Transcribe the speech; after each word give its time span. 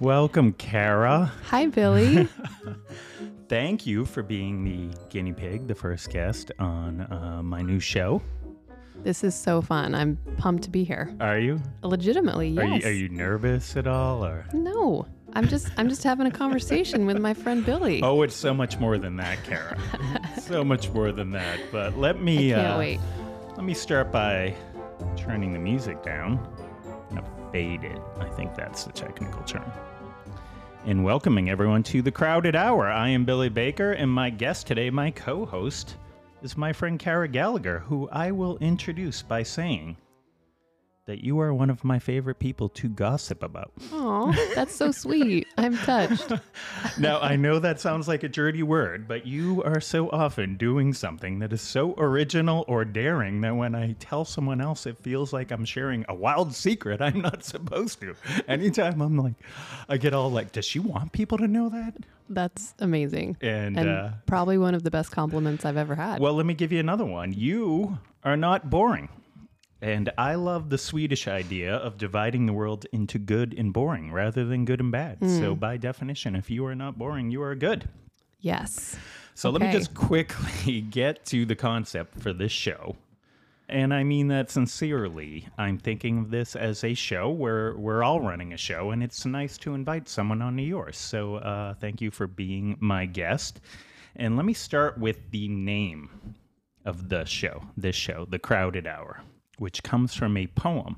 Welcome, 0.00 0.52
Kara. 0.54 1.32
Hi, 1.46 1.66
Billy. 1.66 2.28
Thank 3.48 3.86
you 3.86 4.04
for 4.04 4.22
being 4.22 4.64
the 4.64 4.96
guinea 5.08 5.32
pig, 5.32 5.66
the 5.66 5.74
first 5.74 6.10
guest 6.10 6.52
on 6.58 7.00
uh, 7.00 7.40
my 7.42 7.62
new 7.62 7.80
show. 7.80 8.22
this 9.02 9.24
is 9.24 9.34
so 9.34 9.60
fun. 9.60 9.94
I'm 9.94 10.16
pumped 10.36 10.64
to 10.64 10.70
be 10.70 10.84
here. 10.84 11.12
Are 11.20 11.38
you? 11.38 11.60
Legitimately, 11.82 12.50
yes. 12.50 12.64
Are 12.64 12.76
you 12.76 12.86
are 12.86 12.92
you 12.92 13.08
nervous 13.08 13.76
at 13.76 13.86
all 13.86 14.24
or 14.24 14.44
No, 14.52 15.06
I'm 15.32 15.48
just 15.48 15.68
I'm 15.78 15.88
just 15.88 16.04
having 16.04 16.26
a 16.26 16.30
conversation 16.30 17.04
with 17.06 17.18
my 17.18 17.34
friend 17.34 17.64
Billy. 17.64 18.00
Oh, 18.04 18.22
it's 18.22 18.36
so 18.36 18.52
much 18.54 18.78
more 18.78 18.98
than 18.98 19.16
that, 19.16 19.42
Kara. 19.44 19.78
so 20.40 20.62
much 20.62 20.90
more 20.90 21.10
than 21.10 21.30
that. 21.32 21.58
But 21.72 21.96
let 21.98 22.20
me 22.22 22.50
Can't 22.50 22.74
uh, 22.74 22.78
wait. 22.78 23.00
let 23.56 23.64
me 23.64 23.74
start 23.74 24.12
by 24.12 24.54
turning 25.16 25.52
the 25.54 25.58
music 25.58 26.02
down. 26.04 26.38
Gonna 27.48 27.52
fade 27.52 27.84
it. 27.84 28.00
I 28.20 28.28
think 28.28 28.54
that's 28.54 28.84
the 28.84 28.92
technical 28.92 29.42
term. 29.42 29.70
And 30.84 31.02
welcoming 31.02 31.48
everyone 31.48 31.82
to 31.84 32.02
the 32.02 32.12
Crowded 32.12 32.54
Hour. 32.54 32.88
I 32.88 33.08
am 33.08 33.24
Billy 33.24 33.48
Baker, 33.48 33.92
and 33.92 34.10
my 34.10 34.28
guest 34.28 34.66
today, 34.66 34.90
my 34.90 35.10
co-host, 35.10 35.96
is 36.42 36.58
my 36.58 36.74
friend 36.74 36.98
Kara 36.98 37.26
Gallagher, 37.26 37.78
who 37.78 38.06
I 38.10 38.32
will 38.32 38.58
introduce 38.58 39.22
by 39.22 39.42
saying 39.42 39.96
that 41.08 41.24
you 41.24 41.40
are 41.40 41.54
one 41.54 41.70
of 41.70 41.82
my 41.84 41.98
favorite 41.98 42.38
people 42.38 42.68
to 42.68 42.86
gossip 42.86 43.42
about. 43.42 43.72
Oh, 43.92 44.30
that's 44.54 44.74
so 44.74 44.92
sweet. 45.04 45.48
I'm 45.56 45.74
touched. 45.78 46.30
now, 46.98 47.18
I 47.20 47.34
know 47.34 47.58
that 47.58 47.80
sounds 47.80 48.06
like 48.06 48.22
a 48.24 48.28
dirty 48.28 48.62
word, 48.62 49.08
but 49.08 49.26
you 49.26 49.62
are 49.64 49.80
so 49.80 50.10
often 50.10 50.56
doing 50.58 50.92
something 50.92 51.38
that 51.38 51.50
is 51.50 51.62
so 51.62 51.94
original 51.96 52.66
or 52.68 52.84
daring 52.84 53.40
that 53.40 53.56
when 53.56 53.74
I 53.74 53.96
tell 53.98 54.26
someone 54.26 54.60
else, 54.60 54.84
it 54.84 54.98
feels 54.98 55.32
like 55.32 55.50
I'm 55.50 55.64
sharing 55.64 56.04
a 56.10 56.14
wild 56.14 56.54
secret 56.54 57.00
I'm 57.00 57.22
not 57.22 57.42
supposed 57.42 58.00
to. 58.02 58.14
Anytime 58.46 59.00
I'm 59.00 59.16
like, 59.16 59.34
I 59.88 59.96
get 59.96 60.12
all 60.12 60.30
like, 60.30 60.52
does 60.52 60.66
she 60.66 60.78
want 60.78 61.12
people 61.12 61.38
to 61.38 61.48
know 61.48 61.70
that? 61.70 61.94
That's 62.28 62.74
amazing. 62.80 63.38
And, 63.40 63.78
And 63.78 63.88
uh, 63.88 64.10
probably 64.26 64.58
one 64.58 64.74
of 64.74 64.82
the 64.82 64.90
best 64.90 65.10
compliments 65.10 65.64
I've 65.64 65.78
ever 65.78 65.94
had. 65.94 66.20
well, 66.20 66.34
let 66.34 66.44
me 66.44 66.52
give 66.52 66.70
you 66.70 66.80
another 66.80 67.06
one. 67.06 67.32
You 67.32 67.98
are 68.24 68.36
not 68.36 68.68
boring. 68.68 69.08
And 69.80 70.10
I 70.18 70.34
love 70.34 70.70
the 70.70 70.78
Swedish 70.78 71.28
idea 71.28 71.76
of 71.76 71.98
dividing 71.98 72.46
the 72.46 72.52
world 72.52 72.86
into 72.92 73.18
good 73.18 73.54
and 73.56 73.72
boring 73.72 74.10
rather 74.12 74.44
than 74.44 74.64
good 74.64 74.80
and 74.80 74.90
bad. 74.90 75.18
So, 75.20 75.54
by 75.54 75.76
definition, 75.76 76.34
if 76.34 76.50
you 76.50 76.66
are 76.66 76.74
not 76.74 76.98
boring, 76.98 77.30
you 77.30 77.42
are 77.42 77.54
good. 77.54 77.88
yes. 78.40 78.96
So 79.34 79.50
let 79.50 79.60
me 79.62 79.70
just 79.70 79.94
quickly 79.94 80.80
get 80.90 81.24
to 81.26 81.46
the 81.46 81.54
concept 81.54 82.18
for 82.20 82.32
this 82.32 82.50
show. 82.50 82.96
And 83.68 83.94
I 83.94 84.02
mean 84.02 84.26
that 84.28 84.50
sincerely. 84.50 85.46
I'm 85.56 85.78
thinking 85.78 86.18
of 86.18 86.30
this 86.30 86.56
as 86.56 86.82
a 86.82 86.92
show 86.94 87.30
where 87.30 87.76
we're 87.76 88.02
all 88.02 88.20
running 88.20 88.52
a 88.52 88.56
show, 88.56 88.90
and 88.90 89.00
it's 89.00 89.24
nice 89.26 89.56
to 89.58 89.74
invite 89.74 90.08
someone 90.08 90.42
onto 90.42 90.64
yours. 90.64 90.96
So 90.98 91.36
uh, 91.36 91.74
thank 91.74 92.00
you 92.00 92.10
for 92.10 92.26
being 92.26 92.76
my 92.80 93.06
guest. 93.06 93.60
And 94.16 94.34
let 94.36 94.44
me 94.44 94.54
start 94.54 94.98
with 94.98 95.18
the 95.30 95.46
name 95.46 96.08
of 96.84 97.08
the 97.08 97.24
show, 97.24 97.62
this 97.76 97.94
show, 97.94 98.26
The 98.30 98.40
Crowded 98.40 98.88
Hour, 98.88 99.20
which 99.58 99.82
comes 99.82 100.14
from 100.14 100.36
a 100.36 100.46
poem 100.48 100.96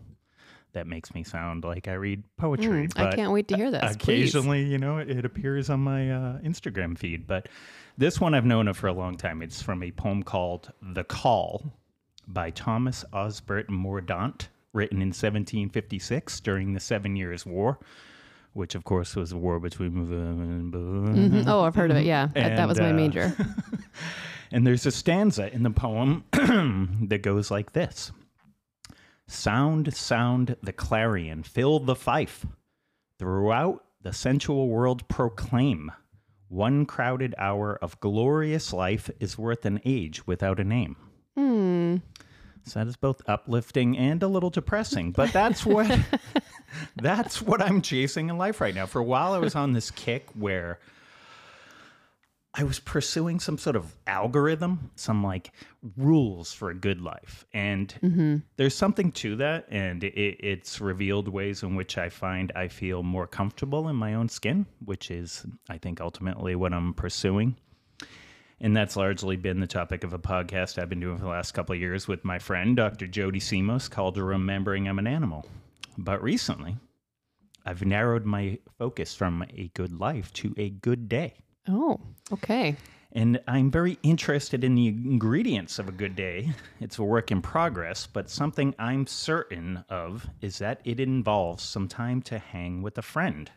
that 0.73 0.87
makes 0.87 1.13
me 1.15 1.25
sound 1.25 1.65
like 1.65 1.89
I 1.89 1.95
read 1.95 2.23
poetry. 2.37 2.87
Mm, 2.87 3.01
I 3.01 3.13
can't 3.15 3.33
wait 3.33 3.49
to 3.49 3.57
hear 3.57 3.71
this. 3.71 3.81
Please. 3.83 3.95
occasionally 3.97 4.63
you 4.65 4.79
know 4.79 4.99
it, 4.99 5.25
appears 5.25 5.69
on 5.71 5.81
my 5.81 6.11
uh, 6.11 6.39
instagram 6.39 6.97
feed 6.97 7.27
but 7.27 7.49
this 7.99 8.21
one 8.21 8.35
i've 8.35 8.45
known 8.47 8.69
of 8.69 8.77
for 8.77 8.87
a 8.87 8.93
long 8.93 9.17
time 9.17 9.43
it's 9.43 9.61
from 9.61 9.83
a 9.83 9.91
poem 9.91 10.23
called 10.23 10.73
the 10.81 11.03
call 11.05 11.73
by 12.29 12.51
thomas 12.51 13.05
osbert 13.13 13.67
mordaunt 13.69 14.49
written 14.73 14.99
in 15.03 15.09
1756 15.09 16.41
during 16.41 16.73
the 16.75 16.81
seven 16.81 17.17
years 17.17 17.45
war 17.45 17.79
which 18.53 18.75
of 18.75 18.85
course 18.85 19.17
was 19.17 19.33
a 19.33 19.37
war 19.37 19.59
between 19.61 19.93
Mhm. 19.93 21.45
Oh, 21.47 21.63
I've 21.63 21.75
heard 21.75 21.91
of 21.91 21.97
it. 21.97 22.05
Yeah, 22.05 22.29
that, 22.35 22.57
that 22.57 22.69
was 22.69 22.81
my 22.81 22.87
And, 22.89 22.99
uh, 22.99 23.03
major. 23.03 23.37
and 24.53 24.67
there's 24.67 24.87
a 24.87 24.91
stanza 24.91 25.53
in 25.55 25.63
the 25.63 25.71
poem 25.71 26.25
that 27.09 27.23
goes 27.23 27.51
like 27.51 27.73
this 27.73 28.11
Sound, 29.31 29.95
sound 29.95 30.57
the 30.61 30.73
clarion, 30.73 31.45
fill 31.45 31.79
the 31.79 31.95
fife. 31.95 32.45
Throughout 33.17 33.85
the 34.03 34.13
sensual 34.13 34.67
world 34.69 35.07
proclaim. 35.07 35.93
One 36.49 36.85
crowded 36.85 37.37
hour 37.39 37.79
of 37.81 38.01
glorious 38.01 38.73
life 38.73 39.09
is 39.21 39.39
worth 39.39 39.65
an 39.65 39.81
age 39.85 40.27
without 40.27 40.59
a 40.59 40.65
name. 40.65 40.97
Hmm. 41.37 41.99
So 42.65 42.81
that 42.81 42.89
is 42.89 42.97
both 42.97 43.23
uplifting 43.29 43.97
and 43.97 44.21
a 44.21 44.29
little 44.29 44.51
depressing, 44.51 45.13
but 45.13 45.33
that's 45.33 45.65
what 45.65 45.87
that's 46.97 47.41
what 47.41 47.63
I'm 47.63 47.83
chasing 47.83 48.31
in 48.31 48.37
life 48.37 48.61
right 48.61 48.75
now. 48.75 48.87
For 48.87 48.99
a 48.99 49.05
while 49.05 49.33
I 49.33 49.39
was 49.39 49.55
on 49.55 49.75
this 49.75 49.93
kick 49.93 50.27
where 50.35 50.81
I 52.61 52.63
was 52.63 52.79
pursuing 52.79 53.41
some 53.41 53.57
sort 53.57 53.75
of 53.75 53.97
algorithm, 54.07 54.91
some 54.95 55.25
like 55.25 55.51
rules 55.97 56.53
for 56.53 56.69
a 56.69 56.75
good 56.75 57.01
life. 57.01 57.47
And 57.55 57.89
mm-hmm. 58.03 58.37
there's 58.57 58.75
something 58.75 59.13
to 59.13 59.37
that. 59.37 59.65
And 59.71 60.05
it, 60.05 60.15
it's 60.15 60.79
revealed 60.79 61.27
ways 61.27 61.63
in 61.63 61.75
which 61.75 61.97
I 61.97 62.11
find 62.11 62.53
I 62.55 62.69
feel 62.69 63.03
more 63.03 63.27
comfortable 63.27 63.89
in 63.89 63.97
my 63.97 64.13
own 64.13 64.29
skin, 64.29 64.67
which 64.85 65.11
is, 65.11 65.47
I 65.71 65.79
think, 65.79 66.03
ultimately 66.03 66.55
what 66.55 66.75
I'm 66.75 66.93
pursuing. 66.93 67.57
And 68.61 68.77
that's 68.77 68.95
largely 68.95 69.37
been 69.37 69.61
the 69.61 69.67
topic 69.67 70.05
of 70.05 70.13
a 70.13 70.19
podcast 70.19 70.77
I've 70.77 70.91
been 70.91 71.01
doing 71.01 71.17
for 71.17 71.25
the 71.25 71.31
last 71.31 71.53
couple 71.53 71.75
of 71.75 71.81
years 71.81 72.09
with 72.09 72.27
my 72.27 72.39
friend, 72.39 72.77
Dr. 72.77 73.07
Jody 73.07 73.41
Simos, 73.41 73.91
called 73.91 74.19
Remembering 74.19 74.87
I'm 74.87 74.99
an 74.99 75.07
Animal. 75.07 75.47
But 75.97 76.23
recently, 76.23 76.77
I've 77.65 77.87
narrowed 77.87 78.27
my 78.27 78.59
focus 78.77 79.15
from 79.15 79.47
a 79.57 79.69
good 79.69 79.99
life 79.99 80.31
to 80.35 80.55
a 80.59 80.69
good 80.69 81.09
day. 81.09 81.37
Oh, 81.69 82.01
okay. 82.33 82.77
And 83.13 83.41
I'm 83.49 83.71
very 83.71 83.99
interested 84.03 84.63
in 84.63 84.77
the 84.77 84.87
ingredients 84.87 85.79
of 85.79 85.89
a 85.89 85.93
good 85.93 86.15
day. 86.15 86.51
It's 86.81 86.99
a 86.99 87.03
work 87.03 87.33
in 87.33 87.43
progress, 87.43 88.07
but 88.07 88.31
something 88.31 88.75
I'm 88.79 89.07
certain 89.07 89.85
of 89.89 90.29
is 90.41 90.59
that 90.59 90.81
it 90.85 91.01
involves 91.01 91.65
some 91.65 91.89
time 91.89 92.23
to 92.23 92.39
hang 92.39 92.83
with 92.83 92.99
a 92.99 93.03
friend 93.03 93.51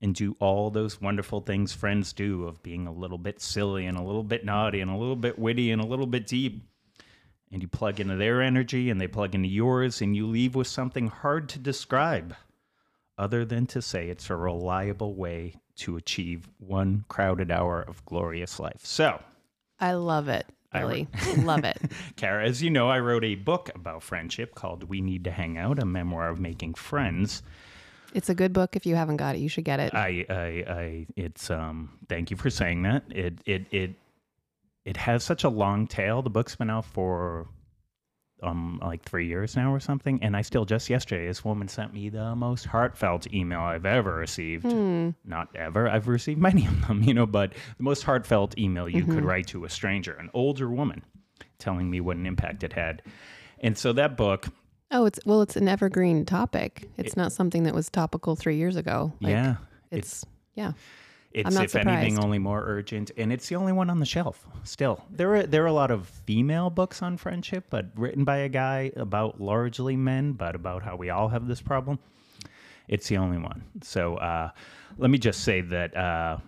and 0.00 0.14
do 0.14 0.36
all 0.38 0.70
those 0.70 1.00
wonderful 1.00 1.40
things 1.40 1.72
friends 1.72 2.12
do 2.12 2.44
of 2.44 2.62
being 2.62 2.86
a 2.86 2.92
little 2.92 3.18
bit 3.18 3.40
silly 3.40 3.86
and 3.86 3.98
a 3.98 4.02
little 4.02 4.22
bit 4.22 4.44
naughty 4.44 4.80
and 4.80 4.90
a 4.90 4.96
little 4.96 5.16
bit 5.16 5.38
witty 5.38 5.72
and 5.72 5.82
a 5.82 5.86
little 5.86 6.06
bit 6.06 6.26
deep. 6.26 6.68
And 7.50 7.62
you 7.62 7.68
plug 7.68 7.98
into 7.98 8.16
their 8.16 8.42
energy 8.42 8.90
and 8.90 9.00
they 9.00 9.06
plug 9.06 9.34
into 9.34 9.48
yours, 9.48 10.02
and 10.02 10.16
you 10.16 10.26
leave 10.26 10.54
with 10.54 10.66
something 10.66 11.08
hard 11.08 11.48
to 11.50 11.58
describe 11.58 12.34
other 13.18 13.44
than 13.44 13.66
to 13.66 13.82
say 13.82 14.08
it's 14.08 14.30
a 14.30 14.36
reliable 14.36 15.14
way 15.14 15.54
to 15.76 15.96
achieve 15.96 16.48
one 16.58 17.04
crowded 17.08 17.50
hour 17.50 17.82
of 17.82 18.04
glorious 18.04 18.58
life. 18.58 18.84
So, 18.84 19.20
I 19.78 19.92
love 19.92 20.28
it, 20.28 20.46
Really, 20.74 21.08
I 21.14 21.34
love 21.42 21.64
it. 21.64 21.78
Kara, 22.16 22.46
as 22.46 22.62
you 22.62 22.70
know, 22.70 22.88
I 22.88 23.00
wrote 23.00 23.24
a 23.24 23.34
book 23.34 23.70
about 23.74 24.02
friendship 24.02 24.54
called 24.54 24.84
We 24.84 25.00
Need 25.00 25.24
to 25.24 25.30
Hang 25.30 25.58
Out, 25.58 25.78
a 25.78 25.86
memoir 25.86 26.28
of 26.28 26.40
making 26.40 26.74
friends. 26.74 27.42
It's 28.14 28.28
a 28.28 28.34
good 28.34 28.52
book. 28.52 28.76
If 28.76 28.86
you 28.86 28.94
haven't 28.94 29.16
got 29.16 29.36
it, 29.36 29.40
you 29.40 29.48
should 29.48 29.64
get 29.64 29.80
it. 29.80 29.94
I, 29.94 30.24
I, 30.28 30.34
I, 30.34 31.06
it's, 31.16 31.50
um, 31.50 31.98
thank 32.08 32.30
you 32.30 32.36
for 32.36 32.50
saying 32.50 32.82
that. 32.82 33.04
It, 33.10 33.40
it, 33.44 33.66
it, 33.70 33.94
it 34.84 34.96
has 34.96 35.24
such 35.24 35.44
a 35.44 35.48
long 35.48 35.86
tail. 35.86 36.22
The 36.22 36.30
book's 36.30 36.56
been 36.56 36.70
out 36.70 36.84
for, 36.84 37.48
um, 38.42 38.78
like 38.82 39.02
three 39.02 39.26
years 39.26 39.56
now 39.56 39.72
or 39.72 39.80
something. 39.80 40.18
And 40.22 40.36
I 40.36 40.42
still 40.42 40.64
just 40.64 40.90
yesterday, 40.90 41.26
this 41.26 41.44
woman 41.44 41.68
sent 41.68 41.94
me 41.94 42.08
the 42.10 42.34
most 42.34 42.66
heartfelt 42.66 43.32
email 43.32 43.60
I've 43.60 43.86
ever 43.86 44.14
received. 44.14 44.70
Hmm. 44.70 45.10
Not 45.24 45.54
ever. 45.56 45.88
I've 45.88 46.08
received 46.08 46.40
many 46.40 46.66
of 46.66 46.86
them, 46.86 47.02
you 47.04 47.14
know, 47.14 47.26
but 47.26 47.52
the 47.76 47.82
most 47.82 48.02
heartfelt 48.02 48.56
email 48.58 48.88
you 48.88 49.02
Mm-hmm. 49.02 49.14
could 49.14 49.24
write 49.24 49.46
to 49.48 49.64
a 49.64 49.70
stranger, 49.70 50.12
an 50.14 50.30
older 50.34 50.68
woman, 50.70 51.02
telling 51.58 51.90
me 51.90 52.00
what 52.00 52.16
an 52.16 52.26
impact 52.26 52.62
it 52.64 52.72
had. 52.74 53.02
And 53.60 53.76
so 53.78 53.92
that 53.94 54.16
book, 54.16 54.46
Oh, 54.92 55.04
it's 55.04 55.18
well, 55.26 55.42
it's 55.42 55.56
an 55.56 55.66
evergreen 55.66 56.24
topic. 56.24 56.88
It's 56.96 57.16
not 57.16 57.32
something 57.32 57.64
that 57.64 57.74
was 57.74 57.90
topical 57.90 58.36
three 58.36 58.56
years 58.56 58.76
ago. 58.76 59.12
Like, 59.20 59.32
yeah, 59.32 59.56
it's 59.90 60.24
yeah. 60.54 60.72
It's 61.36 61.54
if 61.54 61.76
anything 61.76 62.18
only 62.18 62.38
more 62.38 62.62
urgent, 62.64 63.10
and 63.18 63.30
it's 63.30 63.46
the 63.48 63.56
only 63.56 63.72
one 63.72 63.90
on 63.90 64.00
the 64.00 64.06
shelf. 64.06 64.46
Still, 64.64 65.04
there 65.10 65.34
are 65.36 65.42
there 65.42 65.64
are 65.64 65.66
a 65.66 65.72
lot 65.72 65.90
of 65.90 66.08
female 66.08 66.70
books 66.70 67.02
on 67.02 67.18
friendship, 67.18 67.66
but 67.68 67.90
written 67.94 68.24
by 68.24 68.38
a 68.38 68.48
guy 68.48 68.90
about 68.96 69.38
largely 69.38 69.96
men, 69.96 70.32
but 70.32 70.54
about 70.54 70.82
how 70.82 70.96
we 70.96 71.10
all 71.10 71.28
have 71.28 71.46
this 71.46 71.60
problem. 71.60 71.98
It's 72.88 73.08
the 73.08 73.18
only 73.18 73.36
one. 73.36 73.62
So 73.82 74.16
uh, 74.16 74.50
let 74.96 75.10
me 75.10 75.18
just 75.18 75.44
say 75.44 75.60
that 75.60 75.94
uh, 75.94 76.38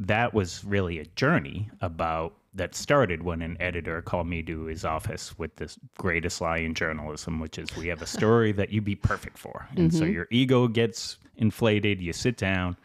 that 0.00 0.34
was 0.34 0.64
really 0.64 0.98
a 0.98 1.04
journey 1.04 1.70
about 1.80 2.34
that 2.54 2.74
started 2.74 3.22
when 3.22 3.40
an 3.40 3.56
editor 3.60 4.02
called 4.02 4.26
me 4.26 4.42
to 4.42 4.64
his 4.64 4.84
office 4.84 5.38
with 5.38 5.54
this 5.56 5.78
greatest 5.96 6.40
lie 6.40 6.58
in 6.58 6.74
journalism, 6.74 7.38
which 7.38 7.56
is 7.56 7.76
we 7.76 7.86
have 7.86 8.02
a 8.02 8.06
story 8.06 8.50
that 8.50 8.70
you'd 8.72 8.84
be 8.84 8.96
perfect 8.96 9.38
for. 9.38 9.68
And 9.76 9.94
so 9.94 10.04
your 10.04 10.26
ego 10.32 10.66
gets 10.66 11.18
inflated, 11.36 12.00
you 12.00 12.12
sit 12.12 12.36
down. 12.36 12.76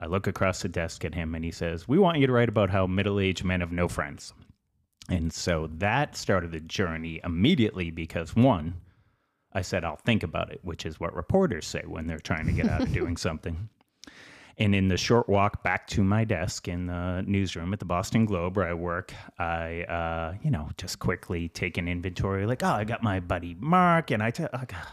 I 0.00 0.06
look 0.06 0.26
across 0.26 0.62
the 0.62 0.68
desk 0.68 1.04
at 1.04 1.14
him 1.14 1.34
and 1.34 1.44
he 1.44 1.50
says, 1.50 1.86
We 1.86 1.98
want 1.98 2.18
you 2.18 2.26
to 2.26 2.32
write 2.32 2.48
about 2.48 2.70
how 2.70 2.86
middle 2.86 3.20
aged 3.20 3.44
men 3.44 3.60
have 3.60 3.72
no 3.72 3.86
friends. 3.86 4.32
And 5.08 5.32
so 5.32 5.68
that 5.78 6.16
started 6.16 6.52
the 6.52 6.60
journey 6.60 7.20
immediately 7.24 7.90
because 7.90 8.34
one, 8.36 8.74
I 9.52 9.62
said, 9.62 9.84
I'll 9.84 9.96
think 9.96 10.22
about 10.22 10.52
it, 10.52 10.60
which 10.62 10.86
is 10.86 11.00
what 11.00 11.14
reporters 11.14 11.66
say 11.66 11.82
when 11.84 12.06
they're 12.06 12.18
trying 12.18 12.46
to 12.46 12.52
get 12.52 12.68
out 12.68 12.82
of 12.82 12.92
doing 12.94 13.16
something. 13.16 13.68
And 14.56 14.74
in 14.74 14.88
the 14.88 14.96
short 14.96 15.28
walk 15.28 15.62
back 15.62 15.86
to 15.88 16.04
my 16.04 16.24
desk 16.24 16.68
in 16.68 16.86
the 16.86 17.24
newsroom 17.26 17.72
at 17.72 17.78
the 17.78 17.86
Boston 17.86 18.26
Globe 18.26 18.56
where 18.56 18.68
I 18.68 18.74
work, 18.74 19.12
I, 19.38 19.82
uh, 19.84 20.34
you 20.42 20.50
know, 20.50 20.68
just 20.76 20.98
quickly 20.98 21.48
take 21.48 21.78
an 21.78 21.88
inventory 21.88 22.46
like, 22.46 22.62
oh, 22.62 22.68
I 22.68 22.84
got 22.84 23.02
my 23.02 23.20
buddy 23.20 23.56
Mark, 23.58 24.10
and 24.10 24.22
I, 24.22 24.30
t- 24.30 24.44
I 24.52 24.64
got, 24.66 24.86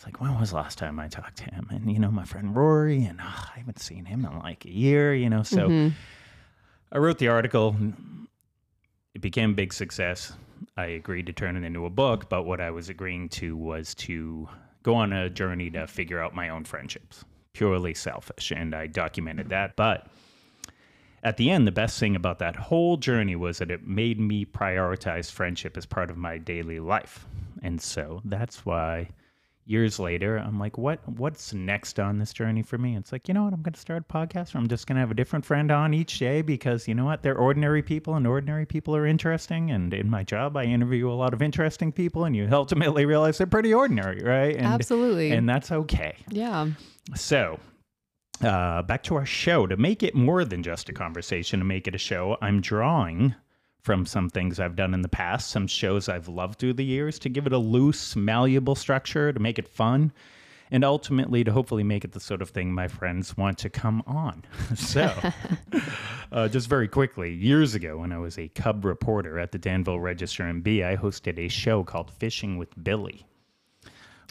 it's 0.00 0.06
like, 0.06 0.18
when 0.18 0.40
was 0.40 0.48
the 0.48 0.56
last 0.56 0.78
time 0.78 0.98
I 0.98 1.08
talked 1.08 1.36
to 1.36 1.44
him? 1.44 1.66
And, 1.68 1.92
you 1.92 1.98
know, 1.98 2.10
my 2.10 2.24
friend 2.24 2.56
Rory, 2.56 3.04
and 3.04 3.20
oh, 3.20 3.50
I 3.54 3.58
haven't 3.58 3.80
seen 3.80 4.06
him 4.06 4.24
in 4.24 4.38
like 4.38 4.64
a 4.64 4.70
year, 4.70 5.14
you 5.14 5.28
know. 5.28 5.42
So 5.42 5.68
mm-hmm. 5.68 5.94
I 6.90 6.96
wrote 6.96 7.18
the 7.18 7.28
article. 7.28 7.76
It 9.14 9.20
became 9.20 9.50
a 9.50 9.52
big 9.54 9.74
success. 9.74 10.32
I 10.74 10.86
agreed 10.86 11.26
to 11.26 11.34
turn 11.34 11.54
it 11.54 11.64
into 11.64 11.84
a 11.84 11.90
book, 11.90 12.30
but 12.30 12.44
what 12.44 12.62
I 12.62 12.70
was 12.70 12.88
agreeing 12.88 13.28
to 13.30 13.54
was 13.58 13.94
to 13.96 14.48
go 14.82 14.94
on 14.94 15.12
a 15.12 15.28
journey 15.28 15.70
to 15.72 15.86
figure 15.86 16.18
out 16.18 16.34
my 16.34 16.48
own 16.48 16.64
friendships, 16.64 17.22
purely 17.52 17.92
selfish. 17.92 18.52
And 18.52 18.74
I 18.74 18.86
documented 18.86 19.50
that. 19.50 19.76
But 19.76 20.06
at 21.22 21.36
the 21.36 21.50
end, 21.50 21.66
the 21.66 21.72
best 21.72 22.00
thing 22.00 22.16
about 22.16 22.38
that 22.38 22.56
whole 22.56 22.96
journey 22.96 23.36
was 23.36 23.58
that 23.58 23.70
it 23.70 23.86
made 23.86 24.18
me 24.18 24.46
prioritize 24.46 25.30
friendship 25.30 25.76
as 25.76 25.84
part 25.84 26.10
of 26.10 26.16
my 26.16 26.38
daily 26.38 26.80
life. 26.80 27.26
And 27.62 27.78
so 27.78 28.22
that's 28.24 28.64
why 28.64 29.10
years 29.70 30.00
later, 30.00 30.36
I'm 30.36 30.58
like, 30.58 30.76
what 30.76 30.98
what's 31.08 31.54
next 31.54 32.00
on 32.00 32.18
this 32.18 32.32
journey 32.32 32.62
for 32.62 32.76
me? 32.76 32.96
It's 32.96 33.12
like, 33.12 33.28
you 33.28 33.34
know 33.34 33.44
what, 33.44 33.54
I'm 33.54 33.62
gonna 33.62 33.76
start 33.76 34.04
a 34.08 34.12
podcast 34.12 34.52
where 34.52 34.60
I'm 34.60 34.68
just 34.68 34.86
gonna 34.86 35.00
have 35.00 35.12
a 35.12 35.14
different 35.14 35.44
friend 35.44 35.70
on 35.70 35.94
each 35.94 36.18
day 36.18 36.42
because 36.42 36.88
you 36.88 36.94
know 36.94 37.04
what? 37.04 37.22
They're 37.22 37.38
ordinary 37.38 37.82
people 37.82 38.16
and 38.16 38.26
ordinary 38.26 38.66
people 38.66 38.96
are 38.96 39.06
interesting. 39.06 39.70
And 39.70 39.94
in 39.94 40.10
my 40.10 40.24
job 40.24 40.56
I 40.56 40.64
interview 40.64 41.10
a 41.10 41.14
lot 41.14 41.32
of 41.32 41.40
interesting 41.40 41.92
people 41.92 42.24
and 42.24 42.34
you 42.34 42.48
ultimately 42.50 43.06
realize 43.06 43.38
they're 43.38 43.46
pretty 43.46 43.72
ordinary, 43.72 44.22
right? 44.22 44.56
And, 44.56 44.66
Absolutely. 44.66 45.30
And 45.30 45.48
that's 45.48 45.70
okay. 45.70 46.16
yeah. 46.28 46.68
So, 47.14 47.60
uh, 48.42 48.82
back 48.82 49.02
to 49.04 49.14
our 49.16 49.26
show. 49.26 49.66
To 49.66 49.76
make 49.76 50.02
it 50.02 50.14
more 50.14 50.44
than 50.44 50.62
just 50.62 50.88
a 50.88 50.92
conversation, 50.92 51.60
to 51.60 51.64
make 51.64 51.86
it 51.86 51.94
a 51.94 51.98
show, 51.98 52.36
I'm 52.42 52.60
drawing 52.60 53.34
from 53.82 54.06
some 54.06 54.28
things 54.28 54.60
I've 54.60 54.76
done 54.76 54.94
in 54.94 55.02
the 55.02 55.08
past, 55.08 55.50
some 55.50 55.66
shows 55.66 56.08
I've 56.08 56.28
loved 56.28 56.58
through 56.58 56.74
the 56.74 56.84
years, 56.84 57.18
to 57.20 57.28
give 57.28 57.46
it 57.46 57.52
a 57.52 57.58
loose, 57.58 58.14
malleable 58.14 58.74
structure, 58.74 59.32
to 59.32 59.40
make 59.40 59.58
it 59.58 59.68
fun, 59.68 60.12
and 60.70 60.84
ultimately 60.84 61.42
to 61.44 61.52
hopefully 61.52 61.82
make 61.82 62.04
it 62.04 62.12
the 62.12 62.20
sort 62.20 62.42
of 62.42 62.50
thing 62.50 62.72
my 62.72 62.88
friends 62.88 63.36
want 63.36 63.58
to 63.58 63.70
come 63.70 64.02
on. 64.06 64.44
so, 64.76 65.12
uh, 66.32 66.48
just 66.48 66.68
very 66.68 66.88
quickly, 66.88 67.32
years 67.32 67.74
ago 67.74 67.98
when 67.98 68.12
I 68.12 68.18
was 68.18 68.38
a 68.38 68.48
cub 68.48 68.84
reporter 68.84 69.38
at 69.38 69.52
the 69.52 69.58
Danville 69.58 70.00
Register 70.00 70.44
and 70.44 70.62
Bee, 70.62 70.84
I 70.84 70.96
hosted 70.96 71.38
a 71.38 71.48
show 71.48 71.82
called 71.82 72.10
Fishing 72.10 72.58
with 72.58 72.82
Billy. 72.82 73.26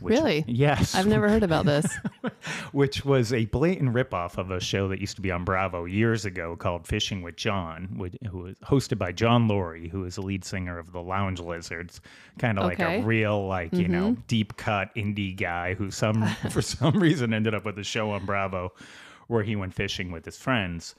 Which- 0.02 0.14
Really? 0.14 0.46
Yes. 0.48 0.96
I've 0.96 1.08
never 1.08 1.30
heard 1.30 1.44
about 1.44 1.66
this. 1.66 1.86
which 2.72 3.04
was 3.04 3.34
a 3.34 3.46
blatant 3.46 3.94
ripoff 3.94 4.38
of 4.38 4.52
a 4.52 4.60
show 4.60 4.88
that 4.88 5.00
used 5.00 5.16
to 5.18 5.22
be 5.22 5.32
on 5.32 5.44
Bravo 5.44 5.86
years 5.86 6.26
ago 6.26 6.56
called 6.56 6.88
Fishing 6.88 7.22
with 7.22 7.36
John, 7.36 7.90
which- 7.98 8.16
who 8.30 8.40
was 8.40 8.56
hosted 8.60 8.98
by 8.98 9.12
John 9.12 9.48
Lurie, 9.48 9.90
who 9.90 10.06
is 10.06 10.16
the 10.16 10.22
lead 10.22 10.46
singer 10.46 10.78
of 10.78 10.92
the 10.92 11.02
Lounge 11.02 11.40
Lizards, 11.40 12.02
kind 12.38 12.58
of 12.58 12.66
like 12.66 12.80
a 12.80 13.02
real, 13.02 13.48
like 13.48 13.74
you 13.74 13.88
know, 13.88 14.12
mm-hmm. 14.12 14.22
deep 14.28 14.56
cut 14.58 14.94
indie 14.96 15.36
guy 15.36 15.74
who 15.74 15.92
some 15.92 16.26
for 16.50 16.62
some 16.62 17.00
reason 17.00 17.34
ended 17.34 17.54
up 17.54 17.66
with 17.66 17.78
a 17.78 17.84
show 17.84 18.12
on 18.12 18.26
Bravo 18.26 18.72
where 19.28 19.44
he 19.44 19.56
went 19.56 19.74
fishing 19.74 20.12
with 20.12 20.26
his 20.26 20.38
friends. 20.38 20.96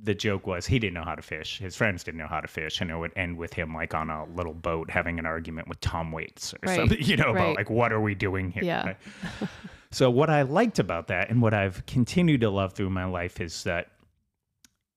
The 0.00 0.14
joke 0.14 0.46
was 0.46 0.66
he 0.66 0.78
didn't 0.78 0.94
know 0.94 1.04
how 1.04 1.14
to 1.14 1.22
fish. 1.22 1.58
His 1.58 1.76
friends 1.76 2.02
didn't 2.02 2.18
know 2.18 2.26
how 2.26 2.40
to 2.40 2.48
fish, 2.48 2.80
and 2.80 2.90
it 2.90 2.96
would 2.96 3.12
end 3.14 3.36
with 3.36 3.52
him 3.52 3.74
like 3.74 3.94
on 3.94 4.10
a 4.10 4.24
little 4.24 4.54
boat 4.54 4.90
having 4.90 5.18
an 5.18 5.26
argument 5.26 5.68
with 5.68 5.80
Tom 5.80 6.12
Waits 6.12 6.54
or 6.54 6.58
Right. 6.66 6.76
something, 6.76 6.98
you 7.02 7.16
know, 7.16 7.30
about 7.30 7.56
like 7.56 7.70
what 7.70 7.92
are 7.92 8.00
we 8.00 8.14
doing 8.14 8.50
here? 8.50 8.64
Yeah. 8.64 8.86
right? 8.86 8.96
So 9.90 10.10
what 10.10 10.30
I 10.30 10.42
liked 10.42 10.78
about 10.78 11.08
that 11.08 11.28
and 11.28 11.42
what 11.42 11.52
I've 11.52 11.84
continued 11.86 12.40
to 12.40 12.50
love 12.50 12.72
through 12.72 12.90
my 12.90 13.04
life 13.04 13.40
is 13.40 13.64
that 13.64 13.88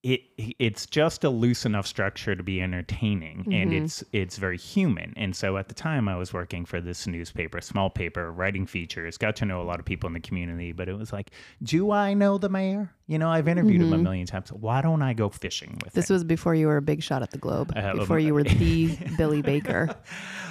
it 0.05 0.21
it's 0.37 0.85
just 0.85 1.23
a 1.23 1.29
loose 1.29 1.65
enough 1.65 1.87
structure 1.87 2.35
to 2.35 2.43
be 2.43 2.61
entertaining 2.61 3.39
and 3.51 3.71
mm-hmm. 3.71 3.85
it's 3.85 4.03
it's 4.13 4.37
very 4.37 4.57
human. 4.57 5.13
And 5.17 5.35
so 5.35 5.57
at 5.57 5.67
the 5.67 5.73
time 5.73 6.07
I 6.07 6.15
was 6.15 6.31
working 6.31 6.63
for 6.63 6.79
this 6.79 7.07
newspaper, 7.07 7.59
small 7.59 7.89
paper, 7.89 8.31
writing 8.31 8.67
features, 8.67 9.17
got 9.17 9.35
to 9.37 9.45
know 9.45 9.61
a 9.61 9.65
lot 9.65 9.79
of 9.79 9.85
people 9.85 10.05
in 10.05 10.13
the 10.13 10.19
community, 10.19 10.71
but 10.71 10.87
it 10.87 10.93
was 10.93 11.11
like, 11.11 11.31
do 11.63 11.89
I 11.89 12.13
know 12.13 12.37
the 12.37 12.49
mayor? 12.49 12.93
You 13.07 13.19
know, 13.19 13.29
I've 13.29 13.47
interviewed 13.47 13.81
him 13.81 13.93
a 13.93 13.97
million 13.99 14.25
times. 14.25 14.51
Why 14.51 14.81
don't 14.81 15.03
I 15.03 15.13
go 15.13 15.29
fishing 15.29 15.79
with 15.83 15.93
This 15.93 16.09
him? 16.09 16.15
was 16.15 16.23
before 16.23 16.55
you 16.55 16.65
were 16.65 16.77
a 16.77 16.81
big 16.81 17.03
shot 17.03 17.21
at 17.21 17.29
the 17.29 17.37
Globe. 17.37 17.71
Uh, 17.75 17.93
before 17.93 18.17
you 18.17 18.33
were 18.33 18.43
the 18.43 18.97
Billy 19.17 19.43
Baker. 19.43 19.95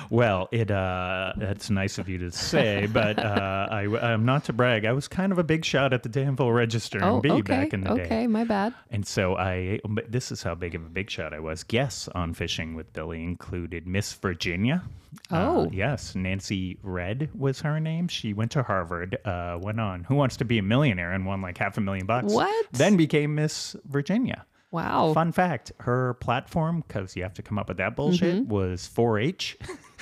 Well, 0.09 0.49
it 0.53 0.71
uh, 0.71 1.33
that's 1.37 1.69
nice 1.71 1.99
of 1.99 2.09
you 2.09 2.19
to 2.19 2.31
say, 2.31 2.87
but 2.93 3.19
uh, 3.19 3.67
I, 3.71 4.13
I'm 4.13 4.25
not 4.25 4.45
to 4.45 4.53
brag. 4.53 4.85
I 4.85 4.93
was 4.93 5.09
kind 5.09 5.33
of 5.33 5.39
a 5.39 5.43
big 5.45 5.65
shot 5.65 5.93
at 5.93 6.05
the 6.05 6.09
Danville 6.09 6.53
Register 6.53 6.99
and 6.99 7.07
Oh, 7.07 7.21
Bee 7.21 7.31
okay. 7.33 7.41
back 7.43 7.73
in 7.73 7.81
the 7.81 7.91
okay, 7.91 8.01
day. 8.03 8.07
Okay, 8.07 8.27
my 8.29 8.45
bad. 8.45 8.73
And 8.91 9.05
so 9.05 9.37
I, 9.37 9.81
this 10.09 10.31
is 10.31 10.43
how 10.45 10.55
big 10.55 10.75
of 10.77 10.83
a 10.83 10.89
big 10.91 11.11
shot 11.11 11.33
I 11.35 11.41
was. 11.41 11.65
Guests 11.65 12.07
on 12.15 12.35
Fishing 12.35 12.75
with 12.77 12.93
Billy 12.93 13.25
included 13.25 13.87
Miss 13.87 14.13
Virginia. 14.13 14.85
Uh, 15.31 15.37
Oh. 15.49 15.71
yes. 15.73 16.15
Nancy 16.15 16.79
Redd 16.83 17.31
was 17.35 17.61
her 17.61 17.79
name. 17.81 18.09
She 18.09 18.33
went 18.33 18.51
to 18.53 18.63
Harvard, 18.63 19.19
uh, 19.25 19.59
went 19.61 19.81
on 19.81 20.05
Who 20.05 20.15
Wants 20.15 20.37
to 20.39 20.45
Be 20.45 20.59
a 20.59 20.63
Millionaire 20.63 21.13
and 21.13 21.27
won 21.27 21.41
like 21.43 21.59
half 21.59 21.77
a 21.79 21.81
million 21.81 22.07
bucks. 22.07 22.33
What? 22.33 22.67
Then 22.73 22.97
became 22.97 23.35
Miss 23.35 23.77
Virginia. 23.87 24.45
Wow. 24.71 25.13
Fun 25.15 25.31
fact 25.31 25.71
her 25.81 26.15
platform, 26.15 26.83
because 26.87 27.15
you 27.15 27.23
have 27.23 27.35
to 27.35 27.43
come 27.43 27.61
up 27.61 27.69
with 27.69 27.77
that 27.77 27.95
bullshit, 27.95 28.35
Mm-hmm. 28.43 28.53
was 28.53 28.89
4 28.89 29.21
H 29.21 29.57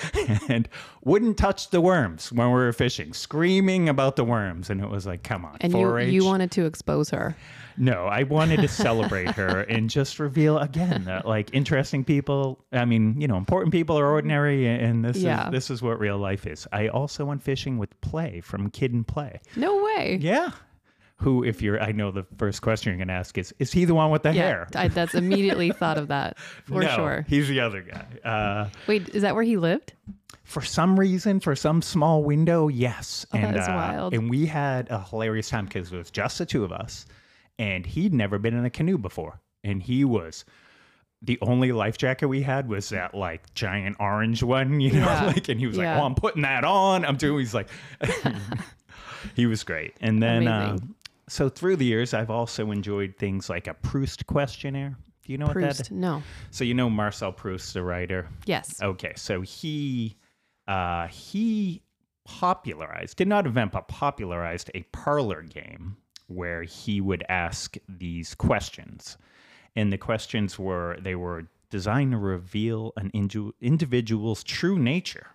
and 0.48 0.66
wouldn't 1.04 1.36
touch 1.36 1.68
the 1.68 1.80
worms 1.82 2.32
when 2.32 2.46
we 2.48 2.54
were 2.54 2.72
fishing, 2.72 3.12
screaming 3.12 3.90
about 3.90 4.16
the 4.16 4.24
worms. 4.24 4.70
And 4.70 4.80
it 4.80 4.88
was 4.88 5.06
like, 5.06 5.22
come 5.22 5.44
on, 5.44 5.58
And 5.60 5.72
you, 5.74 5.78
4 5.78 5.98
H. 6.00 6.12
you 6.14 6.24
wanted 6.24 6.50
to 6.52 6.64
expose 6.64 7.10
her. 7.10 7.36
No, 7.76 8.06
I 8.06 8.22
wanted 8.24 8.60
to 8.60 8.68
celebrate 8.68 9.30
her 9.30 9.60
and 9.60 9.88
just 9.90 10.18
reveal 10.18 10.58
again 10.58 11.04
that 11.06 11.26
like 11.26 11.50
interesting 11.52 12.04
people. 12.04 12.58
I 12.72 12.84
mean, 12.84 13.20
you 13.20 13.28
know, 13.28 13.36
important 13.36 13.72
people 13.72 13.98
are 13.98 14.10
ordinary, 14.10 14.66
and 14.68 15.04
this 15.04 15.16
Yeah. 15.18 15.46
is 15.46 15.52
this 15.52 15.70
is 15.70 15.82
what 15.82 15.98
real 15.98 16.18
life 16.18 16.46
is. 16.46 16.66
I 16.72 16.88
also 16.88 17.24
went 17.24 17.42
fishing 17.42 17.78
with 17.78 17.98
Play 18.00 18.40
from 18.40 18.70
Kid 18.70 18.92
and 18.92 19.06
Play. 19.06 19.40
No 19.56 19.82
way. 19.82 20.18
Yeah. 20.20 20.50
Who, 21.16 21.44
if 21.44 21.62
you're, 21.62 21.80
I 21.80 21.92
know 21.92 22.10
the 22.10 22.26
first 22.36 22.62
question 22.62 22.90
you're 22.90 22.96
going 22.98 23.06
to 23.06 23.14
ask 23.14 23.38
is, 23.38 23.54
is 23.60 23.70
he 23.72 23.84
the 23.84 23.94
one 23.94 24.10
with 24.10 24.24
the 24.24 24.30
Yeah, 24.34 24.42
hair? 24.42 24.68
I, 24.74 24.88
that's 24.88 25.14
immediately 25.14 25.70
thought 25.70 25.96
of 25.96 26.08
that 26.08 26.36
for 26.64 26.80
no, 26.82 26.88
sure. 26.96 27.24
He's 27.28 27.46
the 27.46 27.60
other 27.60 27.80
guy. 27.80 28.28
Uh, 28.28 28.68
Wait, 28.88 29.08
is 29.10 29.22
that 29.22 29.34
where 29.36 29.44
he 29.44 29.56
lived? 29.56 29.92
for 30.42 30.62
some 30.62 30.98
reason, 30.98 31.38
for 31.38 31.54
some 31.54 31.80
small 31.80 32.24
window, 32.24 32.66
yes. 32.66 33.24
Oh, 33.32 33.38
that 33.38 33.44
and 33.46 33.56
is 33.56 33.68
uh, 33.68 33.72
wild. 33.72 34.14
and 34.14 34.28
we 34.28 34.46
had 34.46 34.90
a 34.90 35.00
hilarious 35.04 35.48
time 35.48 35.66
because 35.66 35.92
it 35.92 35.96
was 35.96 36.10
just 36.10 36.38
the 36.38 36.44
two 36.46 36.64
of 36.64 36.72
us, 36.72 37.06
and 37.58 37.86
he'd 37.86 38.12
never 38.14 38.38
been 38.38 38.54
in 38.54 38.64
a 38.64 38.70
canoe 38.70 38.98
before, 38.98 39.40
and 39.64 39.82
he 39.82 40.04
was. 40.04 40.44
The 41.24 41.38
only 41.40 41.70
life 41.70 41.98
jacket 41.98 42.26
we 42.26 42.42
had 42.42 42.68
was 42.68 42.88
that 42.88 43.14
like 43.14 43.54
giant 43.54 43.96
orange 44.00 44.42
one, 44.42 44.80
you 44.80 44.90
know, 44.92 45.04
Yeah. 45.06 45.26
like, 45.34 45.48
and 45.48 45.60
he 45.60 45.68
was 45.68 45.76
Yeah. 45.76 45.94
like, 45.94 46.02
"Oh, 46.02 46.06
I'm 46.06 46.14
putting 46.16 46.42
that 46.42 46.64
on." 46.64 47.04
I'm 47.04 47.16
doing. 47.16 47.38
He's 47.38 47.54
like, 47.54 47.68
he 49.36 49.46
was 49.46 49.62
great. 49.62 49.94
And 50.00 50.22
then, 50.22 50.48
um, 50.48 50.94
so 51.28 51.48
through 51.48 51.76
the 51.76 51.84
years, 51.84 52.12
I've 52.14 52.30
also 52.30 52.70
enjoyed 52.70 53.14
things 53.18 53.48
like 53.48 53.66
a 53.68 53.74
Proust 53.74 54.26
questionnaire. 54.26 54.96
Do 55.24 55.30
you 55.32 55.38
know 55.38 55.46
what 55.46 55.54
that? 55.54 55.76
Proust. 55.76 55.92
No. 55.92 56.22
So 56.50 56.64
you 56.64 56.74
know 56.74 56.90
Marcel 56.90 57.32
Proust, 57.32 57.74
the 57.74 57.82
writer. 57.84 58.28
Yes. 58.46 58.82
Okay, 58.82 59.12
so 59.16 59.40
he 59.42 60.16
uh, 60.66 61.06
he 61.06 61.82
popularized, 62.24 63.16
did 63.16 63.28
not 63.28 63.46
invent, 63.46 63.72
but 63.72 63.86
popularized 63.88 64.70
a 64.74 64.82
parlor 64.92 65.42
game 65.42 65.96
where 66.34 66.62
he 66.62 67.00
would 67.00 67.24
ask 67.28 67.76
these 67.88 68.34
questions, 68.34 69.16
and 69.76 69.92
the 69.92 69.98
questions 69.98 70.58
were 70.58 70.96
they 71.00 71.14
were 71.14 71.48
designed 71.70 72.12
to 72.12 72.18
reveal 72.18 72.92
an 72.96 73.10
indi- 73.10 73.52
individual's 73.60 74.44
true 74.44 74.78
nature. 74.78 75.28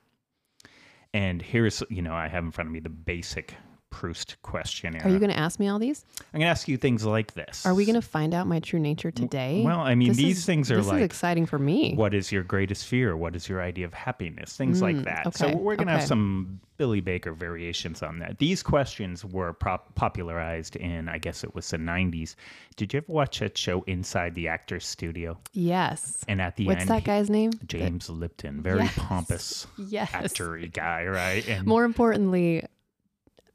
And 1.13 1.41
here's 1.41 1.83
you 1.89 2.01
know 2.01 2.13
I 2.13 2.27
have 2.27 2.43
in 2.43 2.51
front 2.51 2.67
of 2.67 2.73
me 2.73 2.79
the 2.79 2.89
basic 2.89 3.55
Proust 3.89 4.35
questionnaire. 4.41 5.01
Are 5.05 5.09
you 5.09 5.17
going 5.17 5.31
to 5.31 5.37
ask 5.37 5.59
me 5.59 5.67
all 5.69 5.79
these? 5.79 6.03
I'm 6.33 6.39
gonna 6.41 6.51
ask 6.51 6.67
you 6.67 6.77
things 6.77 7.05
like 7.05 7.33
this. 7.33 7.65
Are 7.65 7.73
we 7.73 7.85
going 7.85 7.95
to 7.95 8.01
find 8.01 8.33
out 8.33 8.45
my 8.45 8.59
true 8.59 8.79
nature 8.79 9.11
today? 9.11 9.63
Well, 9.65 9.79
I 9.79 9.95
mean, 9.95 10.09
This 10.09 10.17
these 10.17 10.37
is- 10.39 10.45
things 10.45 10.69
are 10.71 10.77
this 10.77 10.87
like 10.87 10.97
is 10.99 11.05
exciting 11.05 11.45
for 11.45 11.57
me. 11.57 11.95
what 11.95 12.13
is 12.13 12.31
your 12.31 12.43
greatest 12.43 12.85
fear? 12.85 13.15
What 13.17 13.35
is 13.35 13.47
your 13.49 13.61
idea 13.61 13.85
of 13.85 13.93
happiness? 13.93 14.55
Things 14.57 14.81
like 14.81 15.03
that. 15.03 15.35
So 15.35 15.47
Mm, 15.47 15.55
we're 15.61 15.75
going 15.77 15.87
to 15.87 15.93
have 15.93 16.03
some 16.03 16.59
Billy 16.75 16.99
Baker 17.01 17.31
variations 17.31 18.03
on 18.03 18.19
that. 18.19 18.37
These 18.37 18.61
questions 18.61 19.25
were 19.25 19.53
prop- 19.53 19.95
popularized 19.95 20.75
in, 20.75 21.09
I 21.09 21.17
guess 21.17 21.43
it 21.43 21.55
was 21.55 21.67
the 21.69 21.77
90s. 21.77 22.35
Did 22.75 22.93
you 22.93 22.97
ever 22.97 23.11
watch 23.11 23.39
that 23.39 23.57
show 23.57 23.81
Inside 23.87 24.35
the 24.35 24.47
Actor's 24.49 24.85
Studio? 24.85 25.39
Yes. 25.53 26.23
And 26.27 26.39
at 26.41 26.55
the 26.55 26.63
end. 26.65 26.67
What's 26.67 26.81
end, 26.81 26.89
that 26.89 27.03
guy's 27.03 27.29
name? 27.31 27.51
James 27.65 28.09
Lipton, 28.09 28.61
very 28.61 28.81
Yes. 28.81 28.93
pompous 28.97 29.67
Yes. 29.77 30.11
actory 30.11 30.71
guy, 30.71 31.05
right? 31.05 31.47
And 31.47 31.65
More 31.65 31.83
importantly, 31.83 32.63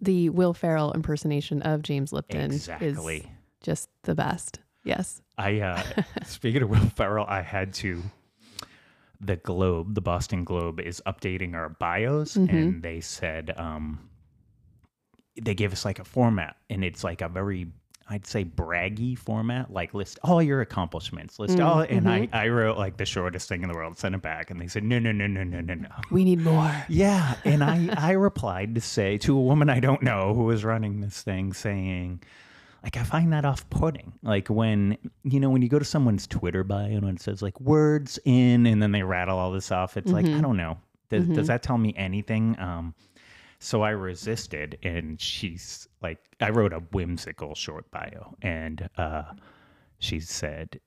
the 0.02 0.28
Will 0.28 0.52
Ferrell 0.52 0.92
impersonation 0.92 1.62
of 1.62 1.82
James 1.82 2.12
Lipton 2.12 2.52
exactly. 2.52 3.18
is 3.18 3.26
just 3.62 3.88
the 4.02 4.14
best. 4.14 4.58
Yes. 4.84 5.22
I 5.38 5.60
uh 5.60 5.82
speaking 6.24 6.62
of 6.62 6.68
Will 6.68 6.90
Ferrell, 6.90 7.24
I 7.26 7.40
had 7.40 7.72
to 7.74 8.02
the 9.22 9.36
Globe, 9.36 9.94
the 9.94 10.00
Boston 10.00 10.44
Globe, 10.44 10.80
is 10.80 11.00
updating 11.06 11.54
our 11.54 11.68
bios, 11.68 12.34
and 12.34 12.82
they 12.82 13.00
said 13.00 13.54
um, 13.56 14.10
they 15.40 15.54
gave 15.54 15.72
us 15.72 15.84
like 15.84 16.00
a 16.00 16.04
format, 16.04 16.56
and 16.68 16.84
it's 16.84 17.04
like 17.04 17.20
a 17.22 17.28
very 17.28 17.68
I'd 18.08 18.26
say 18.26 18.44
braggy 18.44 19.16
format, 19.16 19.72
like 19.72 19.94
list 19.94 20.18
all 20.22 20.42
your 20.42 20.60
accomplishments, 20.60 21.38
list 21.38 21.60
all, 21.60 21.76
mm-hmm. 21.76 21.96
and 21.96 22.08
I, 22.08 22.20
mm-hmm. 22.20 22.34
I 22.34 22.48
wrote 22.48 22.78
like 22.78 22.96
the 22.96 23.06
shortest 23.06 23.48
thing 23.48 23.62
in 23.62 23.68
the 23.68 23.74
world, 23.74 23.98
sent 23.98 24.14
it 24.14 24.22
back, 24.22 24.50
and 24.50 24.60
they 24.60 24.68
said 24.68 24.84
no, 24.84 24.98
no, 24.98 25.12
no, 25.12 25.26
no, 25.26 25.42
no, 25.42 25.60
no, 25.60 25.74
no. 25.74 25.88
We 26.10 26.24
need 26.24 26.40
more. 26.40 26.74
Yeah, 26.88 27.34
and 27.44 27.62
I 27.62 27.88
I 27.96 28.12
replied 28.12 28.74
to 28.74 28.80
say 28.80 29.18
to 29.18 29.36
a 29.36 29.40
woman 29.40 29.70
I 29.70 29.80
don't 29.80 30.02
know 30.02 30.34
who 30.34 30.44
was 30.44 30.64
running 30.64 31.00
this 31.00 31.22
thing, 31.22 31.52
saying. 31.52 32.22
Like 32.82 32.96
I 32.96 33.04
find 33.04 33.32
that 33.32 33.44
off-putting. 33.44 34.12
Like 34.24 34.48
when 34.48 34.98
you 35.22 35.38
know 35.38 35.50
when 35.50 35.62
you 35.62 35.68
go 35.68 35.78
to 35.78 35.84
someone's 35.84 36.26
Twitter 36.26 36.64
bio 36.64 36.96
and 36.96 37.08
it 37.10 37.22
says 37.22 37.40
like 37.40 37.60
words 37.60 38.18
in, 38.24 38.66
and 38.66 38.82
then 38.82 38.90
they 38.90 39.04
rattle 39.04 39.38
all 39.38 39.52
this 39.52 39.70
off. 39.70 39.96
It's 39.96 40.10
like 40.10 40.24
I 40.24 40.30
mm-hmm. 40.30 40.40
don't 40.40 40.56
know. 40.56 40.78
Does, 41.08 41.26
does 41.28 41.46
that 41.48 41.62
tell 41.62 41.76
me 41.76 41.94
anything? 41.96 42.58
Um, 42.58 42.94
so 43.62 43.82
I 43.82 43.90
resisted, 43.90 44.76
and 44.82 45.20
she's 45.20 45.86
like, 46.02 46.18
I 46.40 46.50
wrote 46.50 46.72
a 46.72 46.80
whimsical 46.80 47.54
short 47.54 47.88
bio, 47.92 48.34
and 48.42 48.88
uh, 48.98 49.22
she 50.00 50.18
said, 50.18 50.80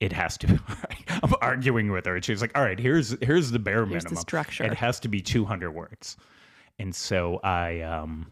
"It 0.00 0.12
has 0.14 0.38
to." 0.38 0.58
I'm 1.22 1.34
arguing 1.42 1.92
with 1.92 2.06
her, 2.06 2.14
and 2.16 2.24
she's 2.24 2.40
like, 2.40 2.56
"All 2.56 2.64
right, 2.64 2.78
here's 2.78 3.14
here's 3.22 3.50
the 3.50 3.58
bare 3.58 3.84
Here's 3.84 4.04
the 4.04 4.10
minimum. 4.10 4.22
structure. 4.22 4.64
It 4.64 4.74
has 4.74 4.98
to 5.00 5.08
be 5.08 5.20
200 5.20 5.70
words." 5.72 6.16
And 6.78 6.94
so 6.94 7.38
I, 7.44 7.82
um, 7.82 8.30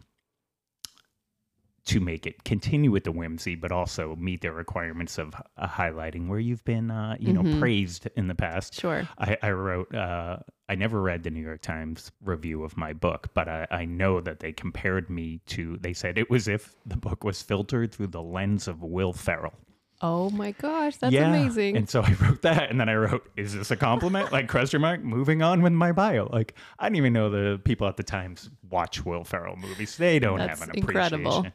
to 1.85 1.99
make 1.99 2.27
it 2.27 2.43
continue 2.43 2.91
with 2.91 3.03
the 3.03 3.11
whimsy, 3.11 3.55
but 3.55 3.71
also 3.71 4.15
meet 4.15 4.41
the 4.41 4.51
requirements 4.51 5.17
of 5.17 5.33
uh, 5.57 5.67
highlighting 5.67 6.27
where 6.27 6.39
you've 6.39 6.63
been, 6.63 6.91
uh, 6.91 7.15
you 7.19 7.33
know, 7.33 7.59
praised 7.59 8.07
in 8.15 8.27
the 8.27 8.35
past. 8.35 8.79
Sure. 8.79 9.07
I, 9.17 9.37
I 9.41 9.51
wrote, 9.51 9.93
uh, 9.93 10.37
I 10.69 10.75
never 10.75 11.01
read 11.01 11.23
the 11.23 11.31
New 11.31 11.41
York 11.41 11.61
Times 11.61 12.11
review 12.23 12.63
of 12.63 12.77
my 12.77 12.93
book, 12.93 13.29
but 13.33 13.47
I, 13.47 13.67
I 13.71 13.85
know 13.85 14.21
that 14.21 14.39
they 14.39 14.51
compared 14.51 15.09
me 15.09 15.41
to, 15.47 15.77
they 15.81 15.93
said 15.93 16.17
it 16.17 16.29
was 16.29 16.47
if 16.47 16.75
the 16.85 16.97
book 16.97 17.23
was 17.23 17.41
filtered 17.41 17.91
through 17.91 18.07
the 18.07 18.21
lens 18.21 18.67
of 18.67 18.83
Will 18.83 19.13
Ferrell. 19.13 19.53
Oh 20.03 20.29
my 20.31 20.51
gosh, 20.51 20.97
that's 20.97 21.13
yeah. 21.13 21.29
amazing. 21.29 21.77
And 21.77 21.89
so 21.89 22.01
I 22.01 22.13
wrote 22.21 22.41
that, 22.41 22.69
and 22.71 22.79
then 22.79 22.89
I 22.89 22.95
wrote, 22.95 23.29
"Is 23.37 23.53
this 23.53 23.69
a 23.71 23.75
compliment?" 23.75 24.31
like 24.31 24.47
question 24.47 24.81
mark. 24.81 25.01
Moving 25.03 25.41
on 25.41 25.61
with 25.61 25.73
my 25.73 25.91
bio. 25.91 26.27
Like 26.31 26.55
I 26.79 26.85
didn't 26.85 26.97
even 26.97 27.13
know 27.13 27.29
the 27.29 27.59
people 27.63 27.87
at 27.87 27.97
the 27.97 28.03
Times 28.03 28.49
watch 28.69 29.05
Will 29.05 29.23
Ferrell 29.23 29.57
movies. 29.57 29.97
They 29.97 30.17
don't 30.19 30.39
That's 30.39 30.59
have 30.59 30.69
an 30.69 30.79
appreciation. 30.81 31.19
incredible. 31.19 31.47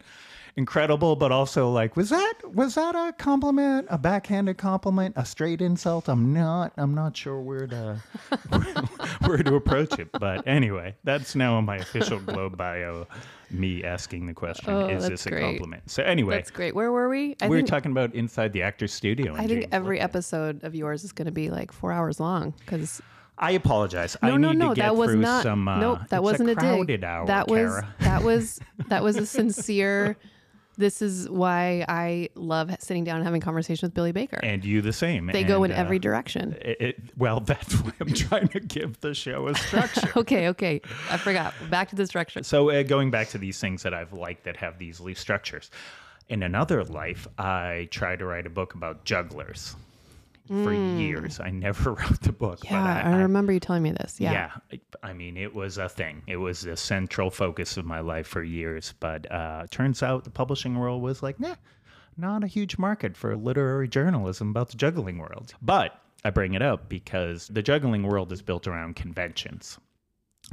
Incredible, 0.58 1.16
but 1.16 1.32
also 1.32 1.70
like, 1.70 1.96
was 1.96 2.08
that 2.08 2.34
was 2.54 2.76
that 2.76 2.94
a 2.94 3.12
compliment, 3.12 3.86
a 3.90 3.98
backhanded 3.98 4.56
compliment, 4.56 5.14
a 5.18 5.24
straight 5.26 5.60
insult? 5.60 6.08
I'm 6.08 6.32
not. 6.32 6.72
I'm 6.78 6.94
not 6.94 7.14
sure 7.14 7.38
where 7.40 7.66
to 7.66 8.02
where 9.26 9.36
to 9.38 9.54
approach 9.54 9.98
it. 9.98 10.08
But 10.12 10.46
anyway, 10.48 10.94
that's 11.04 11.34
now 11.34 11.58
in 11.58 11.66
my 11.66 11.76
official 11.76 12.18
Globe 12.20 12.56
bio. 12.56 13.06
Me 13.50 13.84
asking 13.84 14.26
the 14.26 14.34
question, 14.34 14.70
Oh, 14.72 14.88
"Is 14.88 15.06
this 15.08 15.26
a 15.26 15.30
great. 15.30 15.42
compliment?" 15.42 15.88
So 15.88 16.02
anyway, 16.02 16.36
That's 16.36 16.50
great. 16.50 16.74
Where 16.74 16.90
were 16.90 17.08
we? 17.08 17.36
I 17.40 17.46
we 17.48 17.50
were 17.50 17.58
think 17.58 17.68
talking 17.68 17.92
about 17.92 18.12
inside 18.14 18.52
the 18.52 18.62
actor's 18.62 18.92
studio. 18.92 19.34
I 19.34 19.46
think 19.46 19.50
James 19.60 19.66
every 19.72 19.96
Lipton. 19.98 20.04
episode 20.10 20.64
of 20.64 20.74
yours 20.74 21.04
is 21.04 21.12
going 21.12 21.26
to 21.26 21.32
be 21.32 21.48
like 21.50 21.70
four 21.70 21.92
hours 21.92 22.18
long 22.18 22.54
because 22.58 23.00
I 23.38 23.52
apologize. 23.52 24.16
no, 24.22 24.30
I 24.30 24.36
no, 24.36 24.50
need 24.52 24.58
no, 24.58 24.68
to 24.70 24.74
get 24.74 24.82
that 24.82 24.96
was 24.96 25.14
not. 25.14 25.42
some. 25.44 25.68
Uh, 25.68 25.78
nope, 25.78 25.98
that 26.08 26.16
it's 26.16 26.22
wasn't 26.24 26.48
a 26.48 26.52
a, 26.80 26.84
dig. 26.86 27.04
hour. 27.04 27.26
that 27.26 27.46
was 27.46 27.58
Kara. 27.70 27.94
that 28.00 28.22
was 28.24 28.58
that 28.88 29.02
was 29.04 29.16
a 29.16 29.26
sincere. 29.36 30.16
This 30.78 31.00
is 31.00 31.28
why 31.28 31.84
I 31.88 32.28
love 32.34 32.70
sitting 32.80 33.04
down 33.04 33.16
and 33.16 33.24
having 33.24 33.40
conversation 33.40 33.86
with 33.86 33.94
Billy 33.94 34.12
Baker. 34.12 34.38
and 34.42 34.64
you 34.64 34.82
the 34.82 34.92
same. 34.92 35.26
they 35.26 35.42
go 35.44 35.64
in 35.64 35.72
uh, 35.72 35.76
every 35.76 35.98
direction. 35.98 36.56
It, 36.60 36.76
it- 36.80 36.98
well, 37.16 37.40
that's 37.52 37.74
why 37.74 37.92
I'm 38.00 38.12
trying 38.12 38.48
to 38.48 38.60
give 38.60 39.00
the 39.00 39.14
show 39.14 39.48
a 39.48 39.54
structure. 39.54 40.12
Okay, 40.16 40.48
okay, 40.48 40.80
I 41.10 41.16
forgot. 41.16 41.54
Back 41.70 41.90
to 41.90 41.96
the 41.96 42.06
structure. 42.06 42.42
so, 42.42 42.70
uh, 42.70 42.82
going 42.82 43.10
back 43.10 43.28
to 43.30 43.38
these 43.38 43.60
things 43.60 43.82
that 43.82 43.94
I've 43.94 44.12
liked 44.12 44.44
that 44.44 44.56
have 44.58 44.78
these 44.78 45.00
loose 45.00 45.20
structures. 45.20 45.70
In 46.28 46.42
another 46.42 46.82
life, 46.84 47.28
I 47.38 47.88
tried 47.90 48.18
to 48.18 48.26
write 48.26 48.46
a 48.46 48.50
book 48.50 48.74
about 48.74 49.04
jugglers 49.04 49.76
for 50.48 50.72
years. 50.72 51.40
I 51.40 51.50
never 51.50 51.92
wrote 51.94 52.20
the 52.22 52.32
book. 52.32 52.60
Yeah, 52.64 52.70
but 52.72 53.06
I, 53.06 53.12
I, 53.18 53.22
remember 53.22 53.52
you 53.52 53.60
telling 53.60 53.82
me 53.82 53.92
this. 53.92 54.20
Yeah. 54.20 54.32
yeah 54.32 54.50
I- 54.72 54.80
i 55.02 55.12
mean 55.12 55.36
it 55.36 55.54
was 55.54 55.76
a 55.78 55.88
thing 55.88 56.22
it 56.26 56.36
was 56.38 56.62
the 56.62 56.76
central 56.76 57.30
focus 57.30 57.76
of 57.76 57.84
my 57.84 58.00
life 58.00 58.26
for 58.26 58.42
years 58.42 58.94
but 58.98 59.30
uh 59.30 59.66
turns 59.70 60.02
out 60.02 60.24
the 60.24 60.30
publishing 60.30 60.78
world 60.78 61.02
was 61.02 61.22
like 61.22 61.38
nah 61.38 61.54
not 62.16 62.42
a 62.42 62.46
huge 62.46 62.78
market 62.78 63.14
for 63.16 63.36
literary 63.36 63.86
journalism 63.88 64.48
about 64.50 64.70
the 64.70 64.76
juggling 64.76 65.18
world 65.18 65.54
but 65.60 66.00
i 66.24 66.30
bring 66.30 66.54
it 66.54 66.62
up 66.62 66.88
because 66.88 67.48
the 67.48 67.62
juggling 67.62 68.02
world 68.04 68.32
is 68.32 68.40
built 68.40 68.66
around 68.66 68.96
conventions 68.96 69.78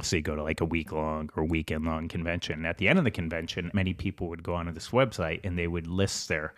so 0.02 0.16
you 0.16 0.22
go 0.22 0.34
to 0.36 0.42
like 0.42 0.60
a 0.60 0.64
week 0.66 0.92
long 0.92 1.30
or 1.36 1.44
weekend 1.44 1.84
long 1.84 2.08
convention. 2.08 2.66
At 2.66 2.78
the 2.78 2.88
end 2.88 2.98
of 2.98 3.04
the 3.04 3.12
convention, 3.12 3.70
many 3.72 3.94
people 3.94 4.28
would 4.28 4.42
go 4.42 4.54
onto 4.54 4.72
this 4.72 4.88
website 4.88 5.40
and 5.44 5.56
they 5.56 5.68
would 5.68 5.86
list 5.86 6.26
their 6.26 6.52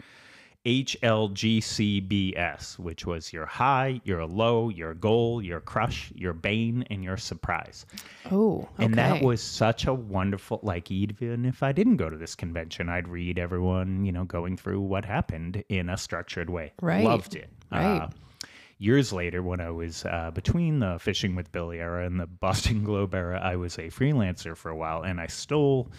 HLGCBS, 0.67 2.79
which 2.81 3.07
was 3.07 3.33
your 3.33 3.47
high, 3.47 4.01
your 4.03 4.27
low, 4.27 4.69
your 4.69 4.95
goal, 4.95 5.41
your 5.41 5.61
crush, 5.61 6.11
your 6.17 6.33
bane, 6.33 6.85
and 6.91 7.05
your 7.05 7.17
surprise. 7.17 7.87
Oh, 8.33 8.69
okay. 8.75 8.85
And 8.85 8.95
that 8.95 9.23
was 9.23 9.41
such 9.41 9.87
a 9.87 9.95
wonderful, 9.95 10.59
like, 10.65 10.91
even 10.91 11.45
if 11.45 11.63
I 11.63 11.71
didn't 11.71 11.99
go 11.99 12.11
to 12.11 12.17
this 12.17 12.35
convention, 12.35 12.89
I'd 12.89 13.07
read 13.07 13.39
everyone, 13.39 14.05
you 14.05 14.11
know, 14.11 14.25
going 14.25 14.57
through 14.57 14.81
what 14.81 15.05
happened 15.05 15.63
in 15.69 15.89
a 15.89 15.97
structured 15.97 16.51
way. 16.51 16.73
Right. 16.83 17.05
Loved 17.05 17.37
it. 17.37 17.49
Right. 17.71 17.99
Uh, 17.99 18.09
years 18.79 19.13
later, 19.13 19.45
when 19.45 19.61
I 19.61 19.71
was 19.71 20.05
uh, 20.05 20.33
between 20.35 20.81
the 20.81 20.99
Fishing 20.99 21.37
with 21.37 21.53
Billy 21.53 21.79
era 21.79 22.07
and 22.07 22.19
the 22.19 22.27
Boston 22.41 22.83
Globe 22.83 23.15
era, 23.15 23.41
I 23.41 23.55
was 23.55 23.79
a 23.79 23.83
freelancer 23.83 24.57
for 24.57 24.71
a 24.71 24.77
while 24.77 25.03
and 25.03 25.21
I 25.21 25.29
stole 25.29 25.93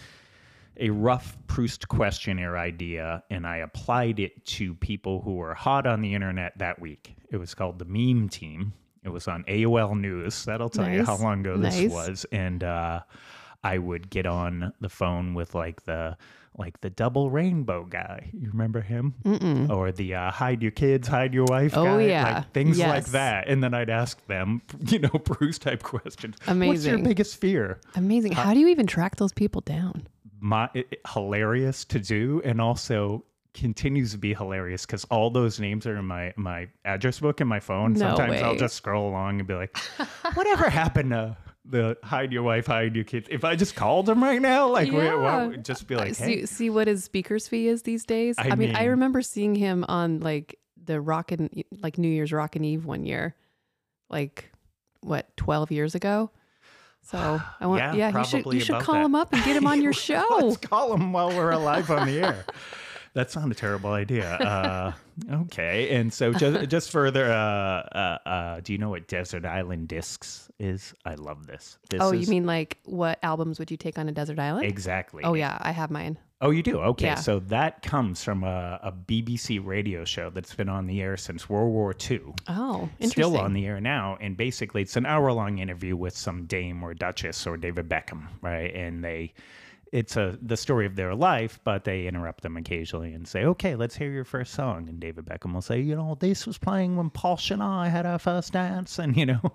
a 0.80 0.90
rough 0.90 1.38
Proust 1.48 1.88
questionnaire 1.88 2.58
idea 2.58 3.24
and 3.30 3.48
I 3.48 3.58
applied 3.58 4.20
it 4.20 4.46
to 4.46 4.76
people 4.76 5.22
who 5.22 5.36
were 5.36 5.54
hot 5.54 5.88
on 5.88 6.02
the 6.02 6.14
internet 6.14 6.58
that 6.60 6.80
week. 6.80 7.16
It 7.32 7.38
was 7.38 7.54
called 7.54 7.80
the 7.80 7.86
Meme 7.86 8.30
Team. 8.30 8.74
It 9.04 9.10
was 9.10 9.28
on 9.28 9.44
AOL 9.46 10.00
News. 10.00 10.46
That'll 10.46 10.70
tell 10.70 10.90
you 10.90 11.04
how 11.06 11.18
long 11.18 11.40
ago 11.42 11.58
this 11.58 11.80
Nice. 11.80 11.92
was. 11.92 12.26
And 12.32 12.64
uh, 12.64 13.02
I 13.64 13.78
would 13.78 14.10
get 14.10 14.26
on 14.26 14.74
the 14.82 14.90
phone 14.90 15.34
with 15.34 15.56
like 15.56 15.84
the 15.86 16.18
like 16.58 16.82
the 16.82 16.90
double 16.90 17.30
rainbow 17.30 17.86
guy. 17.86 18.30
You 18.34 18.50
remember 18.50 18.82
him? 18.82 19.14
Mm-mm. 19.24 19.70
Or 19.70 19.92
the 19.92 20.16
uh, 20.16 20.32
hide 20.32 20.62
your 20.64 20.72
kids, 20.72 21.08
hide 21.08 21.34
your 21.34 21.46
wife. 21.46 21.78
Oh, 21.78 21.84
guy? 21.86 22.02
yeah. 22.08 22.34
like 22.38 22.52
things 22.52 22.80
like 22.80 23.06
that. 23.08 23.48
And 23.48 23.64
then 23.64 23.74
I'd 23.76 23.90
ask 23.92 24.26
them, 24.26 24.62
you 24.88 25.00
know, 25.00 25.10
Proust 25.24 25.62
type 25.62 25.84
questions. 25.84 26.36
Amazing. 26.48 26.68
What's 26.70 26.86
your 26.86 26.98
biggest 27.00 27.40
fear? 27.40 27.80
Amazing. 27.96 28.32
How 28.34 28.54
do 28.54 28.60
you 28.60 28.68
even 28.70 28.88
track 28.88 29.18
those 29.18 29.34
people 29.34 29.62
down? 29.62 30.08
My 30.40 30.70
it- 30.74 31.00
hilarious 31.14 31.86
to 31.86 32.00
do 32.00 32.42
and 32.46 32.62
also 32.62 33.24
continues 33.54 34.12
to 34.12 34.18
be 34.20 34.34
hilarious 34.36 34.86
because 34.86 35.04
all 35.06 35.30
those 35.32 35.60
names 35.60 35.88
are 35.88 35.98
in 35.98 36.06
my 36.06 36.32
my 36.38 36.68
address 36.86 37.20
book 37.20 37.42
in 37.42 37.48
my 37.48 37.60
phone 37.60 37.94
No 37.94 38.00
sometimes 38.16 38.40
i'll 38.42 38.56
just 38.56 38.76
scroll 38.76 39.10
along 39.10 39.40
and 39.40 39.48
be 39.48 39.56
like 39.56 39.76
whatever 40.36 40.70
happened 40.70 41.10
to 41.10 41.36
the 41.66 41.98
hide 42.04 42.32
your 42.32 42.44
wife 42.44 42.68
hide 42.68 42.96
your 42.96 43.04
kids 43.04 43.28
if 43.32 43.44
i 43.44 43.56
just 43.56 43.76
called 43.76 44.06
them 44.06 44.24
right 44.24 44.40
now 44.42 44.68
like 44.70 44.92
Yeah. 44.92 45.48
what, 45.48 45.64
just 45.64 45.88
be 45.88 45.96
like 45.96 46.14
see, 46.14 46.24
hey 46.42 46.46
see 46.46 46.70
what 46.70 46.88
his 46.88 47.04
speaker's 47.04 47.48
fee 47.48 47.68
is 47.68 47.82
these 47.82 48.06
days. 48.06 48.36
I 48.38 48.50
I, 48.52 48.56
mean, 48.56 48.76
I 48.76 48.86
remember 48.86 49.24
seeing 49.24 49.56
him 49.56 49.84
on 49.88 50.20
like 50.20 50.60
the 50.82 51.02
Rockin' 51.02 51.64
like 51.82 51.98
New 51.98 52.08
Year's 52.08 52.32
Rockin' 52.32 52.64
Eve 52.64 52.86
one 52.86 53.06
year, 53.06 53.36
like 54.10 54.52
what 55.02 55.36
twelve 55.36 55.72
years 55.72 55.96
ago. 55.96 56.32
So 57.08 57.42
I 57.62 57.66
want, 57.66 57.80
Yeah, 57.96 58.12
yeah, 58.12 58.18
you 58.20 58.26
should 58.26 58.46
you 58.54 58.60
should 58.60 58.82
call 58.82 58.96
that. 58.96 59.06
him 59.06 59.16
up 59.16 59.32
and 59.32 59.44
get 59.46 59.56
him 59.56 59.66
on 59.66 59.82
your 59.82 59.94
show. 60.08 60.26
let's 60.42 60.58
call 60.58 60.92
them 60.92 61.14
while 61.14 61.30
we're 61.30 61.52
alive 61.52 61.90
on 61.90 62.06
the 62.06 62.20
air 62.20 62.46
that's 63.14 63.36
not 63.36 63.50
a 63.50 63.56
terrible 63.56 63.92
idea 63.92 64.30
uh, 64.36 64.92
okay 65.32 65.96
and 65.96 66.14
so 66.14 66.34
just 66.34 66.70
just 66.76 66.92
further 66.92 67.32
uh, 67.32 67.38
uh, 67.38 68.18
uh, 68.28 68.60
do 68.62 68.74
you 68.74 68.78
know 68.78 68.90
what 68.90 69.08
desert 69.08 69.46
island 69.46 69.88
discs 69.88 70.52
is 70.60 70.94
i 71.06 71.16
love 71.16 71.48
this, 71.48 71.78
this 71.90 72.02
oh, 72.02 72.12
is, 72.12 72.22
you 72.22 72.28
mean 72.28 72.46
like 72.46 72.78
what 72.84 73.18
albums 73.24 73.58
would 73.58 73.72
you 73.72 73.78
take 73.78 73.98
on 73.98 74.10
a 74.10 74.12
desert 74.12 74.38
island? 74.38 74.66
exactly 74.66 75.24
Oh 75.24 75.34
yeah, 75.34 75.58
I 75.62 75.72
have 75.72 75.90
mine. 75.90 76.18
Oh, 76.40 76.52
you 76.52 76.62
do? 76.62 76.80
Okay. 76.80 77.08
Yeah. 77.08 77.16
So 77.16 77.40
that 77.40 77.82
comes 77.82 78.24
from 78.24 78.44
a, 78.44 78.80
a 78.84 78.92
BBC 78.92 79.64
radio 79.66 80.06
show 80.06 80.30
that's 80.30 80.54
been 80.54 80.70
on 80.70 80.86
the 80.86 81.02
air 81.02 81.18
since 81.18 81.50
World 81.50 81.72
War 81.72 81.96
II. 82.10 82.22
Oh, 82.48 82.90
interesting. 83.00 83.10
Still 83.10 83.38
on 83.38 83.54
the 83.54 83.66
air 83.66 83.82
now. 83.82 84.18
And 84.22 84.38
basically, 84.38 84.84
it's 84.84 84.96
an 84.96 85.08
hour 85.08 85.32
long 85.32 85.58
interview 85.58 85.96
with 85.96 86.16
some 86.16 86.46
dame 86.46 86.84
or 86.84 86.94
duchess 86.94 87.48
or 87.48 87.58
David 87.58 87.90
Beckham, 87.90 88.28
right? 88.42 88.74
And 88.74 89.04
they. 89.04 89.34
It's 89.94 90.18
a 90.18 90.38
the 90.42 90.58
story 90.58 90.86
of 90.86 90.98
their 90.98 91.16
life, 91.16 91.62
but 91.64 91.86
they 91.86 92.08
interrupt 92.08 92.44
them 92.44 92.58
occasionally 92.58 93.14
and 93.14 93.26
say, 93.26 93.46
"Okay, 93.46 93.76
let's 93.76 93.96
hear 93.96 94.12
your 94.12 94.26
first 94.26 94.54
song." 94.54 94.90
And 94.90 95.00
David 95.00 95.24
Beckham 95.24 95.54
will 95.54 95.62
say, 95.62 95.80
"You 95.80 95.96
know, 95.96 96.18
this 96.20 96.46
was 96.46 96.58
playing 96.58 96.98
when 96.98 97.10
Paul 97.10 97.40
and 97.50 97.64
I 97.64 97.88
had 97.88 98.06
our 98.06 98.20
first 98.20 98.52
dance," 98.52 99.00
and 99.00 99.16
you 99.16 99.26
know, 99.26 99.54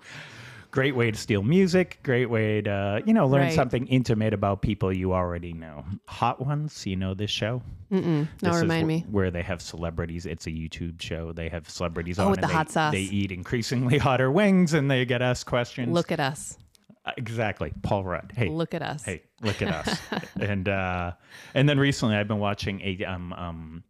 great 0.73 0.95
way 0.95 1.11
to 1.11 1.17
steal 1.17 1.43
music. 1.43 1.99
Great 2.01 2.25
way 2.31 2.59
to 2.61 3.01
you 3.05 3.13
know 3.13 3.27
learn 3.27 3.43
Right. 3.43 3.53
something 3.53 3.85
intimate 3.87 4.33
about 4.33 4.61
people 4.63 4.91
you 4.91 5.13
already 5.13 5.53
know. 5.53 5.85
Hot 6.07 6.43
ones, 6.45 6.85
you 6.87 6.95
know 6.95 7.13
this 7.13 7.29
show. 7.29 7.61
Mm-mm. 7.91 8.27
No, 8.41 8.51
This 8.51 8.61
remind 8.61 8.87
me. 8.87 9.05
Where 9.11 9.29
they 9.29 9.43
have 9.43 9.61
celebrities. 9.61 10.25
It's 10.25 10.47
a 10.47 10.49
YouTube 10.49 10.99
show. 10.99 11.31
They 11.31 11.47
have 11.49 11.69
celebrities 11.69 12.17
Oh, 12.17 12.25
on. 12.25 12.31
with 12.31 12.39
and 12.39 12.43
the 12.45 12.47
they, 12.47 12.53
hot 12.53 12.69
sauce. 12.71 12.91
They 12.91 13.01
eat 13.01 13.31
increasingly 13.31 13.97
hotter 14.07 14.31
wings, 14.31 14.73
and 14.73 14.89
they 14.89 15.05
get 15.05 15.21
asked 15.21 15.45
questions. 15.45 15.93
Look 15.93 16.11
at 16.11 16.19
us. 16.19 16.57
Uh, 17.05 17.11
exactly, 17.17 17.71
Paul 17.83 18.03
Rudd. 18.05 18.31
Hey, 18.35 18.49
Look 18.49 18.73
at 18.73 18.81
us. 18.81 19.03
hey, 19.03 19.21
look 19.41 19.61
at 19.61 19.69
us. 19.87 19.99
and 20.39 20.67
uh, 20.67 21.11
and 21.53 21.69
then 21.69 21.77
recently, 21.79 22.15
I've 22.15 22.27
been 22.27 22.39
watching 22.39 22.81
a 22.81 23.05
um 23.05 23.31
um. 23.33 23.83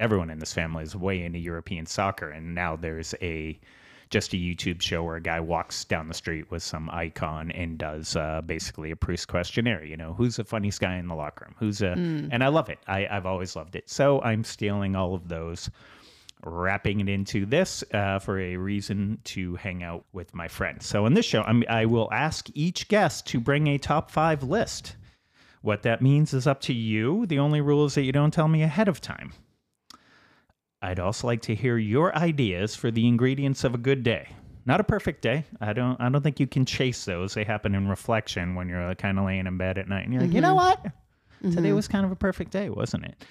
Everyone 0.00 0.28
in 0.30 0.40
this 0.40 0.52
family 0.52 0.82
is 0.82 0.96
way 0.96 1.22
into 1.22 1.38
European 1.38 1.86
soccer, 1.86 2.28
and 2.30 2.52
now 2.56 2.74
there's 2.74 3.14
a 3.22 3.60
just 4.14 4.32
a 4.32 4.36
YouTube 4.36 4.80
show 4.80 5.02
where 5.02 5.16
a 5.16 5.20
guy 5.20 5.40
walks 5.40 5.84
down 5.84 6.06
the 6.06 6.14
street 6.14 6.48
with 6.48 6.62
some 6.62 6.88
icon 6.90 7.50
and 7.50 7.76
does 7.78 8.14
uh, 8.14 8.40
basically 8.46 8.92
a 8.92 8.96
Proust 8.96 9.26
questionnaire. 9.26 9.84
You 9.84 9.96
know, 9.96 10.14
who's 10.14 10.36
the 10.36 10.44
funniest 10.44 10.80
guy 10.80 10.98
in 10.98 11.08
the 11.08 11.16
locker 11.16 11.46
room? 11.46 11.56
Who's 11.58 11.82
a 11.82 11.96
and 12.30 12.44
I 12.44 12.46
love 12.46 12.68
it. 12.68 12.78
I, 12.86 13.08
I've 13.10 13.26
always 13.26 13.56
loved 13.56 13.74
it. 13.74 13.90
So 13.90 14.22
I'm 14.22 14.44
stealing 14.44 14.94
all 14.94 15.16
of 15.16 15.26
those, 15.26 15.68
wrapping 16.44 17.00
it 17.00 17.08
into 17.08 17.44
this 17.44 17.82
uh, 17.92 18.20
for 18.20 18.38
a 18.38 18.56
reason 18.56 19.18
to 19.24 19.56
hang 19.56 19.82
out 19.82 20.04
with 20.12 20.32
my 20.32 20.46
friends. 20.46 20.86
So 20.86 21.06
in 21.06 21.14
this 21.14 21.26
show, 21.26 21.42
I'm, 21.42 21.64
I 21.68 21.84
will 21.84 22.08
ask 22.12 22.48
each 22.54 22.86
guest 22.86 23.26
to 23.26 23.40
bring 23.40 23.66
a 23.66 23.78
top 23.78 24.12
five 24.12 24.44
list. 24.44 24.94
What 25.62 25.82
that 25.82 26.00
means 26.00 26.32
is 26.34 26.46
up 26.46 26.60
to 26.60 26.72
you. 26.72 27.26
The 27.26 27.40
only 27.40 27.60
rule 27.60 27.84
is 27.86 27.96
that 27.96 28.02
you 28.02 28.12
don't 28.12 28.32
tell 28.32 28.46
me 28.46 28.62
ahead 28.62 28.86
of 28.86 29.00
time. 29.00 29.32
I'd 30.84 31.00
also 31.00 31.26
like 31.26 31.40
to 31.42 31.54
hear 31.54 31.78
your 31.78 32.14
ideas 32.14 32.76
for 32.76 32.90
the 32.90 33.08
ingredients 33.08 33.64
of 33.64 33.74
a 33.74 33.78
good 33.78 34.02
day. 34.02 34.28
Not 34.66 34.80
a 34.80 34.84
perfect 34.84 35.22
day. 35.22 35.44
I 35.60 35.72
don't. 35.72 35.98
I 36.00 36.08
don't 36.10 36.22
think 36.22 36.38
you 36.38 36.46
can 36.46 36.66
chase 36.66 37.06
those. 37.06 37.32
They 37.34 37.44
happen 37.44 37.74
in 37.74 37.88
reflection 37.88 38.54
when 38.54 38.68
you're 38.68 38.94
kind 38.94 39.18
of 39.18 39.24
laying 39.24 39.46
in 39.46 39.56
bed 39.56 39.78
at 39.78 39.88
night 39.88 40.04
and 40.04 40.12
you're 40.12 40.22
like, 40.22 40.32
you 40.32 40.42
know 40.42 40.54
what? 40.54 40.84
Today 41.42 41.72
was 41.72 41.88
kind 41.88 42.04
of 42.04 42.12
a 42.12 42.16
perfect 42.16 42.50
day, 42.50 42.68
wasn't 42.70 43.04
it? 43.04 43.24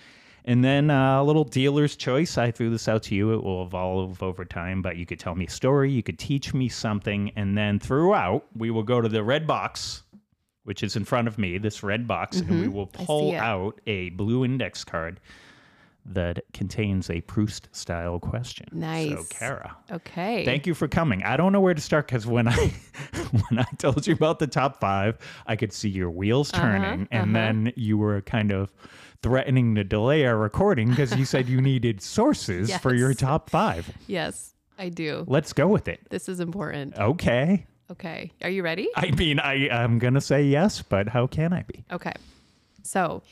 And 0.45 0.63
then 0.63 0.89
uh, 0.89 1.21
a 1.21 1.23
little 1.23 1.43
dealer's 1.43 1.95
choice. 1.95 2.37
I 2.37 2.51
threw 2.51 2.69
this 2.69 2.87
out 2.87 3.03
to 3.03 3.15
you. 3.15 3.33
It 3.33 3.43
will 3.43 3.63
evolve 3.63 4.21
over 4.21 4.45
time, 4.45 4.81
but 4.81 4.97
you 4.97 5.05
could 5.05 5.19
tell 5.19 5.35
me 5.35 5.45
a 5.45 5.49
story. 5.49 5.91
You 5.91 6.03
could 6.03 6.19
teach 6.19 6.53
me 6.53 6.69
something, 6.69 7.31
and 7.35 7.57
then 7.57 7.79
throughout, 7.79 8.45
we 8.55 8.69
will 8.71 8.83
go 8.83 8.99
to 8.99 9.07
the 9.07 9.23
red 9.23 9.47
box, 9.47 10.03
which 10.63 10.83
is 10.83 10.95
in 10.95 11.05
front 11.05 11.27
of 11.27 11.37
me. 11.37 11.57
This 11.59 11.81
red 11.81 12.07
box, 12.07 12.39
and 12.39 12.61
we 12.61 12.67
will 12.67 12.87
Mm-hmm. 12.87 13.01
See 13.01 13.05
pull 13.05 13.35
out 13.35 13.79
a 13.87 14.09
blue 14.11 14.43
index 14.43 14.83
card 14.83 15.19
that 16.05 16.43
contains 16.53 17.09
a 17.09 17.21
Proust 17.21 17.69
style 17.71 18.19
question. 18.19 18.67
So, 18.71 18.77
Nice. 18.77 19.27
Kara, 19.29 19.77
Okay. 19.91 20.43
thank 20.43 20.67
you 20.67 20.73
for 20.73 20.87
coming. 20.87 21.23
I 21.23 21.37
don't 21.37 21.53
know 21.53 21.61
where 21.61 21.73
to 21.73 21.81
start 21.81 22.07
because 22.07 22.25
when 22.27 22.47
I 22.47 22.55
when 23.49 23.59
I 23.59 23.65
told 23.77 24.05
you 24.05 24.13
about 24.13 24.39
the 24.39 24.47
top 24.47 24.79
five, 24.79 25.17
I 25.47 25.55
could 25.55 25.71
see 25.73 25.89
your 25.89 26.11
wheels 26.11 26.51
Uh-huh, 26.53 26.61
turning, 26.61 27.07
and 27.11 27.35
then 27.35 27.71
you 27.75 27.97
were 27.97 28.21
kind 28.21 28.51
of 28.51 28.73
threatening 29.21 29.75
to 29.75 29.83
delay 29.85 30.25
our 30.25 30.37
recording 30.37 30.89
because 30.89 31.15
you 31.15 31.23
said 31.25 31.47
you 31.47 31.61
needed 31.71 32.01
sources 32.01 32.75
for 32.77 32.93
your 32.93 33.13
top 33.13 33.49
five. 33.49 33.89
Yes, 34.07 34.53
I 34.77 34.89
do. 34.89 35.23
Let's 35.27 35.53
go 35.53 35.67
with 35.67 35.87
it. 35.87 36.01
This 36.09 36.27
is 36.27 36.39
important. 36.41 36.97
Okay. 36.97 37.65
Okay. 37.91 38.31
Are 38.41 38.49
you 38.49 38.63
ready? 38.63 38.89
I 38.95 39.11
mean, 39.11 39.39
I 39.39 39.69
I'm 39.69 39.99
gonna 39.99 40.19
say 40.21 40.43
yes, 40.43 40.81
but 40.81 41.07
how 41.07 41.27
can 41.27 41.53
I 41.53 41.61
be? 41.63 41.85
Okay. 41.91 42.13
So, 42.85 43.23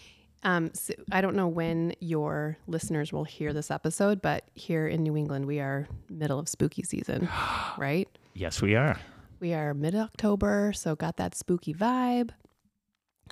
um, 0.43 0.71
so 0.73 0.93
I 1.11 1.21
don't 1.21 1.35
know 1.35 1.47
when 1.47 1.93
your 1.99 2.57
listeners 2.67 3.13
will 3.13 3.23
hear 3.23 3.53
this 3.53 3.69
episode, 3.69 4.21
but 4.21 4.45
here 4.55 4.87
in 4.87 5.03
New 5.03 5.15
England, 5.15 5.45
we 5.45 5.59
are 5.59 5.87
middle 6.09 6.39
of 6.39 6.49
spooky 6.49 6.83
season, 6.83 7.29
right? 7.77 8.07
Yes, 8.33 8.61
we 8.61 8.75
are. 8.75 8.99
We 9.39 9.53
are 9.53 9.73
mid 9.73 9.95
October, 9.95 10.73
so 10.73 10.95
got 10.95 11.17
that 11.17 11.35
spooky 11.35 11.73
vibe. 11.73 12.31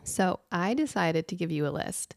So 0.03 0.39
I 0.51 0.73
decided 0.73 1.27
to 1.29 1.35
give 1.35 1.51
you 1.51 1.67
a 1.67 1.69
list 1.69 2.15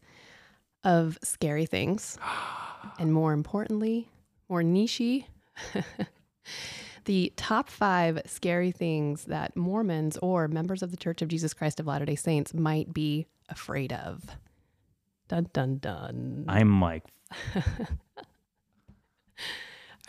of 0.83 1.17
scary 1.23 1.65
things, 1.65 2.17
and 2.99 3.11
more 3.11 3.33
importantly, 3.33 4.09
more 4.47 4.61
nichey. 4.61 5.25
the 7.05 7.33
top 7.35 7.69
five 7.69 8.21
scary 8.25 8.71
things 8.71 9.25
that 9.25 9.55
Mormons 9.55 10.17
or 10.21 10.47
members 10.47 10.83
of 10.83 10.91
the 10.91 10.97
Church 10.97 11.21
of 11.21 11.27
Jesus 11.27 11.53
Christ 11.53 11.79
of 11.79 11.87
Latter 11.87 12.05
day 12.05 12.15
Saints 12.15 12.53
might 12.53 12.93
be 12.93 13.25
afraid 13.49 13.91
of. 13.91 14.23
Dun 15.27 15.47
dun 15.53 15.77
dun. 15.77 16.45
I'm 16.47 16.81
like, 16.81 17.03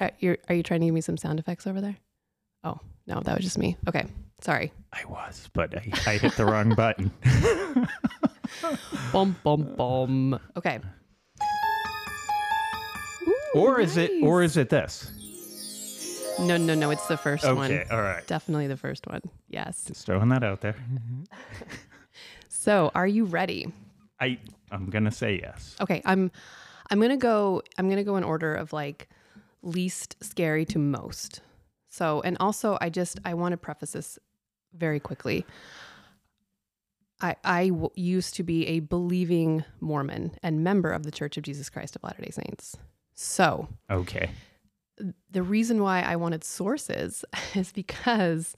Are, 0.00 0.10
you're, 0.18 0.38
you 0.50 0.62
trying 0.62 0.80
to 0.80 0.86
give 0.86 0.94
me 0.94 1.00
some 1.00 1.16
sound 1.16 1.38
effects 1.38 1.66
over 1.66 1.80
there? 1.80 1.96
Oh, 2.64 2.78
no, 3.06 3.20
that 3.20 3.36
was 3.36 3.44
just 3.44 3.58
me. 3.58 3.76
Okay, 3.88 4.06
sorry. 4.40 4.72
I 4.92 5.04
was, 5.08 5.48
but 5.52 5.72
I, 5.76 5.82
I 6.06 6.16
hit 6.18 6.36
the 6.36 6.44
wrong 6.44 6.74
button. 6.74 7.12
Bum 9.12 9.36
bum 9.44 9.74
bum. 9.76 10.38
Okay. 10.56 10.80
or 13.54 13.80
is 13.80 13.96
it? 13.96 14.10
Or 14.22 14.42
is 14.42 14.56
it 14.56 14.68
this? 14.68 15.10
No, 16.40 16.56
no, 16.56 16.74
no. 16.74 16.90
It's 16.90 17.06
the 17.06 17.16
first 17.16 17.44
Okay. 17.44 17.54
one. 17.54 17.70
Okay, 17.70 17.86
all 17.90 18.02
right. 18.02 18.26
Definitely 18.26 18.66
the 18.66 18.76
first 18.76 19.06
one. 19.06 19.22
Yes. 19.48 19.84
Just 19.86 20.04
throwing 20.06 20.28
that 20.30 20.42
out 20.42 20.60
there. 20.60 20.76
So, 22.48 22.90
are 22.94 23.06
you 23.06 23.26
ready? 23.26 23.66
I 24.20 24.38
I'm 24.70 24.90
gonna 24.90 25.10
say 25.10 25.40
yes. 25.42 25.76
Okay, 25.80 26.02
I'm 26.04 26.30
I'm 26.90 26.98
going 26.98 27.10
to 27.10 27.16
go 27.16 27.62
I'm 27.78 27.88
to 27.90 28.04
go 28.04 28.16
in 28.16 28.24
order 28.24 28.54
of 28.54 28.72
like 28.72 29.08
least 29.62 30.16
scary 30.22 30.64
to 30.66 30.78
most. 30.78 31.40
So, 31.88 32.20
and 32.22 32.36
also 32.40 32.76
I 32.80 32.90
just 32.90 33.18
I 33.24 33.34
want 33.34 33.52
to 33.52 33.56
preface 33.56 33.92
this 33.92 34.18
very 34.74 35.00
quickly. 35.00 35.46
I 37.20 37.36
I 37.44 37.68
w- 37.68 37.90
used 37.94 38.34
to 38.36 38.42
be 38.42 38.66
a 38.66 38.80
believing 38.80 39.64
Mormon 39.80 40.32
and 40.42 40.62
member 40.64 40.90
of 40.90 41.04
the 41.04 41.10
Church 41.10 41.36
of 41.36 41.44
Jesus 41.44 41.70
Christ 41.70 41.96
of 41.96 42.02
Latter-day 42.02 42.30
Saints. 42.30 42.76
So, 43.14 43.68
Okay. 43.90 44.30
the 45.30 45.42
reason 45.42 45.82
why 45.82 46.02
I 46.02 46.16
wanted 46.16 46.42
sources 46.44 47.24
is 47.54 47.72
because 47.72 48.56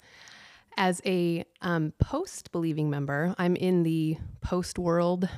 as 0.78 1.00
a 1.06 1.44
um, 1.62 1.92
post 2.00 2.52
believing 2.52 2.90
member, 2.90 3.34
I'm 3.38 3.54
in 3.56 3.82
the 3.82 4.16
post 4.40 4.78
world. 4.78 5.28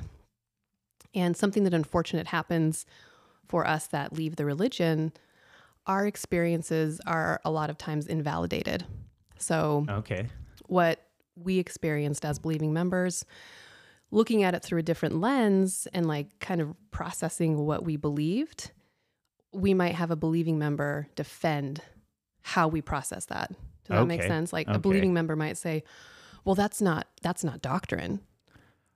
And 1.19 1.35
something 1.35 1.63
that 1.65 1.73
unfortunate 1.73 2.27
happens 2.27 2.85
for 3.47 3.67
us 3.67 3.87
that 3.87 4.13
leave 4.13 4.37
the 4.37 4.45
religion, 4.45 5.11
our 5.85 6.07
experiences 6.07 7.01
are 7.05 7.41
a 7.43 7.51
lot 7.51 7.69
of 7.69 7.77
times 7.77 8.07
invalidated. 8.07 8.85
So, 9.37 9.85
Okay. 9.89 10.27
what 10.67 11.05
we 11.35 11.57
experienced 11.59 12.23
as 12.25 12.39
believing 12.39 12.71
members, 12.73 13.25
looking 14.11 14.43
at 14.43 14.53
it 14.53 14.63
through 14.63 14.79
a 14.79 14.83
different 14.83 15.19
lens 15.19 15.87
and 15.93 16.07
like 16.07 16.39
kind 16.39 16.61
of 16.61 16.73
processing 16.91 17.65
what 17.65 17.83
we 17.83 17.97
believed, 17.97 18.71
we 19.51 19.73
might 19.73 19.95
have 19.95 20.11
a 20.11 20.15
believing 20.15 20.57
member 20.59 21.07
defend 21.15 21.81
how 22.43 22.67
we 22.67 22.81
process 22.81 23.25
that. 23.25 23.49
Does 23.85 23.95
that 23.95 24.07
make 24.07 24.21
sense? 24.23 24.53
Like 24.53 24.67
Okay. 24.67 24.75
a 24.75 24.79
believing 24.79 25.13
member 25.13 25.35
might 25.35 25.57
say, 25.57 25.83
"Well, 26.45 26.55
that's 26.55 26.81
not 26.81 27.07
that's 27.21 27.43
not 27.43 27.61
doctrine." 27.61 28.21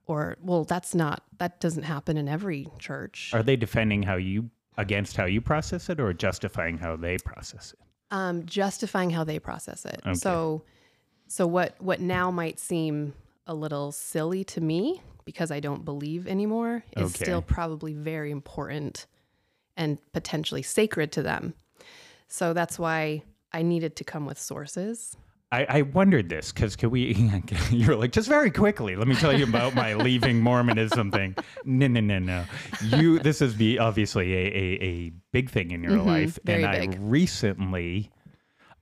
Or, 0.06 0.36
"Well, 0.42 0.64
that's 0.64 0.94
not 0.94 1.22
that 1.38 1.60
doesn't 1.60 1.84
happen 1.84 2.16
in 2.16 2.28
every 2.28 2.68
church." 2.78 3.30
Are 3.32 3.42
they 3.42 3.56
defending 3.56 4.02
how 4.02 4.16
you 4.16 4.50
against 4.76 5.16
how 5.16 5.24
you 5.24 5.40
process 5.40 5.88
it, 5.88 6.00
or 6.00 6.12
justifying 6.12 6.78
how 6.78 6.96
they 6.96 7.16
process 7.18 7.72
it? 7.72 7.78
um, 8.10 8.44
justifying 8.46 9.10
how 9.10 9.24
they 9.24 9.38
process 9.40 9.84
it. 9.84 10.00
Okay. 10.06 10.14
So, 10.14 10.62
so 11.26 11.46
what 11.46 11.80
what 11.80 12.00
now 12.00 12.30
might 12.30 12.60
seem 12.60 13.14
a 13.46 13.54
little 13.54 13.90
silly 13.92 14.44
to 14.44 14.60
me 14.60 15.00
because 15.24 15.50
I 15.50 15.58
don't 15.58 15.84
believe 15.84 16.26
anymore 16.28 16.84
is 16.96 17.14
Okay. 17.14 17.24
still 17.24 17.42
probably 17.42 17.92
very 17.94 18.30
important 18.30 19.06
and 19.76 19.98
potentially 20.12 20.62
sacred 20.62 21.10
to 21.12 21.22
them. 21.22 21.54
So 22.28 22.52
that's 22.52 22.78
why 22.78 23.22
I 23.52 23.62
needed 23.62 23.96
to 23.96 24.04
come 24.04 24.26
with 24.26 24.38
sources. 24.38 25.16
I, 25.54 25.66
I 25.78 25.82
wondered 25.82 26.28
this 26.28 26.52
because 26.52 26.76
could 26.76 26.90
we? 26.90 27.14
You're 27.70 27.96
like 27.96 28.12
just 28.12 28.28
very 28.28 28.50
quickly. 28.50 28.96
Let 28.96 29.06
me 29.08 29.14
tell 29.14 29.36
you 29.36 29.44
about 29.44 29.74
my 29.74 29.94
leaving 29.94 30.40
Mormonism 30.40 31.10
thing. 31.10 31.36
No, 31.64 31.86
no, 31.86 32.00
no, 32.00 32.18
no. 32.18 32.44
You. 32.82 33.18
This 33.20 33.40
is 33.40 33.54
be 33.54 33.78
obviously 33.78 34.32
a, 34.34 34.46
a, 34.46 34.84
a 34.84 35.12
big 35.32 35.50
thing 35.50 35.70
in 35.70 35.82
your 35.82 35.98
life, 35.98 36.38
Mm-hmm. 36.40 36.46
very 36.46 36.64
and 36.64 36.90
big. 36.92 37.00
I 37.00 37.02
recently. 37.04 38.10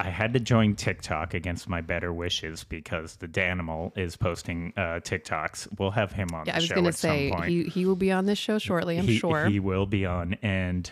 I 0.01 0.09
had 0.11 0.33
to 0.33 0.41
join 0.41 0.75
TikTok 0.75 1.33
against 1.33 1.69
my 1.69 1.81
better 1.81 2.13
wishes 2.13 2.65
because 2.65 3.17
the 3.17 3.29
Danimal 3.29 3.97
is 3.97 4.17
posting 4.17 4.73
uh, 4.77 4.99
TikToks. 5.01 5.79
We'll 5.79 5.93
have 5.93 6.11
him 6.11 6.29
on 6.33 6.45
Yeah, 6.47 6.53
the 6.53 6.57
I 6.57 6.59
was 6.59 6.65
show 6.65 6.75
going 6.75 6.85
to 6.85 6.89
at 6.89 6.95
say 6.97 7.29
some 7.31 7.39
point. 7.39 7.51
he 7.51 7.65
he 7.65 7.87
will 7.87 7.95
be 7.95 8.11
on 8.11 8.27
this 8.27 8.39
show 8.39 8.59
shortly. 8.59 8.99
I'm 8.99 9.05
he, 9.07 9.19
sure. 9.19 9.47
he 9.47 9.61
will 9.61 9.87
be 9.87 10.05
on 10.05 10.35
and 10.43 10.91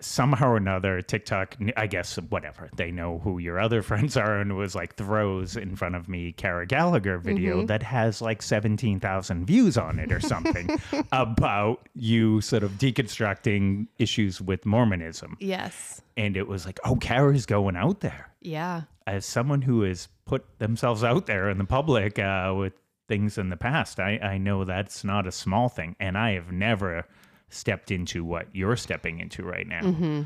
somehow 0.00 0.50
or 0.50 0.56
another 0.56 1.02
tiktok 1.02 1.56
i 1.76 1.86
guess 1.86 2.16
whatever 2.28 2.70
they 2.76 2.90
know 2.92 3.18
who 3.18 3.38
your 3.38 3.58
other 3.58 3.82
friends 3.90 4.16
are 4.16 4.38
and 4.38 4.56
was 4.56 4.74
like 4.76 4.94
throws 4.94 5.56
in 5.56 5.74
front 5.74 5.94
of 5.96 6.08
me 6.08 6.30
kara 6.32 6.64
gallagher 6.66 7.18
video 7.18 7.56
Mm-hmm. 7.58 7.66
that 7.66 7.82
has 7.82 8.22
like 8.22 8.40
17000 8.42 9.44
views 9.46 9.76
on 9.76 9.98
it 9.98 10.12
or 10.12 10.20
something 10.20 10.78
about 11.12 11.88
you 11.94 12.40
sort 12.40 12.62
of 12.62 12.72
deconstructing 12.72 13.88
issues 13.98 14.40
with 14.40 14.64
mormonism 14.64 15.36
yes. 15.40 16.00
and 16.16 16.36
it 16.36 16.46
was 16.46 16.64
like 16.66 16.78
oh 16.84 16.96
kara's 16.96 17.46
going 17.46 17.76
out 17.76 18.00
there 18.00 18.30
Yeah. 18.40 18.82
As 19.06 19.24
someone 19.26 19.62
who 19.62 19.82
has 19.82 20.08
put 20.26 20.44
themselves 20.58 21.02
out 21.02 21.26
there 21.26 21.48
in 21.50 21.58
the 21.58 21.64
public 21.64 22.18
uh, 22.18 22.54
with 22.56 22.74
things 23.08 23.38
in 23.38 23.48
the 23.48 23.56
past, 23.56 23.98
I, 23.98 24.18
I 24.18 24.36
know 24.38 24.64
that's 24.64 25.02
not 25.02 25.26
a 25.26 25.32
small 25.32 25.70
thing. 25.70 25.96
And 25.98 26.18
I 26.18 26.32
have 26.32 26.52
never 26.52 27.06
stepped 27.50 27.90
into 27.90 28.24
what 28.24 28.46
you're 28.52 28.76
stepping 28.76 29.20
into 29.20 29.42
right 29.42 29.66
now. 29.66 29.80
Mm-hmm. 29.80 30.22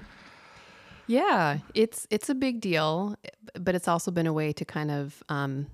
Yeah, 1.07 1.59
it's 1.75 2.07
it's 2.11 2.31
a 2.31 2.35
big 2.35 2.61
deal, 2.61 3.17
but 3.59 3.75
it's 3.75 3.89
also 3.89 4.11
been 4.11 4.27
a 4.27 4.33
way 4.33 4.53
to 4.53 4.65
kind 4.65 4.91
of 4.91 5.23
um, 5.29 5.67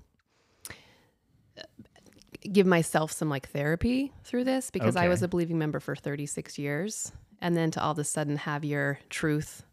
give 2.51 2.65
myself 2.65 3.11
some 3.11 3.29
like 3.29 3.49
therapy 3.49 4.11
through 4.23 4.43
this 4.43 4.71
because 4.71 4.95
I 4.95 5.07
was 5.07 5.21
a 5.21 5.27
believing 5.27 5.57
member 5.57 5.79
for 5.79 5.95
36 5.95 6.57
years, 6.57 7.11
and 7.41 7.55
then 7.55 7.71
to 7.71 7.81
all 7.81 7.91
of 7.91 7.99
a 7.99 8.03
sudden 8.03 8.37
have 8.37 8.65
your 8.65 8.99
truth 9.09 9.63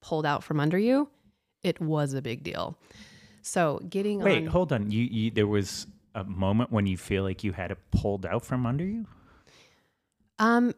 pulled 0.00 0.24
out 0.24 0.44
from 0.44 0.60
under 0.60 0.78
you, 0.78 1.08
it 1.62 1.80
was 1.80 2.14
a 2.14 2.22
big 2.22 2.42
deal. 2.42 2.78
So 3.42 3.80
getting 3.88 4.20
Wait, 4.20 4.38
on, 4.38 4.46
hold 4.46 4.72
on. 4.72 4.90
You, 4.90 5.02
you 5.04 5.30
there 5.30 5.46
was 5.46 5.86
a 6.14 6.24
moment 6.24 6.70
when 6.70 6.86
you 6.86 6.96
feel 6.96 7.22
like 7.22 7.44
you 7.44 7.52
had 7.52 7.70
it 7.70 7.78
pulled 7.90 8.26
out 8.26 8.44
from 8.44 8.66
under 8.66 8.84
you? 8.84 9.06
Um, 10.38 10.74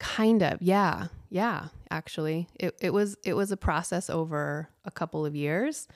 kind 0.00 0.42
of, 0.42 0.60
yeah, 0.60 1.06
yeah. 1.28 1.68
Actually, 1.90 2.48
it 2.58 2.76
it 2.80 2.92
was 2.92 3.16
it 3.24 3.34
was 3.34 3.52
a 3.52 3.56
process 3.56 4.10
over 4.10 4.68
a 4.84 4.90
couple 4.90 5.24
of 5.24 5.36
years. 5.36 5.86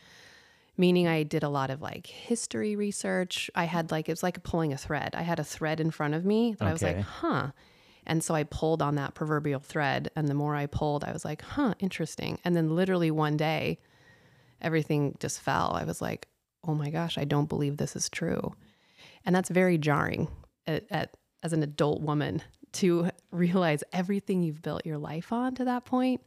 Meaning, 0.77 1.07
I 1.07 1.23
did 1.23 1.45
a 1.45 1.49
lot 1.49 1.71
of 1.71 1.83
like 1.83 2.07
history 2.07 2.75
research. 2.75 3.49
I 3.55 3.65
had 3.65 3.91
like 3.91 4.09
it 4.09 4.13
was 4.13 4.23
like 4.23 4.43
pulling 4.43 4.73
a 4.73 4.77
thread. 4.77 5.15
I 5.15 5.23
had 5.23 5.39
a 5.39 5.45
thread 5.45 5.81
in 5.81 5.91
front 5.91 6.15
of 6.15 6.25
me 6.25 6.55
that 6.59 6.67
I 6.67 6.73
was 6.73 6.83
like, 6.83 7.01
huh. 7.01 7.51
And 8.07 8.23
so 8.23 8.35
I 8.35 8.43
pulled 8.43 8.83
on 8.83 8.97
that 8.97 9.15
proverbial 9.15 9.61
thread, 9.61 10.11
and 10.15 10.29
the 10.29 10.35
more 10.35 10.55
I 10.55 10.67
pulled, 10.67 11.05
I 11.05 11.13
was 11.13 11.25
like, 11.25 11.43
huh, 11.43 11.75
interesting. 11.79 12.39
And 12.45 12.55
then 12.55 12.75
literally 12.77 13.11
one 13.11 13.37
day, 13.37 13.79
everything 14.61 15.17
just 15.21 15.41
fell. 15.41 15.73
I 15.75 15.85
was 15.85 16.03
like, 16.03 16.29
oh 16.67 16.75
my 16.75 16.91
gosh, 16.91 17.17
I 17.19 17.25
don't 17.25 17.49
believe 17.49 17.77
this 17.77 17.97
is 17.97 18.11
true. 18.11 18.55
And 19.25 19.35
that's 19.35 19.49
very 19.49 19.79
jarring 19.79 20.29
at, 20.67 20.85
at, 20.91 21.17
as 21.43 21.53
an 21.53 21.63
adult 21.63 22.03
woman 22.03 22.43
to 22.75 23.11
realize 23.31 23.83
everything 23.93 24.43
you've 24.43 24.63
built 24.63 24.87
your 24.87 24.99
life 24.99 25.33
on 25.33 25.55
to 25.57 25.65
that 25.65 25.85
point 25.85 26.21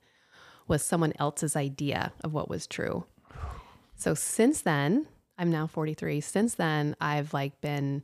was 0.67 0.81
someone 0.83 1.13
else's 1.19 1.55
idea 1.55 2.11
of 2.23 2.33
what 2.33 2.49
was 2.49 2.67
true. 2.67 3.05
So 3.95 4.13
since 4.13 4.61
then, 4.61 5.07
I'm 5.37 5.49
now 5.49 5.67
43. 5.67 6.21
Since 6.21 6.55
then, 6.55 6.95
I've 6.99 7.33
like 7.33 7.61
been 7.61 8.03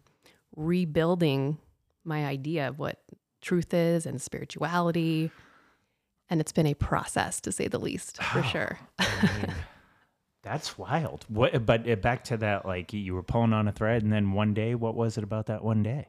rebuilding 0.56 1.58
my 2.04 2.26
idea 2.26 2.68
of 2.68 2.80
what 2.80 3.00
truth 3.42 3.74
is 3.74 4.06
and 4.06 4.22
spirituality. 4.22 5.32
And 6.30 6.40
it's 6.40 6.52
been 6.52 6.68
a 6.68 6.74
process 6.74 7.42
to 7.42 7.52
say 7.52 7.68
the 7.68 7.80
least, 7.80 8.22
for 8.22 8.44
sure. 8.52 8.80
That's 10.44 10.78
wild. 10.78 11.26
What? 11.30 11.66
But 11.66 11.90
uh, 11.90 11.96
back 11.96 12.26
to 12.26 12.38
that, 12.38 12.66
like 12.66 12.92
you 12.92 13.16
were 13.16 13.24
pulling 13.24 13.54
on 13.54 13.68
a 13.68 13.72
thread, 13.72 14.04
and 14.04 14.12
then 14.12 14.34
one 14.34 14.54
day, 14.54 14.76
what 14.76 14.94
was 14.94 15.18
it 15.18 15.24
about 15.24 15.46
that 15.46 15.64
one 15.64 15.84
day? 15.84 16.08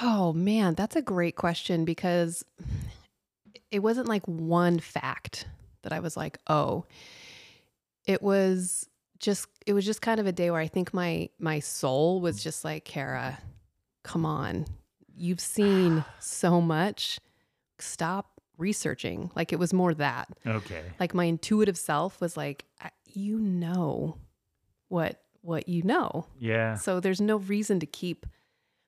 Oh 0.00 0.32
man, 0.32 0.74
that's 0.74 0.96
a 0.96 1.02
great 1.02 1.36
question 1.36 1.84
because 1.84 2.44
it 3.70 3.80
wasn't 3.80 4.08
like 4.08 4.26
one 4.26 4.78
fact 4.78 5.46
that 5.82 5.92
I 5.92 6.00
was 6.00 6.16
like, 6.16 6.38
"Oh." 6.46 6.84
It 8.04 8.20
was 8.22 8.88
just 9.18 9.46
it 9.66 9.72
was 9.74 9.84
just 9.84 10.02
kind 10.02 10.18
of 10.18 10.26
a 10.26 10.32
day 10.32 10.50
where 10.50 10.60
I 10.60 10.66
think 10.66 10.92
my 10.92 11.28
my 11.38 11.60
soul 11.60 12.20
was 12.20 12.42
just 12.42 12.64
like, 12.64 12.84
"Kara, 12.84 13.38
come 14.02 14.24
on. 14.26 14.66
You've 15.14 15.40
seen 15.40 16.04
so 16.20 16.60
much. 16.60 17.20
Stop 17.78 18.40
researching." 18.58 19.30
Like 19.36 19.52
it 19.52 19.58
was 19.58 19.72
more 19.72 19.94
that. 19.94 20.28
Okay. 20.46 20.82
Like 20.98 21.14
my 21.14 21.24
intuitive 21.24 21.76
self 21.78 22.20
was 22.20 22.36
like, 22.36 22.64
"You 23.06 23.38
know 23.38 24.16
what 24.88 25.22
what 25.42 25.68
you 25.68 25.82
know." 25.82 26.26
Yeah. 26.38 26.74
So 26.76 26.98
there's 26.98 27.20
no 27.20 27.36
reason 27.36 27.78
to 27.80 27.86
keep 27.86 28.26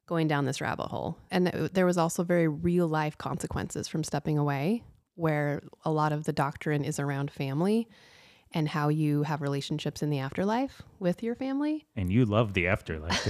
going 0.06 0.28
down 0.28 0.44
this 0.44 0.60
rabbit 0.60 0.86
hole. 0.86 1.16
And 1.30 1.50
th- 1.50 1.72
there 1.72 1.86
was 1.86 1.96
also 1.96 2.22
very 2.24 2.48
real 2.48 2.88
life 2.88 3.16
consequences 3.18 3.88
from 3.88 4.04
stepping 4.04 4.38
away, 4.38 4.84
where 5.14 5.62
a 5.84 5.90
lot 5.90 6.12
of 6.12 6.24
the 6.24 6.32
doctrine 6.32 6.84
is 6.84 6.98
around 6.98 7.30
family 7.30 7.88
and 8.52 8.68
how 8.68 8.88
you 8.88 9.22
have 9.24 9.42
relationships 9.42 10.02
in 10.02 10.10
the 10.10 10.18
afterlife 10.20 10.82
with 11.00 11.22
your 11.22 11.34
family. 11.34 11.86
And 11.96 12.12
you 12.12 12.24
love 12.24 12.54
the 12.54 12.68
afterlife. 12.68 13.26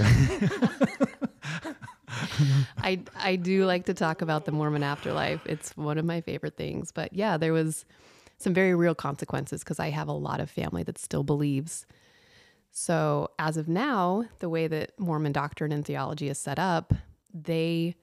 I 2.78 3.00
I 3.16 3.36
do 3.36 3.64
like 3.64 3.86
to 3.86 3.94
talk 3.94 4.22
about 4.22 4.44
the 4.44 4.52
Mormon 4.52 4.82
afterlife. 4.82 5.40
It's 5.46 5.76
one 5.76 5.98
of 5.98 6.04
my 6.04 6.20
favorite 6.20 6.56
things. 6.56 6.92
But 6.92 7.12
yeah, 7.12 7.36
there 7.36 7.52
was 7.52 7.84
some 8.38 8.54
very 8.54 8.74
real 8.74 8.94
consequences 8.94 9.64
because 9.64 9.80
I 9.80 9.90
have 9.90 10.08
a 10.08 10.12
lot 10.12 10.40
of 10.40 10.50
family 10.50 10.82
that 10.84 10.98
still 10.98 11.22
believes. 11.24 11.86
So 12.76 13.30
as 13.38 13.56
of 13.56 13.68
now, 13.68 14.24
the 14.40 14.48
way 14.48 14.66
that 14.66 14.98
Mormon 14.98 15.30
doctrine 15.30 15.70
and 15.70 15.86
theology 15.86 16.28
is 16.28 16.38
set 16.38 16.58
up, 16.58 16.92
they 17.32 17.94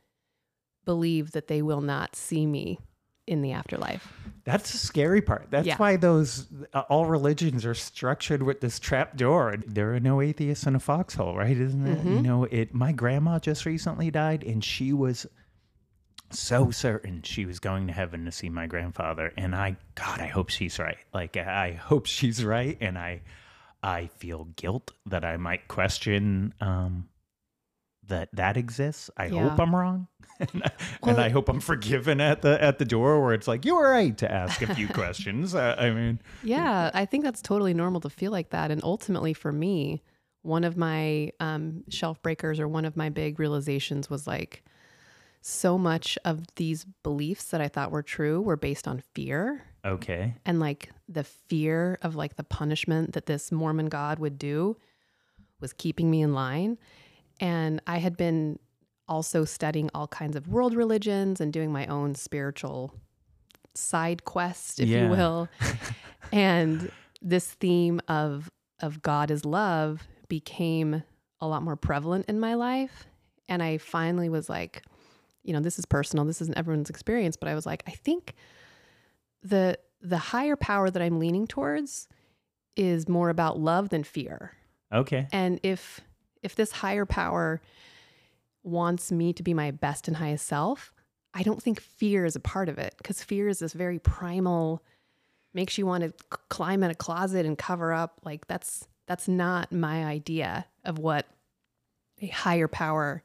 believe 0.85 1.31
that 1.33 1.47
they 1.47 1.61
will 1.61 1.81
not 1.81 2.15
see 2.15 2.45
me 2.45 2.79
in 3.27 3.41
the 3.41 3.51
afterlife. 3.51 4.13
That's 4.45 4.71
the 4.71 4.77
scary 4.77 5.21
part. 5.21 5.47
That's 5.51 5.67
Yeah. 5.67 5.75
why 5.75 5.97
those 5.97 6.47
uh, 6.73 6.83
all 6.89 7.05
religions 7.05 7.65
are 7.65 7.73
structured 7.73 8.43
with 8.43 8.61
this 8.61 8.79
trap 8.79 9.17
door. 9.17 9.55
There 9.67 9.93
are 9.93 9.99
no 9.99 10.21
atheists 10.21 10.65
in 10.65 10.73
a 10.75 10.79
foxhole, 10.79 11.35
right? 11.35 11.55
Isn't 11.55 11.85
it? 11.85 11.99
Mm-hmm. 11.99 12.13
You 12.15 12.21
know, 12.21 12.43
it. 12.45 12.73
My 12.73 12.93
grandma 12.93 13.39
just 13.39 13.65
recently 13.65 14.09
died, 14.09 14.43
and 14.45 14.63
she 14.63 14.93
was 14.93 15.27
so 16.29 16.71
certain 16.71 17.21
she 17.23 17.45
was 17.45 17.59
going 17.59 17.87
to 17.87 17.93
heaven 17.93 18.23
to 18.23 18.31
see 18.31 18.47
my 18.47 18.67
grandfather. 18.67 19.33
And 19.37 19.53
I, 19.53 19.75
God, 19.95 20.21
I 20.21 20.27
hope 20.27 20.47
she's 20.49 20.79
right. 20.79 20.97
Like 21.13 21.35
I 21.35 21.73
hope 21.73 22.05
she's 22.05 22.43
right, 22.43 22.77
and 22.79 22.97
I, 22.97 23.21
I 23.83 24.07
feel 24.17 24.45
guilt 24.55 24.91
that 25.05 25.25
I 25.25 25.37
might 25.37 25.67
question. 25.67 26.53
um 26.61 27.09
that 28.07 28.29
that 28.33 28.57
exists. 28.57 29.09
I 29.17 29.29
hope 29.29 29.59
I'm 29.59 29.75
wrong, 29.75 30.07
and, 30.39 30.63
I, 30.63 30.71
and 31.09 31.19
I 31.19 31.29
hope 31.29 31.49
I'm 31.49 31.59
forgiven 31.59 32.19
at 32.19 32.41
the 32.41 32.61
at 32.61 32.77
the 32.77 32.85
door 32.85 33.21
where 33.21 33.33
it's 33.33 33.47
like 33.47 33.65
you 33.65 33.75
were 33.75 33.89
right 33.89 34.17
to 34.17 34.31
ask 34.31 34.61
a 34.61 34.75
few 34.75 34.87
questions. 35.01 35.55
Uh, 35.55 35.75
I 35.77 35.91
mean, 35.91 36.19
Yeah, 36.43 36.91
I 36.93 37.05
think 37.05 37.23
that's 37.23 37.41
totally 37.41 37.73
normal 37.73 38.01
to 38.01 38.09
feel 38.09 38.31
like 38.31 38.49
that. 38.49 38.71
And 38.71 38.83
ultimately, 38.83 39.33
for 39.33 39.51
me, 39.51 40.01
one 40.41 40.63
of 40.63 40.77
my 40.77 41.31
um, 41.39 41.83
shelf 41.89 42.21
breakers 42.21 42.59
or 42.59 42.67
one 42.67 42.85
of 42.85 42.97
my 42.97 43.09
big 43.09 43.39
realizations 43.39 44.09
was 44.09 44.27
like 44.27 44.63
so 45.41 45.77
much 45.77 46.17
of 46.25 46.43
these 46.55 46.85
beliefs 47.03 47.45
that 47.45 47.61
I 47.61 47.67
thought 47.67 47.91
were 47.91 48.03
true 48.03 48.41
were 48.41 48.57
based 48.57 48.87
on 48.87 49.03
fear 49.13 49.63
okay, 49.85 50.35
and 50.45 50.59
like 50.59 50.89
the 51.09 51.23
fear 51.23 51.97
of 52.01 52.15
like 52.15 52.35
the 52.35 52.43
punishment 52.43 53.13
that 53.13 53.25
this 53.25 53.51
Mormon 53.51 53.87
God 53.87 54.19
would 54.19 54.37
do 54.37 54.77
was 55.59 55.73
keeping 55.73 56.09
me 56.09 56.21
in 56.21 56.33
line. 56.33 56.77
And 57.39 57.81
I 57.87 57.97
had 57.97 58.17
been 58.17 58.59
also 59.07 59.45
studying 59.45 59.89
all 59.93 60.07
kinds 60.07 60.35
of 60.35 60.47
world 60.47 60.73
religions 60.75 61.41
and 61.41 61.51
doing 61.51 61.71
my 61.71 61.85
own 61.87 62.15
spiritual 62.15 62.93
side 63.73 64.23
quest, 64.25 64.79
if 64.79 64.87
Yeah. 64.87 65.03
you 65.03 65.09
will. 65.09 65.49
and 66.31 66.91
this 67.21 67.51
theme 67.51 68.01
of 68.07 68.49
of 68.79 69.01
God 69.01 69.29
is 69.29 69.45
love 69.45 70.07
became 70.27 71.03
a 71.39 71.47
lot 71.47 71.61
more 71.61 71.75
prevalent 71.75 72.25
in 72.27 72.39
my 72.39 72.55
life. 72.55 73.05
And 73.47 73.61
I 73.61 73.77
finally 73.77 74.29
was 74.29 74.49
like, 74.49 74.83
you 75.43 75.53
know, 75.53 75.59
this 75.59 75.77
is 75.77 75.85
personal. 75.85 76.25
This 76.25 76.41
isn't 76.41 76.57
everyone's 76.57 76.89
experience, 76.89 77.35
but 77.37 77.47
I 77.49 77.53
was 77.53 77.65
like, 77.65 77.83
I 77.87 77.91
think 77.91 78.33
the 79.43 79.77
the 80.01 80.17
higher 80.17 80.55
power 80.55 80.89
that 80.89 81.01
I'm 81.01 81.19
leaning 81.19 81.45
towards 81.47 82.07
is 82.75 83.07
more 83.07 83.29
about 83.29 83.59
love 83.59 83.89
than 83.89 84.03
fear. 84.03 84.53
okay, 84.93 85.27
And 85.31 85.59
if 85.63 86.01
if 86.41 86.55
this 86.55 86.71
higher 86.71 87.05
power 87.05 87.61
wants 88.63 89.11
me 89.11 89.33
to 89.33 89.43
be 89.43 89.53
my 89.53 89.71
best 89.71 90.07
and 90.07 90.17
highest 90.17 90.45
self, 90.47 90.93
I 91.33 91.43
don't 91.43 91.61
think 91.61 91.79
fear 91.79 92.25
is 92.25 92.35
a 92.35 92.39
part 92.39 92.69
of 92.69 92.77
it 92.77 92.95
because 92.97 93.23
fear 93.23 93.47
is 93.47 93.59
this 93.59 93.73
very 93.73 93.99
primal 93.99 94.83
makes 95.53 95.77
you 95.77 95.85
want 95.85 96.03
to 96.03 96.09
c- 96.09 96.39
climb 96.49 96.83
in 96.83 96.91
a 96.91 96.95
closet 96.95 97.45
and 97.45 97.57
cover 97.57 97.91
up 97.93 98.19
like 98.23 98.47
that's 98.47 98.87
that's 99.07 99.27
not 99.27 99.71
my 99.71 100.05
idea 100.05 100.65
of 100.85 100.97
what 100.99 101.25
a 102.21 102.27
higher 102.27 102.67
power 102.67 103.21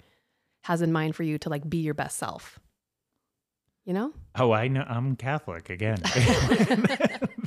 has 0.65 0.83
in 0.83 0.93
mind 0.93 1.15
for 1.15 1.23
you 1.23 1.39
to 1.39 1.49
like 1.49 1.69
be 1.69 1.79
your 1.79 1.95
best 1.95 2.17
self. 2.19 2.59
You 3.87 3.93
know? 3.95 4.13
Oh, 4.35 4.51
I 4.53 4.67
know. 4.67 4.85
I'm 4.89 5.15
Catholic 5.15 5.71
again. 5.71 6.03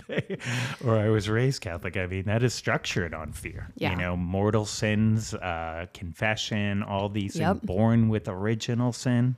or 0.85 0.97
I 0.97 1.09
was 1.09 1.27
raised 1.29 1.61
Catholic. 1.61 1.97
I 1.97 2.07
mean, 2.07 2.23
that 2.25 2.43
is 2.43 2.53
structured 2.53 3.13
on 3.13 3.33
fear. 3.33 3.67
Yeah. 3.75 3.91
You 3.91 3.97
know, 3.97 4.15
mortal 4.17 4.65
sins, 4.65 5.33
uh, 5.33 5.87
confession, 5.93 6.81
all 6.81 7.09
these 7.09 7.35
Yep. 7.35 7.57
things, 7.57 7.65
born 7.65 8.07
with 8.09 8.27
original 8.29 8.93
sin. 8.93 9.35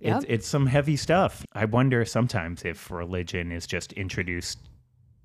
It's, 0.00 0.22
Yep. 0.22 0.24
it's 0.28 0.46
some 0.46 0.66
heavy 0.66 0.96
stuff. 0.96 1.44
I 1.52 1.64
wonder 1.64 2.04
sometimes 2.04 2.64
if 2.64 2.90
religion 2.92 3.50
is 3.50 3.66
just 3.66 3.92
introduced 3.94 4.68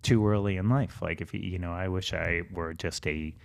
too 0.01 0.27
early 0.27 0.57
in 0.57 0.69
life. 0.69 1.03
Like, 1.03 1.21
if 1.21 1.35
you 1.35 1.59
know, 1.59 1.71
I 1.71 1.87
wish 1.87 2.13
I 2.15 2.41
were 2.51 2.73
just 2.73 3.05
a 3.05 3.35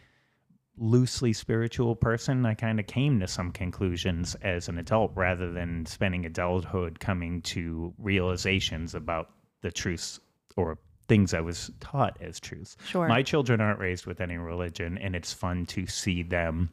loosely 0.79 1.33
spiritual 1.33 1.97
person. 1.97 2.47
I 2.47 2.55
kind 2.55 2.81
of 2.81 2.87
came 2.87 3.21
to 3.21 3.27
some 3.27 3.51
conclusions 3.53 4.35
as 4.43 4.69
an 4.69 4.79
adult 4.79 5.13
rather 5.15 5.53
than 5.53 5.87
spending 5.87 6.25
adulthood 6.25 7.01
coming 7.01 7.43
to 7.43 7.95
realizations 7.99 8.95
about 8.95 9.31
the 9.63 9.71
truths 9.71 10.21
or 10.57 10.79
things 11.09 11.35
I 11.35 11.41
was 11.41 11.71
taught 11.81 12.19
as 12.21 12.39
truths. 12.39 12.77
Sure. 12.87 13.09
My 13.09 13.23
children 13.23 13.61
aren't 13.61 13.81
raised 13.81 14.07
with 14.07 14.21
any 14.21 14.37
religion, 14.37 14.99
and 14.99 15.17
it's 15.17 15.33
fun 15.33 15.67
to 15.67 15.87
see 15.87 16.23
them 16.23 16.71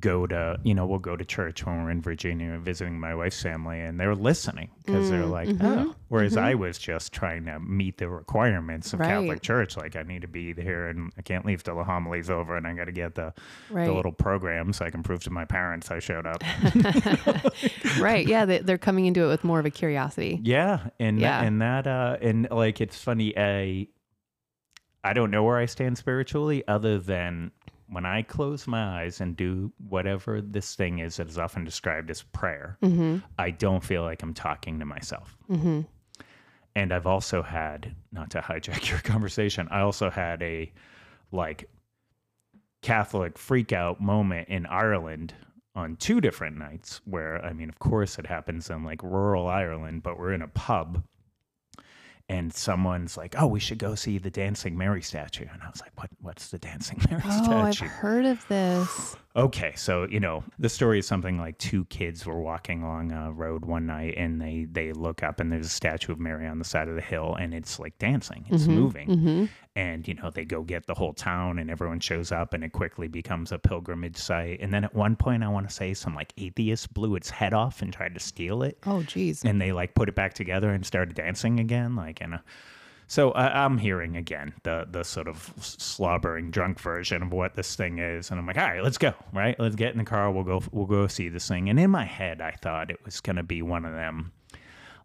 go 0.00 0.26
to 0.26 0.58
you 0.62 0.74
know 0.74 0.86
we'll 0.86 0.98
go 0.98 1.16
to 1.16 1.24
church 1.24 1.66
when 1.66 1.84
we're 1.84 1.90
in 1.90 2.00
virginia 2.00 2.58
visiting 2.58 2.98
my 2.98 3.14
wife's 3.14 3.42
family 3.42 3.78
and 3.78 4.00
they're 4.00 4.14
listening 4.14 4.70
because 4.86 5.10
they're 5.10 5.24
mm, 5.24 5.30
like 5.30 5.48
mm-hmm. 5.48 5.66
oh 5.66 5.94
whereas 6.08 6.34
i 6.34 6.52
mm-hmm. 6.52 6.62
was 6.62 6.78
just 6.78 7.12
trying 7.12 7.44
to 7.44 7.60
meet 7.60 7.98
the 7.98 8.08
requirements 8.08 8.94
of 8.94 9.00
catholic 9.00 9.42
church 9.42 9.76
like 9.76 9.94
i 9.94 10.02
need 10.02 10.22
to 10.22 10.28
be 10.28 10.54
here 10.54 10.88
and 10.88 11.12
i 11.18 11.22
can't 11.22 11.44
leave 11.44 11.62
till 11.62 11.76
the 11.76 11.84
homily's 11.84 12.30
over 12.30 12.56
and 12.56 12.66
i 12.66 12.72
got 12.72 12.86
to 12.86 12.92
get 12.92 13.14
the, 13.14 13.34
Right. 13.68 13.86
the 13.86 13.92
little 13.92 14.12
program 14.12 14.72
so 14.72 14.86
i 14.86 14.90
can 14.90 15.02
prove 15.02 15.22
to 15.24 15.30
my 15.30 15.44
parents 15.44 15.90
i 15.90 15.98
showed 15.98 16.26
up 16.26 16.42
right. 18.00 18.26
Yeah. 18.26 18.44
They, 18.44 18.58
they're 18.58 18.78
coming 18.78 19.06
into 19.06 19.24
it 19.24 19.28
with 19.28 19.44
more 19.44 19.58
of 19.58 19.66
a 19.66 19.70
curiosity. 19.70 20.40
Yeah, 20.42 20.88
and 20.98 21.18
Yeah. 21.18 21.42
and 21.42 21.60
that 21.62 21.86
uh 21.86 22.16
and 22.20 22.48
like 22.50 22.80
it's 22.80 22.96
funny. 22.96 23.34
I 23.36 23.88
I 25.04 25.12
don't 25.14 25.30
know 25.30 25.42
where 25.42 25.58
I 25.58 25.66
stand 25.66 25.98
spiritually, 25.98 26.62
other 26.68 26.98
than 26.98 27.50
when 27.92 28.06
I 28.06 28.22
close 28.22 28.66
my 28.66 29.02
eyes 29.02 29.20
and 29.20 29.36
do 29.36 29.70
whatever 29.88 30.40
this 30.40 30.74
thing 30.74 31.00
is 31.00 31.16
that 31.16 31.28
is 31.28 31.38
often 31.38 31.62
described 31.62 32.10
as 32.10 32.22
prayer. 32.22 32.78
Mm-hmm. 32.82 33.18
I 33.38 33.50
don't 33.50 33.84
feel 33.84 34.02
like 34.02 34.22
I'm 34.22 34.32
talking 34.32 34.78
to 34.78 34.86
myself. 34.86 35.36
Mm-hmm. 35.50 35.82
And 36.74 36.92
I've 36.92 37.06
also 37.06 37.42
had, 37.42 37.94
not 38.10 38.30
to 38.30 38.40
hijack 38.40 38.88
your 38.90 39.00
conversation, 39.00 39.68
I 39.70 39.80
also 39.80 40.08
had 40.08 40.42
a 40.42 40.72
like 41.32 41.68
Catholic 42.80 43.36
freak 43.36 43.72
out 43.72 44.00
moment 44.00 44.48
in 44.48 44.64
Ireland 44.64 45.34
on 45.74 45.96
two 45.96 46.20
different 46.20 46.56
nights 46.56 47.02
where, 47.04 47.44
I 47.44 47.52
mean, 47.52 47.68
of 47.68 47.78
course 47.78 48.18
it 48.18 48.26
happens 48.26 48.70
in 48.70 48.84
like 48.84 49.02
rural 49.02 49.48
Ireland, 49.48 50.02
but 50.02 50.18
we're 50.18 50.32
in 50.32 50.42
a 50.42 50.48
pub 50.48 51.02
and 52.32 52.50
someone's 52.54 53.18
like, 53.18 53.34
oh, 53.38 53.46
we 53.46 53.60
should 53.60 53.76
go 53.76 53.94
see 53.94 54.16
the 54.16 54.30
Dancing 54.30 54.78
Mary 54.78 55.02
statue. 55.02 55.44
And 55.52 55.62
I 55.62 55.68
was 55.68 55.82
like, 55.82 55.92
what, 55.96 56.08
what's 56.22 56.48
the 56.48 56.58
Dancing 56.58 56.98
Mary 57.10 57.20
statue? 57.20 57.50
Oh, 57.50 57.60
I've 57.60 57.78
heard 57.78 58.24
of 58.24 58.48
this. 58.48 59.16
Okay, 59.34 59.72
so 59.76 60.06
you 60.10 60.20
know 60.20 60.44
the 60.58 60.68
story 60.68 60.98
is 60.98 61.06
something 61.06 61.38
like 61.38 61.56
two 61.56 61.86
kids 61.86 62.26
were 62.26 62.38
walking 62.40 62.82
along 62.82 63.12
a 63.12 63.32
road 63.32 63.64
one 63.64 63.86
night, 63.86 64.14
and 64.18 64.38
they 64.38 64.66
they 64.70 64.92
look 64.92 65.22
up, 65.22 65.40
and 65.40 65.50
there's 65.50 65.64
a 65.66 65.70
statue 65.70 66.12
of 66.12 66.20
Mary 66.20 66.46
on 66.46 66.58
the 66.58 66.66
side 66.66 66.86
of 66.86 66.96
the 66.96 67.00
hill, 67.00 67.34
and 67.40 67.54
it's 67.54 67.78
like 67.78 67.96
dancing, 67.98 68.44
it's 68.50 68.66
moving, 68.66 69.08
Mm-hmm. 69.08 69.44
and 69.74 70.06
you 70.06 70.12
know 70.12 70.28
they 70.30 70.44
go 70.44 70.62
get 70.62 70.86
the 70.86 70.92
whole 70.92 71.14
town, 71.14 71.58
and 71.58 71.70
everyone 71.70 71.98
shows 71.98 72.30
up, 72.30 72.52
and 72.52 72.62
it 72.62 72.72
quickly 72.72 73.08
becomes 73.08 73.52
a 73.52 73.58
pilgrimage 73.58 74.18
site. 74.18 74.60
And 74.60 74.70
then 74.72 74.84
at 74.84 74.94
one 74.94 75.16
point, 75.16 75.42
I 75.42 75.48
want 75.48 75.66
to 75.66 75.74
say 75.74 75.94
some 75.94 76.14
like 76.14 76.34
atheist 76.36 76.92
blew 76.92 77.14
its 77.16 77.30
head 77.30 77.54
off 77.54 77.80
and 77.80 77.90
tried 77.90 78.12
to 78.12 78.20
steal 78.20 78.62
it, 78.62 78.76
Oh, 78.84 79.02
geez. 79.02 79.44
and 79.46 79.58
they 79.58 79.72
like 79.72 79.94
put 79.94 80.10
it 80.10 80.14
back 80.14 80.34
together 80.34 80.68
and 80.74 80.84
started 80.84 81.14
dancing 81.14 81.58
again, 81.58 81.96
like 81.96 82.20
in 82.20 82.34
a. 82.34 82.44
So 83.12 83.32
I, 83.32 83.66
I'm 83.66 83.76
hearing 83.76 84.16
again 84.16 84.54
the 84.62 84.86
the 84.90 85.02
sort 85.04 85.28
of 85.28 85.52
slobbering 85.60 86.50
drunk 86.50 86.80
version 86.80 87.22
of 87.22 87.30
what 87.30 87.54
this 87.56 87.76
thing 87.76 87.98
is, 87.98 88.30
and 88.30 88.40
I'm 88.40 88.46
like, 88.46 88.56
all 88.56 88.64
right, 88.64 88.82
let's 88.82 88.96
go, 88.96 89.12
right? 89.34 89.54
Let's 89.60 89.76
get 89.76 89.92
in 89.92 89.98
the 89.98 90.04
car. 90.04 90.30
We'll 90.32 90.44
go. 90.44 90.62
We'll 90.72 90.86
go 90.86 91.06
see 91.08 91.28
this 91.28 91.46
thing. 91.46 91.68
And 91.68 91.78
in 91.78 91.90
my 91.90 92.06
head, 92.06 92.40
I 92.40 92.52
thought 92.52 92.90
it 92.90 93.04
was 93.04 93.20
gonna 93.20 93.42
be 93.42 93.60
one 93.60 93.84
of 93.84 93.92
them, 93.92 94.32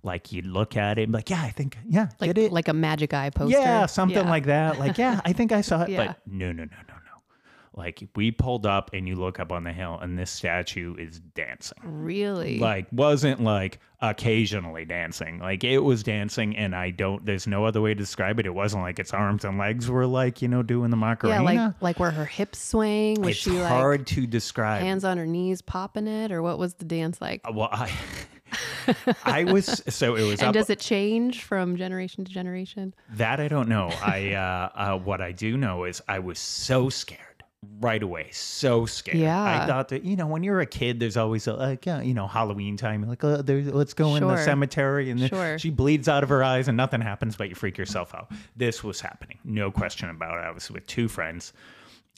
like 0.04 0.32
you'd 0.32 0.46
look 0.46 0.78
at 0.78 0.98
it, 0.98 1.02
and 1.04 1.12
be 1.12 1.18
like, 1.18 1.30
yeah, 1.30 1.42
I 1.42 1.50
think, 1.50 1.78
yeah, 1.86 2.08
Like, 2.22 2.38
it, 2.38 2.54
like 2.54 2.70
a 2.70 2.74
magic 2.74 3.14
eye 3.14 3.30
poster. 3.30 3.58
yeah, 3.60 3.86
something 3.88 4.24
Yeah. 4.24 4.30
like 4.30 4.46
that. 4.46 4.80
Like, 4.80 4.98
yeah, 4.98 5.20
I 5.26 5.34
think 5.34 5.52
I 5.52 5.60
saw 5.60 5.82
it, 5.82 5.90
Yeah. 5.90 6.08
but 6.08 6.20
no, 6.26 6.54
no, 6.54 6.64
no. 6.64 6.87
Like 7.78 8.08
we 8.16 8.32
pulled 8.32 8.66
up, 8.66 8.90
and 8.94 9.08
you 9.08 9.16
look 9.16 9.40
up 9.40 9.52
on 9.52 9.64
the 9.64 9.72
hill, 9.72 10.00
and 10.02 10.18
this 10.18 10.32
statue 10.32 10.96
is 10.98 11.20
dancing 11.20 11.78
Really? 11.84 12.58
like 12.60 12.88
wasn't 12.92 13.42
like 13.44 13.80
occasionally 14.02 14.86
dancing 14.86 15.40
like 15.40 15.64
it 15.64 15.80
was 15.80 16.04
dancing 16.04 16.56
and 16.56 16.76
i 16.76 16.92
don't 16.92 17.26
there's 17.26 17.48
no 17.48 17.66
other 17.66 17.82
way 17.82 17.90
to 17.92 17.96
describe 17.96 18.40
it 18.40 18.46
it 18.46 18.54
wasn't 18.54 18.82
like 18.84 19.00
its 19.00 19.12
arms 19.12 19.44
and 19.44 19.58
legs 19.58 19.90
were 19.90 20.06
like 20.06 20.40
you 20.40 20.48
know 20.48 20.62
doing 20.62 20.92
the 20.92 20.98
Macarena. 20.98 21.52
yeah, 21.52 21.66
like 21.66 21.74
like 21.82 22.00
where 22.00 22.12
her 22.12 22.26
hips 22.26 22.60
swing. 22.60 23.20
Was 23.22 23.30
it's 23.30 23.40
she 23.40 23.50
like 23.52 23.68
hard 23.70 24.06
to 24.08 24.28
describe 24.28 24.82
hands 24.82 25.04
on 25.04 25.18
her 25.18 25.26
knees 25.26 25.62
popping 25.64 26.06
it, 26.08 26.32
or 26.32 26.42
what 26.44 26.60
was 26.60 26.76
the 26.76 26.86
dance 26.86 27.20
like? 27.22 27.42
well 27.52 27.70
i 27.72 27.92
i 29.26 29.44
was 29.44 29.82
so 29.90 30.16
it 30.16 30.24
was 30.24 30.40
And 30.42 30.50
up 30.50 30.54
does 30.54 30.70
it 30.70 30.80
change 30.80 31.44
from 31.44 31.76
generation 31.76 32.24
to 32.26 32.32
generation? 32.32 32.94
that 33.14 33.40
i 33.40 33.48
don't 33.48 33.68
know 33.68 33.90
i 34.04 34.34
uh, 34.34 34.70
uh 34.76 34.98
what 35.00 35.22
i 35.22 35.32
do 35.32 35.58
know 35.58 35.84
is 35.86 36.02
i 36.08 36.20
was 36.20 36.38
so 36.40 36.90
scared 36.90 37.37
right 37.80 38.04
away 38.04 38.30
so 38.32 38.86
scared 38.86 39.18
Yeah. 39.18 39.64
i 39.64 39.66
thought 39.66 39.90
that 39.90 40.04
you 40.06 40.16
know 40.16 40.28
when 40.28 40.44
you're 40.44 40.60
a 40.62 40.66
kid 40.68 41.00
there's 41.00 41.18
always 41.18 41.48
a 41.48 41.54
like 41.54 41.86
you 41.88 42.14
know 42.14 42.28
halloween 42.28 42.78
time 42.78 43.02
like 43.08 43.20
there's, 43.20 43.68
let's 43.74 43.96
go 43.96 44.16
in 44.16 44.26
the 44.26 44.38
cemetery 44.38 45.10
and 45.10 45.20
then 45.20 45.30
Sure. 45.30 45.58
she 45.58 45.72
bleeds 45.72 46.08
out 46.08 46.22
of 46.22 46.30
her 46.30 46.44
eyes 46.44 46.68
and 46.68 46.78
nothing 46.78 47.02
happens 47.02 47.36
but 47.36 47.50
you 47.50 47.56
freak 47.56 47.78
yourself 47.78 48.14
out 48.14 48.32
this 48.56 48.84
was 48.84 49.02
happening 49.02 49.40
no 49.44 49.72
question 49.72 50.10
about 50.10 50.38
it 50.38 50.46
i 50.46 50.52
was 50.52 50.70
with 50.70 50.86
two 50.86 51.08
friends 51.08 51.52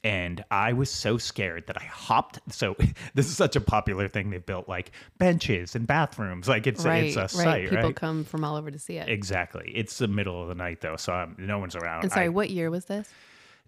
and 0.02 0.46
I 0.50 0.72
was 0.72 0.90
so 0.90 1.18
scared 1.18 1.68
that 1.68 1.76
I 1.76 1.84
hopped. 1.84 2.40
So 2.54 2.74
this 3.16 3.26
is 3.28 3.36
such 3.36 3.58
a 3.58 3.60
popular 3.60 4.08
thing 4.08 4.30
they've 4.30 4.46
built, 4.46 4.70
like 4.70 4.92
benches 5.18 5.76
and 5.76 5.86
bathrooms. 5.86 6.48
Like 6.48 6.68
it's 6.68 6.86
right, 6.86 7.04
it's 7.04 7.18
a 7.18 7.24
right. 7.24 7.30
site, 7.32 7.70
People 7.70 7.84
right? 7.84 7.96
come 7.98 8.24
from 8.24 8.46
all 8.46 8.56
over 8.56 8.72
to 8.72 8.80
see 8.80 8.96
it. 8.96 9.10
Exactly. 9.10 9.74
It's 9.76 9.98
the 9.98 10.08
middle 10.08 10.42
of 10.42 10.48
the 10.48 10.56
night 10.56 10.80
though, 10.80 10.96
so 10.96 11.14
um, 11.14 11.36
no 11.38 11.60
one's 11.60 11.76
around. 11.76 12.04
and 12.04 12.14
sorry, 12.14 12.28
I- 12.28 12.30
what 12.30 12.50
year 12.50 12.72
was 12.72 12.86
this? 12.86 13.10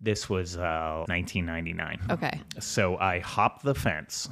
This 0.02 0.30
was 0.30 0.58
uh, 0.58 1.06
1999. 1.08 2.00
Okay. 2.10 2.42
So 2.60 2.98
I 2.98 3.20
hop 3.20 3.62
the 3.62 3.76
fence 3.76 4.30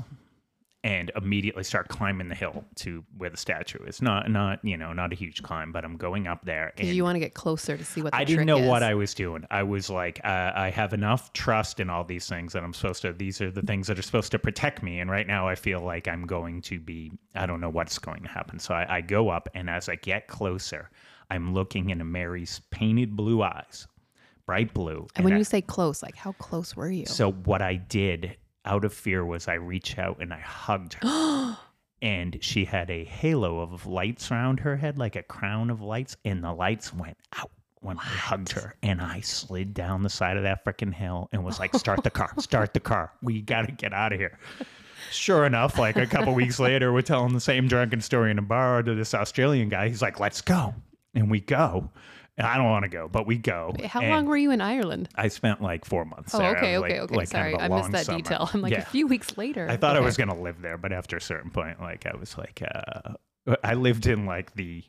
and 0.84 1.12
immediately 1.18 1.64
start 1.64 1.90
climbing 1.90 2.30
the 2.30 2.36
hill 2.36 2.64
to 2.74 3.04
where 3.18 3.30
the 3.30 3.38
statue 3.38 3.84
is. 3.84 4.02
Not 4.02 4.32
not 4.32 4.64
you 4.64 4.78
know 4.78 4.94
not 4.94 5.12
a 5.12 5.16
huge 5.16 5.44
climb, 5.44 5.72
but 5.72 5.84
I'm 5.84 5.98
going 5.98 6.26
up 6.26 6.46
there. 6.46 6.72
Because 6.76 6.96
you 6.96 7.04
want 7.04 7.16
to 7.16 7.20
get 7.20 7.34
closer 7.34 7.76
to 7.76 7.84
see 7.84 8.02
what 8.02 8.14
the 8.14 8.18
I 8.18 8.24
didn't 8.24 8.46
know 8.46 8.60
is. 8.60 8.68
what 8.68 8.82
I 8.82 8.94
was 8.94 9.14
doing. 9.14 9.46
I 9.52 9.64
was 9.64 9.90
like, 9.90 10.22
uh, 10.24 10.52
I 10.56 10.70
have 10.70 10.94
enough 10.94 11.34
trust 11.34 11.80
in 11.80 11.90
all 11.90 12.04
these 12.04 12.28
things 12.28 12.54
that 12.54 12.64
I'm 12.64 12.74
supposed 12.74 13.02
to. 13.02 13.12
These 13.12 13.42
are 13.42 13.52
the 13.52 13.62
things 13.62 13.88
that 13.88 14.00
are 14.00 14.04
supposed 14.04 14.32
to 14.32 14.40
protect 14.40 14.82
me. 14.82 15.00
And 15.00 15.12
right 15.12 15.28
now, 15.28 15.48
I 15.48 15.56
feel 15.56 15.82
like 15.82 16.08
I'm 16.08 16.26
going 16.26 16.62
to 16.64 16.80
be. 16.80 17.12
I 17.36 17.46
don't 17.46 17.60
know 17.60 17.70
what's 17.70 18.00
going 18.00 18.24
to 18.24 18.30
happen. 18.30 18.58
So 18.60 18.74
I, 18.74 18.98
I 18.98 19.02
go 19.02 19.30
up, 19.30 19.50
and 19.54 19.70
as 19.70 19.90
I 19.90 19.96
get 19.96 20.28
closer, 20.28 20.90
I'm 21.30 21.54
looking 21.54 21.90
into 21.90 22.06
Mary's 22.06 22.62
painted 22.72 23.16
blue 23.16 23.44
eyes, 23.44 23.88
bright 24.50 24.74
blue. 24.74 25.06
And 25.16 25.24
when 25.24 25.36
I- 25.36 25.38
you 25.38 25.44
say 25.44 25.62
close, 25.62 26.02
like 26.02 26.16
how 26.16 26.32
close 26.34 26.76
were 26.76 26.90
you? 26.90 27.06
so 27.06 27.32
what 27.32 27.62
I 27.62 27.76
did 27.76 28.36
out 28.66 28.84
of 28.84 28.92
fear 28.92 29.24
was 29.24 29.48
I 29.48 29.54
reached 29.54 30.00
out 30.00 30.18
and 30.20 30.34
I 30.34 30.40
hugged 30.40 30.96
her. 30.96 31.56
and 32.02 32.36
she 32.42 32.66
had 32.66 32.90
a 32.90 33.04
halo 33.04 33.60
of 33.60 33.86
lights 33.86 34.32
around 34.32 34.60
her 34.62 34.76
head, 34.76 34.98
like 34.98 35.16
a 35.16 35.22
crown 35.22 35.70
of 35.70 35.82
lights, 35.82 36.18
and 36.26 36.44
the 36.44 36.52
lights 36.52 36.92
went 36.92 37.18
out 37.38 37.52
when 37.82 38.00
I 38.00 38.04
hugged 38.04 38.52
her. 38.54 38.74
And 38.82 39.02
I 39.04 39.20
slid 39.20 39.76
down 39.76 40.02
the 40.02 40.10
side 40.10 40.36
of 40.36 40.42
that 40.44 40.66
freaking 40.66 40.94
hill 40.96 41.30
and 41.32 41.44
was 41.44 41.60
like, 41.60 41.76
Start 41.86 42.04
the 42.04 42.10
car, 42.10 42.34
start 42.40 42.74
the 42.74 42.80
car. 42.80 43.12
We 43.22 43.42
gotta 43.44 43.72
get 43.72 43.94
out 43.94 44.14
of 44.14 44.20
here. 44.20 44.40
Sure 45.12 45.46
enough, 45.46 45.80
like 45.80 45.96
a 45.96 46.06
couple 46.06 46.34
weeks 46.36 46.60
later, 46.60 46.92
we're 46.92 47.02
telling 47.02 47.34
the 47.34 47.40
same 47.40 47.68
drunken 47.70 48.02
story 48.02 48.32
in 48.32 48.38
a 48.38 48.42
bar 48.42 48.84
to 48.84 48.94
this 48.94 49.14
Australian 49.14 49.70
guy. 49.70 49.88
He's 49.88 50.02
like, 50.02 50.20
Let's 50.20 50.42
go. 50.42 50.76
And 51.16 51.32
we 51.32 51.40
go. 51.40 51.90
And 52.40 52.48
I 52.48 52.56
don't 52.58 52.66
want 52.66 52.84
to 52.86 52.90
go, 52.90 53.08
but 53.08 53.28
we 53.28 53.38
go. 53.38 53.76
How 53.86 54.00
And- 54.00 54.10
long 54.10 54.26
were 54.26 54.38
you 54.38 54.50
in 54.52 54.62
Ireland? 54.62 55.10
I 55.16 55.28
spent 55.28 55.62
like 55.62 55.84
four 55.86 56.06
months 56.06 56.34
Oh, 56.34 56.40
there. 56.40 56.56
okay, 56.58 56.78
Like- 56.80 56.92
okay, 56.92 57.00
okay. 57.02 57.16
like 57.16 57.30
kind 57.30 57.42
Sorry, 57.42 57.54
of 57.54 57.60
a 57.60 57.64
I 57.66 57.68
missed 57.78 57.92
that 57.92 58.06
summer. 58.06 58.18
detail. 58.20 58.50
I'm 58.54 58.62
like 58.62 58.72
Yeah. 58.72 58.80
a 58.80 58.86
few 58.86 59.06
weeks 59.08 59.38
later. 59.38 59.68
I 59.70 59.76
thought 59.76 59.98
I 59.98 60.00
was 60.00 60.16
going 60.18 60.30
to 60.30 60.36
live 60.36 60.62
there, 60.62 60.78
but 60.78 60.94
after 60.94 61.18
a 61.18 61.22
certain 61.22 61.52
point, 61.52 61.82
like 61.82 62.06
I 62.06 62.16
was 62.16 62.38
like, 62.38 62.64
uh, 62.74 63.14
I 63.64 63.74
lived 63.76 64.08
in 64.08 64.26
like 64.26 64.56
the 64.56 64.84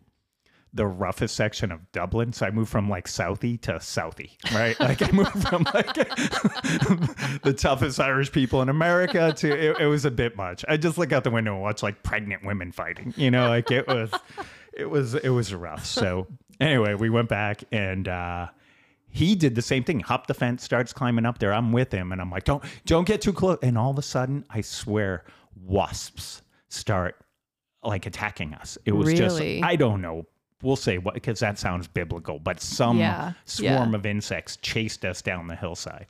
the 0.72 0.86
roughest 0.86 1.34
section 1.34 1.72
of 1.72 1.90
Dublin. 1.90 2.32
So 2.32 2.46
I 2.46 2.52
moved 2.52 2.70
from 2.70 2.88
like 2.88 3.08
Southie 3.08 3.60
to 3.62 3.72
Southie, 3.80 4.36
right? 4.54 4.78
Like 4.80 5.02
I 5.02 5.10
moved 5.10 5.48
from 5.48 5.64
like 5.74 5.92
the 7.42 7.54
toughest 7.56 7.98
Irish 7.98 8.30
people 8.32 8.62
in 8.62 8.68
America 8.68 9.32
to 9.38 9.48
it, 9.70 9.80
it 9.80 9.86
was 9.86 10.04
a 10.04 10.12
bit 10.12 10.36
much. 10.36 10.64
I 10.68 10.76
just 10.76 10.98
look 10.98 11.10
out 11.12 11.24
the 11.24 11.30
window 11.32 11.54
and 11.54 11.62
watch 11.62 11.82
like 11.82 12.02
pregnant 12.04 12.44
women 12.44 12.70
fighting, 12.70 13.12
you 13.16 13.32
know, 13.32 13.48
like 13.48 13.72
it 13.72 13.88
was, 13.88 14.12
it 14.80 14.90
was, 14.90 15.14
it 15.14 15.28
was 15.28 15.54
rough. 15.54 15.84
So 15.86 16.26
anyway, 16.60 16.94
we 16.94 17.10
went 17.10 17.28
back 17.28 17.62
and, 17.70 18.08
uh, 18.08 18.48
he 19.12 19.34
did 19.34 19.56
the 19.56 19.62
same 19.62 19.82
thing. 19.82 19.98
Hopped 20.00 20.28
the 20.28 20.34
fence, 20.34 20.62
starts 20.62 20.92
climbing 20.92 21.26
up 21.26 21.38
there. 21.38 21.52
I'm 21.52 21.72
with 21.72 21.90
him, 21.92 22.12
and 22.12 22.20
I'm 22.20 22.30
like, 22.30 22.44
"Don't, 22.44 22.62
don't 22.86 23.04
get 23.08 23.20
too 23.20 23.32
close." 23.32 23.58
And 23.60 23.76
all 23.76 23.90
of 23.90 23.98
a 23.98 24.02
sudden, 24.02 24.44
I 24.48 24.60
swear, 24.60 25.24
wasps 25.66 26.42
start 26.68 27.16
like 27.82 28.06
attacking 28.06 28.54
us. 28.54 28.78
It 28.84 28.92
was 28.92 29.08
Really? 29.08 29.18
just, 29.58 29.64
I 29.68 29.74
don't 29.74 30.00
know. 30.00 30.26
We'll 30.62 30.76
say 30.76 30.98
what 30.98 31.14
because 31.14 31.40
that 31.40 31.58
sounds 31.58 31.88
biblical, 31.88 32.38
but 32.38 32.60
some 32.60 32.98
Yeah, 32.98 33.32
swarm 33.46 33.90
yeah. 33.90 33.96
of 33.96 34.06
insects 34.06 34.58
chased 34.58 35.04
us 35.04 35.22
down 35.22 35.48
the 35.48 35.56
hillside. 35.56 36.06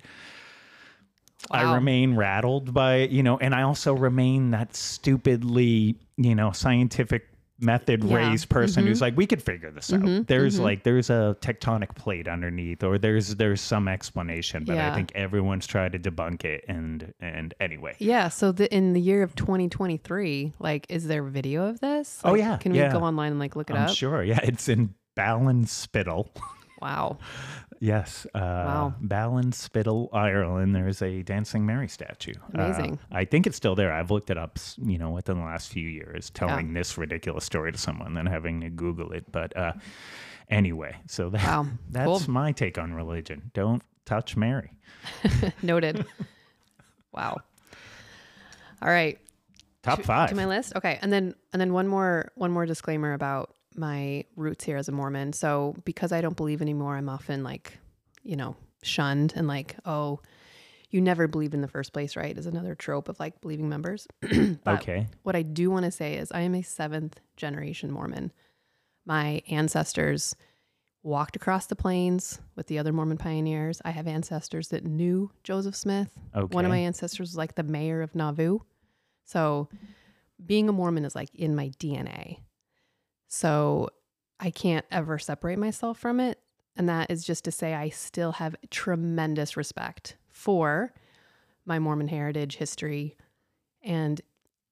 I 1.51 1.73
remain 1.75 2.17
rattled 2.17 2.75
by 2.75 2.97
you 2.99 3.23
know, 3.23 3.39
and 3.39 3.55
I 3.55 3.63
also 3.63 3.95
remain 3.95 4.51
that 4.51 4.77
stupidly, 4.77 5.97
you 6.19 6.35
know, 6.35 6.53
scientific 6.53 7.30
method 7.61 8.03
Yeah. 8.05 8.17
raised 8.31 8.49
person 8.49 8.87
who's 8.87 9.01
like, 9.01 9.17
we 9.17 9.27
could 9.27 9.43
figure 9.43 9.71
this 9.71 9.93
out. 9.93 10.01
Mhm, 10.01 10.27
There's 10.27 10.59
mhm. 10.59 10.63
like 10.65 10.83
there's 10.85 11.11
a 11.11 11.37
tectonic 11.41 11.95
plate 11.95 12.29
underneath, 12.29 12.83
or 12.83 12.99
there's 12.99 13.37
there's 13.37 13.61
some 13.61 13.89
explanation, 13.89 14.65
but 14.65 14.79
I 14.79 14.95
think 14.95 15.13
everyone's 15.15 15.67
tried 15.67 15.93
to 15.93 15.99
debunk 15.99 16.45
it. 16.45 16.65
And 16.69 17.13
and 17.21 17.55
anyway, 17.61 17.95
Yeah. 17.99 18.29
So 18.29 18.53
the, 18.53 18.73
in 18.75 18.93
the 18.93 19.01
year 19.01 19.23
of 19.23 19.35
2023, 19.35 20.53
like, 20.59 20.87
is 20.89 21.07
there 21.07 21.23
video 21.23 21.67
of 21.67 21.81
this? 21.81 22.21
Oh, 22.25 22.35
yeah, 22.35 22.57
Can 22.57 22.73
we 22.73 22.79
yeah. 22.79 22.93
go 22.93 23.01
online 23.01 23.33
and 23.33 23.41
like 23.41 23.57
look 23.57 23.71
it 23.71 23.77
I'm 23.77 23.89
up? 23.89 23.95
sure, 23.97 24.23
yeah, 24.23 24.41
it's 24.43 24.69
in 24.69 24.95
Ballinspittle. 25.17 26.29
Wow. 26.81 27.19
Yes. 27.83 28.27
Uh, 28.35 28.39
Wow. 28.39 28.95
Ballin, 29.01 29.53
Spittle, 29.53 30.11
Ireland. 30.13 30.75
There's 30.75 31.01
a 31.01 31.23
Dancing 31.23 31.65
Mary 31.65 31.89
statue. 31.89 32.35
Uh, 32.57 32.63
Amazing. 32.63 32.99
I 33.11 33.25
think 33.25 33.47
it's 33.47 33.57
still 33.57 33.75
there. 33.75 33.91
I've 33.93 34.11
looked 34.11 34.29
it 34.31 34.37
up, 34.37 34.59
you 34.77 34.99
know, 34.99 35.11
within 35.11 35.39
the 35.39 35.45
last 35.45 35.73
few 35.73 35.89
years, 35.89 36.29
telling 36.31 36.75
this 36.75 36.99
ridiculous 36.99 37.45
story 37.45 37.73
to 37.73 37.79
someone, 37.79 38.13
then 38.15 38.27
having 38.27 38.61
to 38.61 38.69
Google 38.71 39.13
it. 39.13 39.33
But 39.33 39.57
uh, 39.57 39.73
anyway, 40.51 40.97
so 41.09 41.31
that, 41.31 41.43
Wow. 41.43 41.67
that's 41.91 42.07
Cool. 42.07 42.33
my 42.35 42.53
take 42.53 42.77
on 42.77 42.93
religion. 42.93 43.51
Don't 43.55 43.83
touch 44.05 44.37
Mary. 44.37 44.73
Noted. 45.63 46.05
wow. 47.13 47.39
All 48.83 48.91
right. 48.91 49.19
Top 49.83 50.03
five. 50.03 50.29
to 50.29 50.35
my 50.35 50.45
list 50.45 50.75
okay 50.77 50.99
and 51.01 51.11
then 51.11 51.35
and 51.55 51.61
then 51.61 51.73
one 51.73 51.89
more 51.89 52.31
one 52.35 52.51
more 52.51 52.67
disclaimer 52.67 53.15
about 53.15 53.55
my 53.77 54.25
roots 54.37 54.65
here 54.65 54.77
as 54.77 54.89
a 54.89 54.93
mormon 54.93 55.33
so 55.33 55.75
because 55.85 56.13
i 56.13 56.21
don't 56.21 56.37
believe 56.37 56.61
anymore 56.61 56.97
i'm 56.97 57.09
often 57.09 57.43
like 57.43 57.79
you 58.23 58.37
know 58.37 58.57
shunned 58.83 59.33
and 59.37 59.47
like 59.47 59.77
oh 59.85 60.21
you 60.91 61.01
never 61.01 61.29
believed 61.29 61.55
in 61.55 61.61
the 61.61 61.69
first 61.69 61.93
place 61.93 62.17
right 62.17 62.37
is 62.37 62.47
another 62.47 62.75
trope 62.75 63.09
of 63.09 63.19
like 63.21 63.41
believing 63.41 63.69
members 63.69 64.09
okay. 64.67 65.07
what 65.23 65.37
i 65.37 65.43
do 65.43 65.71
want 65.71 65.85
to 65.85 65.91
say 65.91 66.15
is 66.15 66.33
i 66.33 66.41
am 66.41 66.55
a 66.55 66.63
seventh 66.63 67.21
generation 67.37 67.91
mormon 67.91 68.33
my 69.07 69.43
ancestors 69.49 70.35
walked 71.03 71.37
across 71.37 71.67
the 71.67 71.77
plains 71.77 72.41
with 72.57 72.67
the 72.67 72.79
other 72.79 72.93
mormon 72.93 73.17
pioneers 73.17 73.81
i 73.85 73.91
have 73.91 74.07
ancestors 74.07 74.69
that 74.69 74.85
knew 74.85 75.31
joseph 75.45 75.77
smith 75.77 76.11
Okay. 76.35 76.55
one 76.55 76.65
of 76.65 76.71
my 76.71 76.79
ancestors 76.79 77.31
was 77.31 77.37
like 77.37 77.55
the 77.55 77.63
mayor 77.63 78.03
of 78.03 78.15
nauvoo 78.15 78.59
so 79.25 79.69
being 80.45 80.69
a 80.69 80.73
Mormon 80.73 81.05
is 81.05 81.15
like 81.15 81.33
in 81.35 81.55
my 81.55 81.69
DNA. 81.79 82.39
So 83.33 83.89
I 84.41 84.51
can't 84.51 84.85
ever 84.91 85.19
separate 85.19 85.59
myself 85.59 85.99
from 85.99 86.19
it. 86.19 86.41
And 86.77 86.89
that 86.89 87.11
is 87.11 87.25
just 87.25 87.45
to 87.45 87.53
say, 87.53 87.75
I 87.75 87.89
still 87.89 88.33
have 88.33 88.57
tremendous 88.71 89.57
respect 89.57 90.17
for 90.29 90.93
my 91.65 91.79
Mormon 91.79 92.09
heritage, 92.09 92.57
history, 92.57 93.17
and 93.83 94.21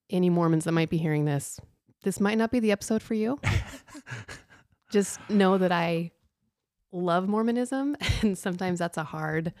any 0.09 0.29
Mormons 0.29 0.65
that 0.65 0.73
might 0.73 0.89
be 0.89 0.97
hearing 0.97 1.23
this. 1.23 1.59
This 2.03 2.19
might 2.19 2.37
not 2.37 2.51
be 2.51 2.59
the 2.59 2.71
episode 2.71 3.01
for 3.01 3.13
you. 3.13 3.39
just 4.91 5.19
know 5.29 5.57
that 5.57 5.71
I 5.71 6.11
love 6.91 7.27
Mormonism. 7.27 7.95
And 8.21 8.37
sometimes 8.37 8.79
that's 8.79 8.97
a 8.97 9.05
hard 9.05 9.53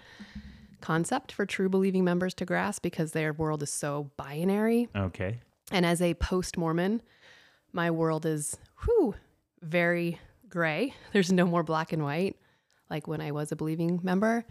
concept 0.81 1.31
for 1.31 1.45
true 1.45 1.69
believing 1.69 2.03
members 2.03 2.33
to 2.35 2.45
grasp 2.45 2.83
because 2.83 3.13
their 3.13 3.31
world 3.31 3.63
is 3.63 3.71
so 3.71 4.11
binary. 4.17 4.89
Okay. 4.93 5.39
And 5.71 5.85
as 5.85 6.01
a 6.01 6.15
post 6.15 6.57
Mormon, 6.57 7.01
my 7.71 7.91
world 7.91 8.25
is 8.25 8.57
whew, 8.83 9.15
very 9.61 10.19
gray. 10.49 10.93
There's 11.13 11.31
no 11.31 11.45
more 11.45 11.63
black 11.63 11.93
and 11.93 12.03
white 12.03 12.35
like 12.89 13.07
when 13.07 13.21
I 13.21 13.31
was 13.31 13.51
a 13.51 13.55
believing 13.55 13.99
member. 14.03 14.45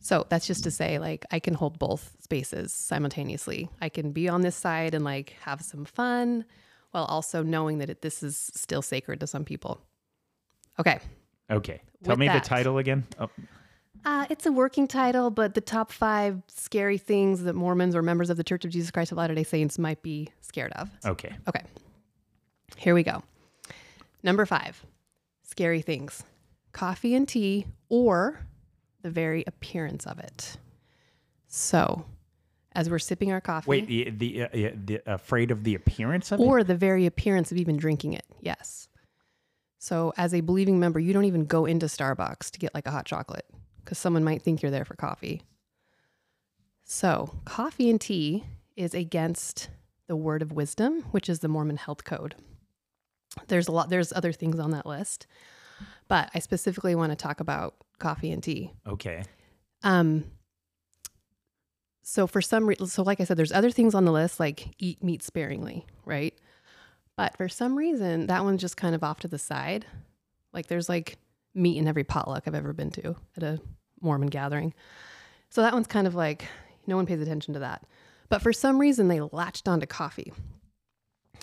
So 0.00 0.26
that's 0.28 0.46
just 0.46 0.64
to 0.64 0.70
say, 0.70 0.98
like, 0.98 1.24
I 1.30 1.38
can 1.38 1.54
hold 1.54 1.78
both 1.78 2.16
spaces 2.20 2.72
simultaneously. 2.72 3.70
I 3.80 3.88
can 3.88 4.12
be 4.12 4.28
on 4.28 4.42
this 4.42 4.56
side 4.56 4.92
and 4.94 5.04
like 5.04 5.34
have 5.42 5.62
some 5.62 5.84
fun 5.84 6.44
while 6.90 7.04
also 7.06 7.42
knowing 7.42 7.78
that 7.78 7.88
it, 7.90 8.02
this 8.02 8.22
is 8.22 8.36
still 8.54 8.82
sacred 8.82 9.20
to 9.20 9.26
some 9.26 9.44
people. 9.44 9.80
Okay. 10.78 10.98
Okay. 11.50 11.80
Tell 12.02 12.12
With 12.12 12.18
me 12.18 12.26
that- 12.26 12.42
the 12.42 12.48
title 12.48 12.78
again. 12.78 13.04
Oh, 13.18 13.30
Uh, 14.04 14.26
it's 14.28 14.44
a 14.44 14.52
working 14.52 14.86
title, 14.86 15.30
but 15.30 15.54
the 15.54 15.60
top 15.62 15.90
five 15.90 16.42
scary 16.48 16.98
things 16.98 17.44
that 17.44 17.54
Mormons 17.54 17.96
or 17.96 18.02
members 18.02 18.28
of 18.28 18.36
the 18.36 18.44
Church 18.44 18.64
of 18.66 18.70
Jesus 18.70 18.90
Christ 18.90 19.12
of 19.12 19.16
Latter 19.18 19.34
day 19.34 19.44
Saints 19.44 19.78
might 19.78 20.02
be 20.02 20.28
scared 20.42 20.72
of. 20.72 20.90
okay. 21.06 21.34
Okay. 21.48 21.62
Here 22.76 22.94
we 22.94 23.02
go. 23.04 23.22
Number 24.24 24.46
five 24.46 24.84
scary 25.42 25.82
things 25.82 26.24
coffee 26.72 27.14
and 27.14 27.28
tea, 27.28 27.66
or 27.88 28.40
the 29.02 29.10
very 29.10 29.44
appearance 29.46 30.06
of 30.06 30.18
it. 30.18 30.56
So, 31.46 32.04
as 32.72 32.90
we're 32.90 32.98
sipping 32.98 33.30
our 33.30 33.40
coffee, 33.40 33.70
Wait, 33.70 33.86
the, 33.86 34.10
the, 34.10 34.42
uh, 34.42 34.70
the 34.84 35.02
afraid 35.06 35.52
of 35.52 35.62
the 35.62 35.76
appearance 35.76 36.32
of 36.32 36.40
it? 36.40 36.42
or 36.42 36.64
the 36.64 36.74
very 36.74 37.06
appearance 37.06 37.52
of 37.52 37.58
even 37.58 37.76
drinking 37.76 38.14
it. 38.14 38.24
Yes. 38.40 38.88
So, 39.78 40.12
as 40.16 40.34
a 40.34 40.40
believing 40.40 40.80
member, 40.80 40.98
you 40.98 41.12
don't 41.12 41.26
even 41.26 41.44
go 41.44 41.66
into 41.66 41.86
Starbucks 41.86 42.50
to 42.50 42.58
get 42.58 42.74
like 42.74 42.86
a 42.86 42.90
hot 42.90 43.04
chocolate 43.04 43.46
because 43.84 43.98
someone 43.98 44.24
might 44.24 44.42
think 44.42 44.62
you're 44.62 44.70
there 44.72 44.86
for 44.86 44.96
coffee. 44.96 45.42
So, 46.82 47.34
coffee 47.44 47.90
and 47.90 48.00
tea 48.00 48.44
is 48.74 48.94
against 48.94 49.68
the 50.06 50.16
word 50.16 50.42
of 50.42 50.50
wisdom, 50.52 51.02
which 51.12 51.28
is 51.28 51.40
the 51.40 51.48
Mormon 51.48 51.76
health 51.76 52.04
code. 52.04 52.34
There's 53.48 53.68
a 53.68 53.72
lot, 53.72 53.88
there's 53.88 54.12
other 54.12 54.32
things 54.32 54.58
on 54.58 54.70
that 54.72 54.86
list, 54.86 55.26
but 56.08 56.30
I 56.34 56.38
specifically 56.38 56.94
want 56.94 57.10
to 57.12 57.16
talk 57.16 57.40
about 57.40 57.74
coffee 57.98 58.30
and 58.30 58.42
tea. 58.42 58.72
Okay. 58.86 59.22
Um, 59.82 60.24
so 62.02 62.26
for 62.26 62.42
some 62.42 62.66
reason, 62.66 62.86
so 62.86 63.02
like 63.02 63.20
I 63.20 63.24
said, 63.24 63.36
there's 63.36 63.52
other 63.52 63.70
things 63.70 63.94
on 63.94 64.04
the 64.04 64.12
list 64.12 64.38
like 64.38 64.74
eat 64.78 65.02
meat 65.02 65.22
sparingly, 65.22 65.86
right? 66.04 66.34
But 67.16 67.36
for 67.36 67.48
some 67.48 67.76
reason, 67.76 68.26
that 68.26 68.44
one's 68.44 68.60
just 68.60 68.76
kind 68.76 68.94
of 68.94 69.02
off 69.02 69.20
to 69.20 69.28
the 69.28 69.38
side. 69.38 69.86
Like 70.52 70.66
there's 70.66 70.88
like 70.88 71.18
meat 71.54 71.78
in 71.78 71.88
every 71.88 72.04
potluck 72.04 72.44
I've 72.46 72.54
ever 72.54 72.72
been 72.72 72.90
to 72.92 73.16
at 73.36 73.42
a 73.42 73.60
Mormon 74.00 74.28
gathering. 74.28 74.74
So 75.48 75.62
that 75.62 75.72
one's 75.72 75.86
kind 75.86 76.06
of 76.06 76.14
like 76.14 76.46
no 76.86 76.96
one 76.96 77.06
pays 77.06 77.20
attention 77.20 77.54
to 77.54 77.60
that. 77.60 77.84
But 78.28 78.42
for 78.42 78.52
some 78.52 78.78
reason, 78.78 79.08
they 79.08 79.20
latched 79.20 79.68
onto 79.68 79.86
coffee. 79.86 80.32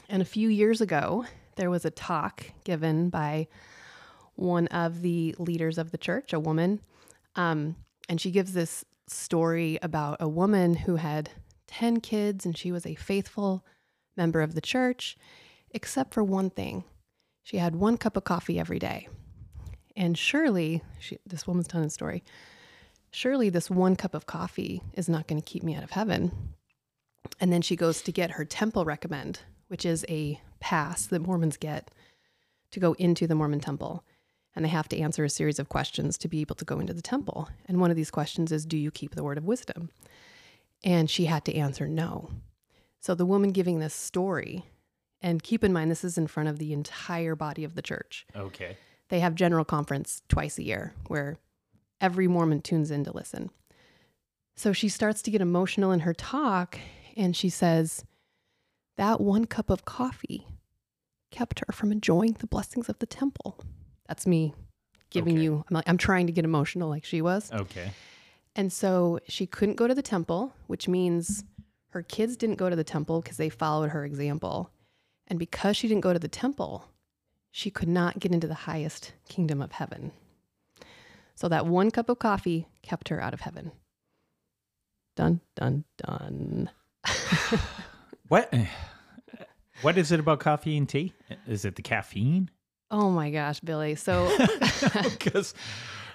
And 0.10 0.22
a 0.22 0.26
few 0.26 0.50
years 0.50 0.82
ago, 0.82 1.26
there 1.56 1.70
was 1.70 1.86
a 1.86 1.92
talk 1.92 2.46
given 2.64 3.10
by 3.10 3.48
one 4.36 4.68
of 4.68 5.02
the 5.02 5.36
leaders 5.38 5.78
of 5.78 5.92
the 5.92 5.98
church, 5.98 6.34
a 6.34 6.40
woman, 6.40 6.82
um, 7.36 7.76
and 8.10 8.20
she 8.20 8.32
gives 8.32 8.54
this 8.54 8.84
story 9.08 9.78
about 9.82 10.18
a 10.20 10.28
woman 10.28 10.74
who 10.74 10.96
had 10.96 11.30
10 11.68 12.00
kids 12.02 12.46
and 12.46 12.58
she 12.58 12.72
was 12.72 12.86
a 12.86 12.96
faithful 12.96 13.66
member 14.18 14.42
of 14.42 14.56
the 14.56 14.62
church, 14.62 15.18
except 15.72 16.14
for 16.14 16.24
one 16.24 16.50
thing. 16.50 16.84
She 17.44 17.58
had 17.58 17.76
one 17.76 17.98
cup 17.98 18.18
of 18.18 18.24
coffee 18.24 18.60
every 18.60 18.80
day. 18.80 19.08
And 19.96 20.18
surely, 20.18 20.84
she, 21.00 21.18
this 21.26 21.48
woman's 21.48 21.68
telling 21.68 21.88
the 21.88 21.92
story, 21.92 22.24
surely 23.12 23.50
this 23.50 23.70
one 23.70 23.96
cup 23.96 24.14
of 24.14 24.26
coffee 24.26 24.82
is 24.94 25.10
not 25.10 25.28
going 25.28 25.42
to 25.42 25.46
keep 25.46 25.64
me 25.64 25.76
out 25.76 25.84
of 25.84 25.92
heaven. 25.92 26.54
And 27.40 27.52
then 27.52 27.62
she 27.62 27.76
goes 27.76 28.02
to 28.04 28.12
get 28.12 28.32
her 28.32 28.46
temple 28.46 28.86
recommend, 28.86 29.40
which 29.68 29.86
is 29.86 30.06
a 30.08 30.40
pass 30.62 31.06
that 31.08 31.22
Mormons 31.22 31.58
get 31.58 31.92
to 32.72 32.80
go 32.80 32.94
into 32.94 33.28
the 33.28 33.36
Mormon 33.36 33.60
temple 33.60 34.06
and 34.56 34.66
they 34.66 34.70
have 34.70 34.90
to 34.90 35.00
answer 35.00 35.24
a 35.24 35.30
series 35.30 35.60
of 35.60 35.70
questions 35.70 36.18
to 36.18 36.28
be 36.28 36.42
able 36.42 36.56
to 36.56 36.66
go 36.66 36.80
into 36.80 36.94
the 36.94 37.02
temple. 37.02 37.50
And 37.68 37.80
one 37.80 37.90
of 37.90 37.98
these 37.98 38.12
questions 38.12 38.52
is 38.52 38.66
Do 38.66 38.78
you 38.78 38.92
keep 38.92 39.16
the 39.16 39.24
word 39.24 39.38
of 39.38 39.46
wisdom? 39.46 39.90
And 40.84 41.10
she 41.10 41.26
had 41.26 41.46
to 41.46 41.56
answer 41.56 41.88
no. 41.88 42.30
So 43.00 43.16
the 43.16 43.26
woman 43.26 43.52
giving 43.52 43.80
this 43.80 43.94
story, 43.94 44.66
and 45.22 45.44
keep 45.44 45.64
in 45.64 45.74
mind, 45.74 45.90
this 45.90 46.04
is 46.04 46.18
in 46.18 46.28
front 46.28 46.50
of 46.50 46.60
the 46.60 46.74
entire 46.74 47.36
body 47.36 47.64
of 47.64 47.76
the 47.76 47.82
church. 47.82 48.26
Okay. 48.36 48.78
They 49.10 49.20
have 49.20 49.36
general 49.36 49.66
conference 49.66 50.22
twice 50.28 50.58
a 50.58 50.64
year 50.64 50.94
where 51.08 51.38
every 52.00 52.28
Mormon 52.28 52.62
tunes 52.62 52.92
in 52.92 53.04
to 53.06 53.16
listen. 53.16 53.52
So 54.56 54.74
she 54.74 54.90
starts 54.90 55.22
to 55.24 55.32
get 55.32 55.42
emotional 55.42 55.92
in 55.92 56.02
her 56.02 56.14
talk 56.14 56.78
and 57.16 57.36
she 57.36 57.50
says, 57.50 58.04
That 58.98 59.22
one 59.22 59.46
cup 59.46 59.70
of 59.70 59.86
coffee 59.86 60.48
kept 61.32 61.60
her 61.66 61.74
from 61.74 61.92
enjoying 61.92 62.34
the 62.40 62.48
blessings 62.48 62.90
of 62.90 63.00
the 63.00 63.06
temple. 63.06 63.60
That's 64.08 64.28
me 64.28 64.54
giving 65.10 65.36
Okay. 65.36 65.44
you, 65.44 65.64
I'm, 65.70 65.74
like, 65.76 65.88
I'm 65.90 65.98
trying 65.98 66.28
to 66.28 66.34
get 66.34 66.46
emotional 66.46 66.90
like 66.90 67.06
she 67.06 67.22
was. 67.22 67.52
Okay. 67.52 67.92
And 68.56 68.72
so 68.72 69.20
she 69.28 69.46
couldn't 69.46 69.76
go 69.76 69.88
to 69.88 69.96
the 69.96 70.02
temple, 70.02 70.54
which 70.68 70.88
means 70.88 71.44
her 71.90 72.02
kids 72.04 72.36
didn't 72.38 72.56
go 72.58 72.70
to 72.70 72.76
the 72.76 72.84
temple 72.84 73.22
because 73.22 73.38
they 73.38 73.50
followed 73.50 73.90
her 73.92 74.06
example. 74.06 74.70
And 75.28 75.40
because 75.40 75.78
she 75.78 75.88
didn't 75.88 76.02
go 76.02 76.14
to 76.14 76.20
the 76.20 76.28
temple, 76.28 76.86
she 77.52 77.70
could 77.70 77.88
not 77.90 78.20
get 78.20 78.32
into 78.34 78.48
the 78.48 78.54
highest 78.54 79.14
kingdom 79.28 79.62
of 79.62 79.74
heaven. 79.74 80.12
So 81.36 81.48
that 81.48 81.66
one 81.66 81.92
cup 81.92 82.10
of 82.10 82.20
coffee 82.20 82.68
kept 82.82 83.10
her 83.10 83.22
out 83.22 83.34
of 83.34 83.42
heaven. 83.42 83.72
Dun, 85.16 85.42
dun, 85.56 85.84
dun. 85.98 86.70
What? 88.32 88.48
Eh, 88.54 88.66
what 89.82 89.98
is 89.98 90.14
it 90.14 90.22
about 90.22 90.40
coffee 90.40 90.78
and 90.78 90.88
tea? 90.88 91.12
Is 91.50 91.66
it 91.66 91.76
the 91.76 91.82
caffeine? 91.82 92.50
Oh 92.90 93.10
my 93.10 93.30
gosh, 93.30 93.60
Billy. 93.60 93.96
So 93.96 94.34
Because 95.04 95.54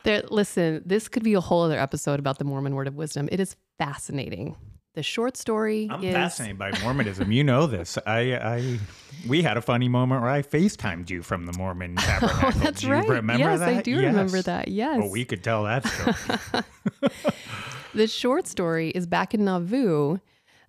There, 0.03 0.23
listen, 0.31 0.83
this 0.87 1.09
could 1.09 1.23
be 1.23 1.35
a 1.35 1.43
whole 1.43 1.65
other 1.65 1.79
episode 1.79 2.19
about 2.19 2.39
the 2.39 2.45
Mormon 2.45 2.75
word 2.75 2.89
of 2.89 2.95
wisdom. 2.95 3.29
It 3.31 3.39
is 3.39 3.55
fascinating. 3.77 4.57
The 4.95 5.03
short 5.03 5.37
story 5.37 5.89
I'm 5.91 6.03
is 6.03 6.15
fascinated 6.15 6.59
by 6.59 6.73
Mormonism. 6.81 7.31
You 7.33 7.45
know 7.45 7.67
this. 7.67 7.99
I, 8.07 8.35
I, 8.37 8.79
we 9.29 9.43
had 9.43 9.59
a 9.59 9.61
funny 9.61 9.91
moment 9.91 10.23
where 10.23 10.31
I 10.31 10.41
FaceTimed 10.41 11.11
you 11.11 11.23
from 11.23 11.45
the 11.45 11.53
Mormon 11.59 11.97
oh, 11.99 12.01
Tabernacle. 12.01 12.41
Oh, 12.45 12.51
that's 12.53 12.81
do 12.81 12.87
you 12.87 12.93
right. 12.95 13.07
Remember 13.07 13.45
yes, 13.45 13.59
that? 13.59 13.69
I 13.69 13.83
do 13.83 13.95
remember 13.95 14.41
that. 14.41 14.69
Yes. 14.69 15.01
Well, 15.01 15.11
we 15.11 15.27
could 15.27 15.45
tell 15.45 15.65
that 15.65 15.87
story. 15.87 16.65
The 17.93 18.07
short 18.07 18.47
story 18.47 18.91
is 18.91 19.07
back 19.07 19.35
in 19.35 19.45
Nauvoo. 19.45 20.19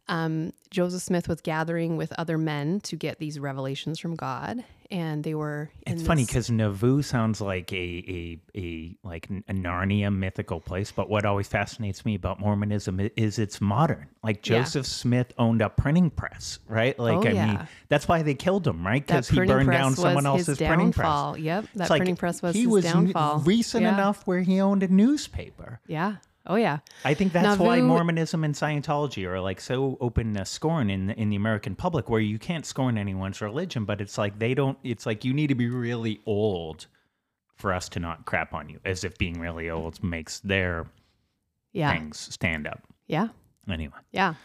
Um, 0.09 0.53
Joseph 0.71 1.01
Smith 1.01 1.27
was 1.27 1.41
gathering 1.41 1.97
with 1.97 2.13
other 2.17 2.37
men 2.37 2.79
to 2.81 2.95
get 2.95 3.19
these 3.19 3.39
revelations 3.39 3.99
from 3.99 4.15
God. 4.15 4.63
and 4.89 5.21
they 5.25 5.33
were. 5.35 5.69
It's 5.85 6.01
funny 6.01 6.25
because 6.25 6.49
Nauvoo 6.49 7.01
sounds 7.01 7.41
like 7.41 7.73
a, 7.73 7.75
a 7.75 8.39
a 8.57 8.95
like 9.03 9.27
a 9.49 9.53
Narnia 9.53 10.15
mythical 10.15 10.61
place, 10.61 10.93
but 10.93 11.09
what 11.09 11.25
always 11.25 11.45
fascinates 11.49 12.05
me 12.05 12.15
about 12.15 12.39
Mormonism 12.39 13.01
is 13.17 13.37
it's 13.37 13.59
modern. 13.59 14.07
Like 14.23 14.47
Yeah. 14.47 14.59
Joseph 14.59 14.85
Smith 14.85 15.33
owned 15.37 15.61
a 15.61 15.67
printing 15.69 16.09
press, 16.09 16.59
right? 16.69 16.97
Like 16.97 17.17
Oh, 17.17 17.21
I 17.21 17.23
mean, 17.25 17.35
yeah. 17.35 17.65
that's 17.89 18.07
why 18.07 18.21
they 18.23 18.33
killed 18.33 18.65
him, 18.65 18.87
right? 18.87 19.05
Because 19.05 19.27
he 19.27 19.41
burned 19.45 19.69
down 19.71 19.93
someone 19.97 20.25
else's 20.25 20.57
printing 20.57 20.93
press. 20.93 21.03
downfall. 21.05 21.37
Yep, 21.37 21.65
that 21.75 21.81
It's 21.83 21.89
like 21.89 21.99
printing 21.99 22.15
press 22.15 22.41
was 22.41 22.55
he 22.55 22.61
his 22.61 22.69
was 22.69 22.83
downfall. 22.85 23.39
recent 23.39 23.83
Yeah. 23.83 23.93
enough 23.93 24.25
where 24.25 24.39
he 24.41 24.61
owned 24.61 24.83
a 24.83 24.87
newspaper. 24.87 25.81
Yeah. 25.87 26.15
Oh 26.47 26.55
yeah. 26.55 26.79
I 27.03 27.13
think 27.13 27.33
that's 27.33 27.59
why 27.59 27.81
Mormonism 27.81 28.43
and 28.43 28.55
Scientology 28.55 29.25
are 29.27 29.39
like 29.39 29.59
so 29.59 29.97
open 29.99 30.33
to 30.35 30.45
scorn 30.45 30.89
in 30.89 31.07
the, 31.07 31.19
in 31.19 31.29
the 31.29 31.35
American 31.35 31.75
public, 31.75 32.09
where 32.09 32.21
you 32.21 32.39
can't 32.39 32.65
scorn 32.65 32.97
anyone's 32.97 33.41
religion, 33.41 33.85
but 33.85 33.99
it's 34.01 34.17
like 34.17 34.39
they 34.39 34.53
don't. 34.53 34.77
It's 34.83 35.05
like 35.05 35.25
you 35.25 35.33
need 35.33 35.47
to 35.47 35.55
be 35.55 35.69
really 35.69 36.21
old 36.25 36.87
for 37.55 37.73
us 37.73 37.89
to 37.89 37.99
not 37.99 38.25
crap 38.25 38.53
on 38.53 38.69
you, 38.69 38.79
as 38.85 39.03
if 39.03 39.17
being 39.17 39.39
really 39.39 39.69
old 39.69 40.01
makes 40.03 40.39
their 40.39 40.85
Yeah. 41.73 41.91
things 41.91 42.17
stand 42.33 42.65
up. 42.67 42.81
Yeah. 43.07 43.27
Anyway, 43.69 43.97
Yeah. 44.11 44.35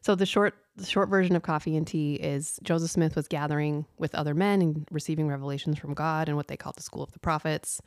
So 0.00 0.14
the 0.14 0.26
short 0.26 0.54
the 0.76 0.84
short 0.86 1.08
version 1.08 1.34
of 1.36 1.42
coffee 1.42 1.76
and 1.76 1.86
tea 1.86 2.14
is 2.16 2.60
Joseph 2.62 2.90
Smith 2.90 3.16
was 3.16 3.28
gathering 3.28 3.86
with 3.98 4.14
other 4.14 4.34
men 4.34 4.60
and 4.62 4.86
receiving 4.90 5.26
revelations 5.26 5.78
from 5.78 5.94
God 5.94 6.28
and 6.28 6.36
what 6.36 6.48
they 6.48 6.56
called 6.56 6.76
the 6.76 6.82
school 6.82 7.02
of 7.02 7.12
the 7.12 7.18
prophets. 7.18 7.80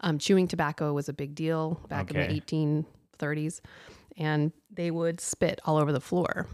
Um, 0.00 0.18
chewing 0.18 0.48
tobacco 0.48 0.92
was 0.92 1.08
a 1.08 1.12
big 1.12 1.34
deal 1.34 1.80
back 1.88 2.10
in 2.10 2.16
the 2.16 2.40
1830s, 2.40 3.60
and 4.16 4.52
they 4.70 4.90
would 4.90 5.20
spit 5.20 5.60
all 5.64 5.76
over 5.76 5.92
the 5.92 6.00
floor 6.00 6.46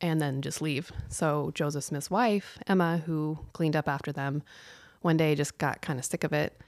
and 0.00 0.20
then 0.20 0.42
just 0.42 0.60
leave. 0.60 0.92
So 1.08 1.50
Joseph 1.54 1.84
Smith's 1.84 2.10
wife 2.10 2.58
Emma, 2.66 2.98
who 2.98 3.38
cleaned 3.52 3.76
up 3.76 3.88
after 3.88 4.12
them, 4.12 4.42
one 5.00 5.16
day 5.16 5.34
just 5.34 5.58
got 5.58 5.82
kind 5.82 5.98
of 5.98 6.04
sick 6.04 6.24
of 6.24 6.32
it, 6.32 6.60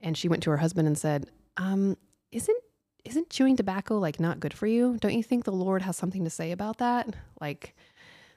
and 0.00 0.16
she 0.16 0.28
went 0.28 0.42
to 0.44 0.50
her 0.50 0.56
husband 0.56 0.86
and 0.88 0.96
said, 0.98 1.30
um, 1.56 1.96
"Isn't 2.32 2.58
isn't 3.04 3.30
chewing 3.30 3.56
tobacco 3.56 3.98
like 3.98 4.18
not 4.18 4.40
good 4.40 4.52
for 4.52 4.66
you? 4.66 4.96
Don't 5.00 5.14
you 5.14 5.22
think 5.22 5.44
the 5.44 5.52
Lord 5.52 5.82
has 5.82 5.96
something 5.96 6.24
to 6.24 6.30
say 6.30 6.50
about 6.50 6.78
that? 6.78 7.14
Like 7.40 7.76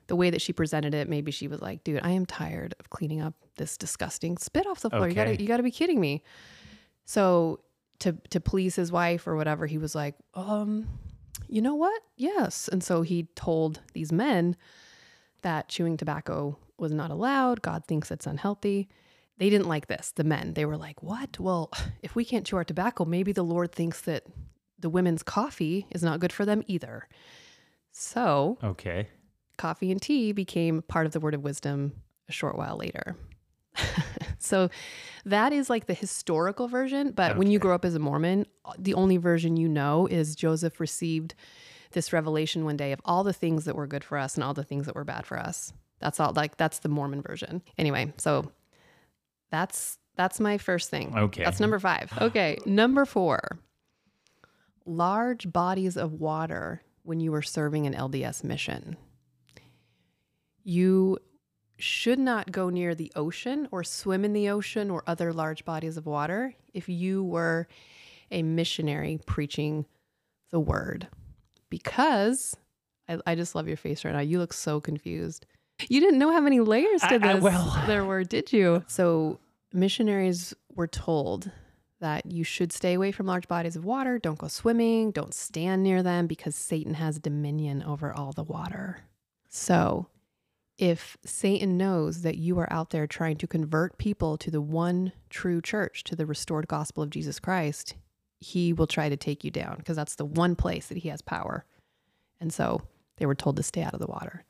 the 0.08 0.16
way 0.16 0.30
that 0.30 0.42
she 0.42 0.54
presented 0.54 0.94
it, 0.94 1.10
maybe 1.10 1.32
she 1.32 1.48
was 1.48 1.62
like, 1.62 1.84
dude, 1.84 2.02
I 2.04 2.12
am 2.12 2.26
tired 2.26 2.76
of 2.80 2.90
cleaning 2.92 3.22
up 3.22 3.34
this 3.58 3.78
disgusting 3.78 4.38
spit 4.38 4.68
off 4.68 4.82
the 4.82 4.90
floor. 4.90 5.08
You 5.10 5.16
gotta 5.16 5.32
you 5.42 5.48
gotta 5.48 5.64
be 5.64 5.72
kidding 5.72 6.00
me. 6.00 6.24
So 7.10 7.62
to 8.02 8.14
to 8.30 8.40
please 8.40 8.76
his 8.76 8.92
wife 8.92 9.26
or 9.26 9.36
whatever, 9.36 9.66
he 9.66 9.80
was 9.80 9.96
like, 9.96 10.14
um, 10.36 10.88
you 11.48 11.60
know 11.60 11.74
what? 11.74 12.04
Yes. 12.18 12.68
And 12.68 12.84
so 12.84 13.02
he 13.02 13.24
told 13.36 13.82
these 13.94 14.12
men 14.12 14.56
that 15.42 15.70
chewing 15.70 15.98
tobacco 15.98 16.60
was 16.78 16.92
not 16.92 17.10
allowed. 17.10 17.64
God 17.64 17.84
thinks 17.88 18.12
it's 18.12 18.28
unhealthy. 18.28 18.90
They 19.40 19.50
didn't 19.50 19.68
like 19.68 19.88
this, 19.88 20.12
the 20.16 20.24
men. 20.24 20.54
They 20.54 20.66
were 20.66 20.78
like, 20.78 21.02
What? 21.02 21.40
Well, 21.40 21.72
if 22.04 22.14
we 22.16 22.24
can't 22.24 22.46
chew 22.46 22.58
our 22.58 22.64
tobacco, 22.64 23.06
maybe 23.06 23.32
the 23.32 23.42
Lord 23.42 23.72
thinks 23.72 24.02
that 24.02 24.28
the 24.78 24.90
women's 24.90 25.24
coffee 25.24 25.88
is 25.90 26.04
not 26.04 26.20
good 26.20 26.32
for 26.32 26.46
them 26.46 26.62
either. 26.68 27.08
So 27.92 28.60
okay, 28.64 29.08
coffee 29.58 29.92
and 29.92 30.00
tea 30.00 30.32
became 30.32 30.84
part 30.84 31.08
of 31.08 31.14
the 31.14 31.20
word 31.20 31.34
of 31.34 31.44
wisdom 31.44 32.04
a 32.28 32.32
short 32.32 32.56
while 32.56 32.78
later. 32.78 33.16
so 34.50 34.70
that 35.26 35.54
is 35.54 35.70
like 35.70 35.86
the 35.86 35.94
historical 35.94 36.68
version. 36.68 37.12
But 37.12 37.38
when 37.38 37.50
you 37.50 37.60
grow 37.60 37.76
up 37.76 37.86
as 37.86 37.96
a 37.96 38.00
Mormon, 38.00 38.46
the 38.78 38.94
only 38.96 39.18
version 39.18 39.56
you 39.58 39.70
know 39.70 40.08
is 40.08 40.36
Joseph 40.36 40.80
received 40.80 41.36
this 41.92 42.14
revelation 42.14 42.66
one 42.66 42.78
day 42.78 42.92
of 42.92 43.02
all 43.06 43.24
the 43.24 43.34
things 43.34 43.66
that 43.66 43.76
were 43.76 43.88
good 43.88 44.04
for 44.04 44.18
us 44.18 44.36
and 44.36 44.44
all 44.44 44.54
the 44.54 44.64
things 44.64 44.86
that 44.86 44.96
were 44.96 45.04
bad 45.04 45.26
for 45.26 45.40
us. 45.40 45.74
That's 46.00 46.20
all 46.20 46.34
like 46.34 46.58
that's 46.58 46.80
the 46.80 46.90
Mormon 46.90 47.22
version. 47.22 47.62
Anyway, 47.78 48.14
so 48.18 48.52
that's 49.52 49.98
that's 50.16 50.40
my 50.40 50.58
first 50.58 50.90
thing. 50.90 51.14
Okay. 51.18 51.44
That's 51.44 51.60
number 51.60 51.80
5. 51.80 52.14
Okay, 52.22 52.58
number 52.66 53.06
4. 53.06 53.58
Large 54.86 55.52
bodies 55.52 55.98
of 55.98 56.14
water 56.14 56.82
when 57.04 57.20
you 57.20 57.32
were 57.32 57.42
serving 57.42 57.86
an 57.88 57.94
LDS 57.94 58.44
mission. 58.44 58.98
You 60.64 61.20
should 61.80 62.20
not 62.20 62.52
go 62.52 62.70
near 62.70 62.94
the 62.94 63.12
ocean 63.16 63.68
or 63.72 63.84
swim 63.84 64.24
in 64.26 64.34
the 64.34 64.50
ocean 64.50 64.90
or 64.92 65.04
other 65.08 65.32
large 65.34 65.64
bodies 65.66 65.98
of 65.98 66.06
water 66.06 66.54
if 66.74 66.88
you 66.90 67.24
were 67.24 67.68
a 68.32 68.44
missionary 68.44 69.20
preaching 69.26 69.86
the 70.52 70.60
word. 70.60 71.08
Because 71.70 72.56
I, 73.08 73.20
I 73.26 73.36
just 73.36 73.56
love 73.56 73.68
your 73.68 73.78
face 73.78 74.04
right 74.06 74.14
now. 74.14 74.20
You 74.20 74.40
look 74.40 74.54
so 74.54 74.80
confused. 74.80 75.46
You 75.88 76.02
didn't 76.02 76.20
know 76.20 76.32
how 76.32 76.42
many 76.42 76.60
layers 76.60 77.02
to 77.02 77.16
I- 77.16 77.18
this 77.18 77.28
I- 77.38 77.40
well- 77.40 77.84
there 77.88 78.04
were, 78.06 78.24
did 78.24 78.52
you? 78.52 78.84
So 78.88 79.40
missionaries 79.74 80.54
were 80.76 80.88
told 80.88 81.52
that 82.02 82.26
you 82.26 82.44
should 82.44 82.72
stay 82.72 82.94
away 82.94 83.12
from 83.12 83.26
large 83.26 83.48
bodies 83.48 83.76
of 83.76 83.84
water. 83.86 84.18
Don't 84.20 84.38
go 84.38 84.48
swimming. 84.48 85.12
Don't 85.12 85.34
stand 85.34 85.84
near 85.84 86.02
them 86.02 86.28
because 86.28 86.56
Satan 86.56 86.94
has 86.94 87.20
dominion 87.20 87.84
over 87.84 88.14
all 88.14 88.32
the 88.32 88.44
water. 88.44 89.02
So, 89.50 90.08
if 90.80 91.18
Satan 91.26 91.78
knows 91.78 92.22
that 92.22 92.38
you 92.38 92.58
are 92.58 92.72
out 92.72 92.92
there 92.92 93.06
trying 93.06 93.36
to 93.38 93.48
convert 93.48 93.98
people 93.98 94.38
to 94.38 94.50
the 94.50 94.62
one 94.62 95.12
true 95.30 95.62
church, 95.62 96.06
to 96.06 96.16
the 96.16 96.26
restored 96.26 96.70
gospel 96.70 97.04
of 97.04 97.10
Jesus 97.10 97.38
Christ, 97.38 97.96
he 98.40 98.72
will 98.72 98.88
try 98.88 99.10
to 99.10 99.18
take 99.18 99.44
you 99.44 99.52
down 99.52 99.76
because 99.78 99.98
that's 99.98 100.16
the 100.16 100.24
one 100.24 100.56
place 100.56 100.88
that 100.88 100.98
he 100.98 101.10
has 101.10 101.22
power. 101.22 101.66
And 102.40 102.54
so 102.54 102.82
they 103.18 103.26
were 103.26 103.36
told 103.36 103.58
to 103.58 103.64
stay 103.64 103.84
out 103.84 103.94
of 103.94 104.00
the 104.00 104.08
water. 104.08 104.46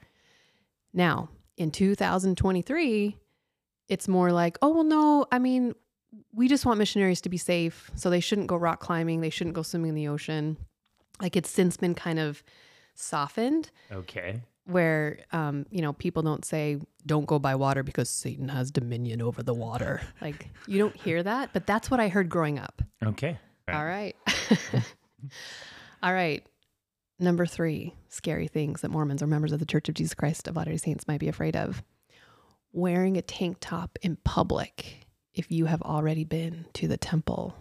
Now, 0.93 1.29
in 1.57 1.71
2023, 1.71 3.17
it's 3.87 4.07
more 4.07 4.31
like, 4.31 4.59
oh, 4.61 4.69
well, 4.69 4.83
no, 4.83 5.25
I 5.31 5.39
mean, 5.39 5.73
we 6.31 6.47
just 6.47 6.63
want 6.63 6.77
missionaries 6.77 7.21
to 7.21 7.29
be 7.29 7.37
safe. 7.37 7.89
So 7.95 8.11
they 8.11 8.19
shouldn't 8.19 8.47
go 8.47 8.55
rock 8.55 8.79
climbing. 8.79 9.21
They 9.21 9.31
shouldn't 9.31 9.55
go 9.55 9.63
swimming 9.63 9.89
in 9.89 9.95
the 9.95 10.07
ocean. 10.07 10.57
Like 11.19 11.35
it's 11.35 11.49
since 11.49 11.75
been 11.75 11.95
kind 11.95 12.19
of 12.19 12.43
softened 12.93 13.71
okay. 13.91 14.41
Where, 14.69 15.19
um, 15.31 15.65
you 15.69 15.81
know, 15.81 15.93
people 15.93 16.21
don't 16.23 16.45
say, 16.45 16.79
don't 17.05 17.25
go 17.25 17.39
by 17.39 17.55
water 17.55 17.83
because 17.83 18.09
Satan 18.09 18.49
has 18.49 18.71
dominion 18.71 19.21
over 19.21 19.43
the 19.43 19.53
water. 19.53 20.01
Like 20.21 20.49
you 20.67 20.77
don't 20.77 20.95
hear 20.95 21.23
that, 21.23 21.51
but 21.53 21.65
that's 21.65 21.89
what 21.89 21.99
I 21.99 22.09
heard 22.09 22.29
growing 22.29 22.59
up. 22.59 22.81
Okay. 23.03 23.37
All 23.71 23.85
right. 23.85 24.15
All 26.03 26.13
right. 26.13 26.45
Number 27.19 27.45
three, 27.45 27.95
scary 28.09 28.47
things 28.47 28.81
that 28.81 28.91
Mormons 28.91 29.23
or 29.23 29.27
members 29.27 29.51
of 29.51 29.59
the 29.59 29.65
Church 29.65 29.87
of 29.89 29.95
Jesus 29.95 30.13
Christ 30.13 30.47
of 30.47 30.55
Latter 30.55 30.71
day 30.71 30.77
Saints 30.77 31.07
might 31.07 31.19
be 31.19 31.29
afraid 31.29 31.55
of. 31.55 31.83
Wearing 32.73 33.17
a 33.17 33.21
tank 33.21 33.57
top 33.59 33.97
in 34.01 34.17
public 34.17 35.07
if 35.33 35.51
you 35.51 35.65
have 35.65 35.81
already 35.81 36.23
been 36.23 36.65
to 36.73 36.87
the 36.87 36.97
temple. 36.97 37.55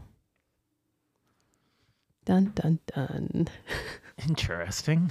Dun, 2.24 2.52
dun, 2.54 2.78
dun. 2.94 3.48
Interesting. 4.28 5.10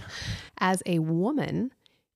As 0.60 0.84
a 0.86 1.00
woman, 1.00 1.72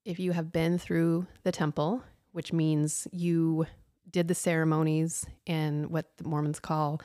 if 0.05 0.19
you 0.19 0.31
have 0.31 0.51
been 0.51 0.77
through 0.77 1.27
the 1.43 1.51
temple, 1.51 2.03
which 2.31 2.53
means 2.53 3.07
you 3.11 3.65
did 4.09 4.27
the 4.27 4.35
ceremonies 4.35 5.25
and 5.47 5.89
what 5.89 6.17
the 6.17 6.23
Mormons 6.23 6.59
call 6.59 7.01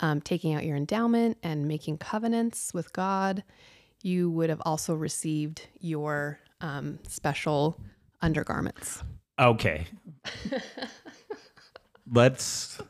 um, 0.00 0.20
taking 0.20 0.54
out 0.54 0.64
your 0.64 0.76
endowment 0.76 1.38
and 1.42 1.66
making 1.66 1.98
covenants 1.98 2.72
with 2.72 2.92
God, 2.92 3.42
you 4.02 4.30
would 4.30 4.50
have 4.50 4.62
also 4.64 4.94
received 4.94 5.66
your 5.80 6.38
um, 6.60 6.98
special 7.06 7.80
undergarments. 8.20 9.02
Okay. 9.38 9.86
let's 12.12 12.80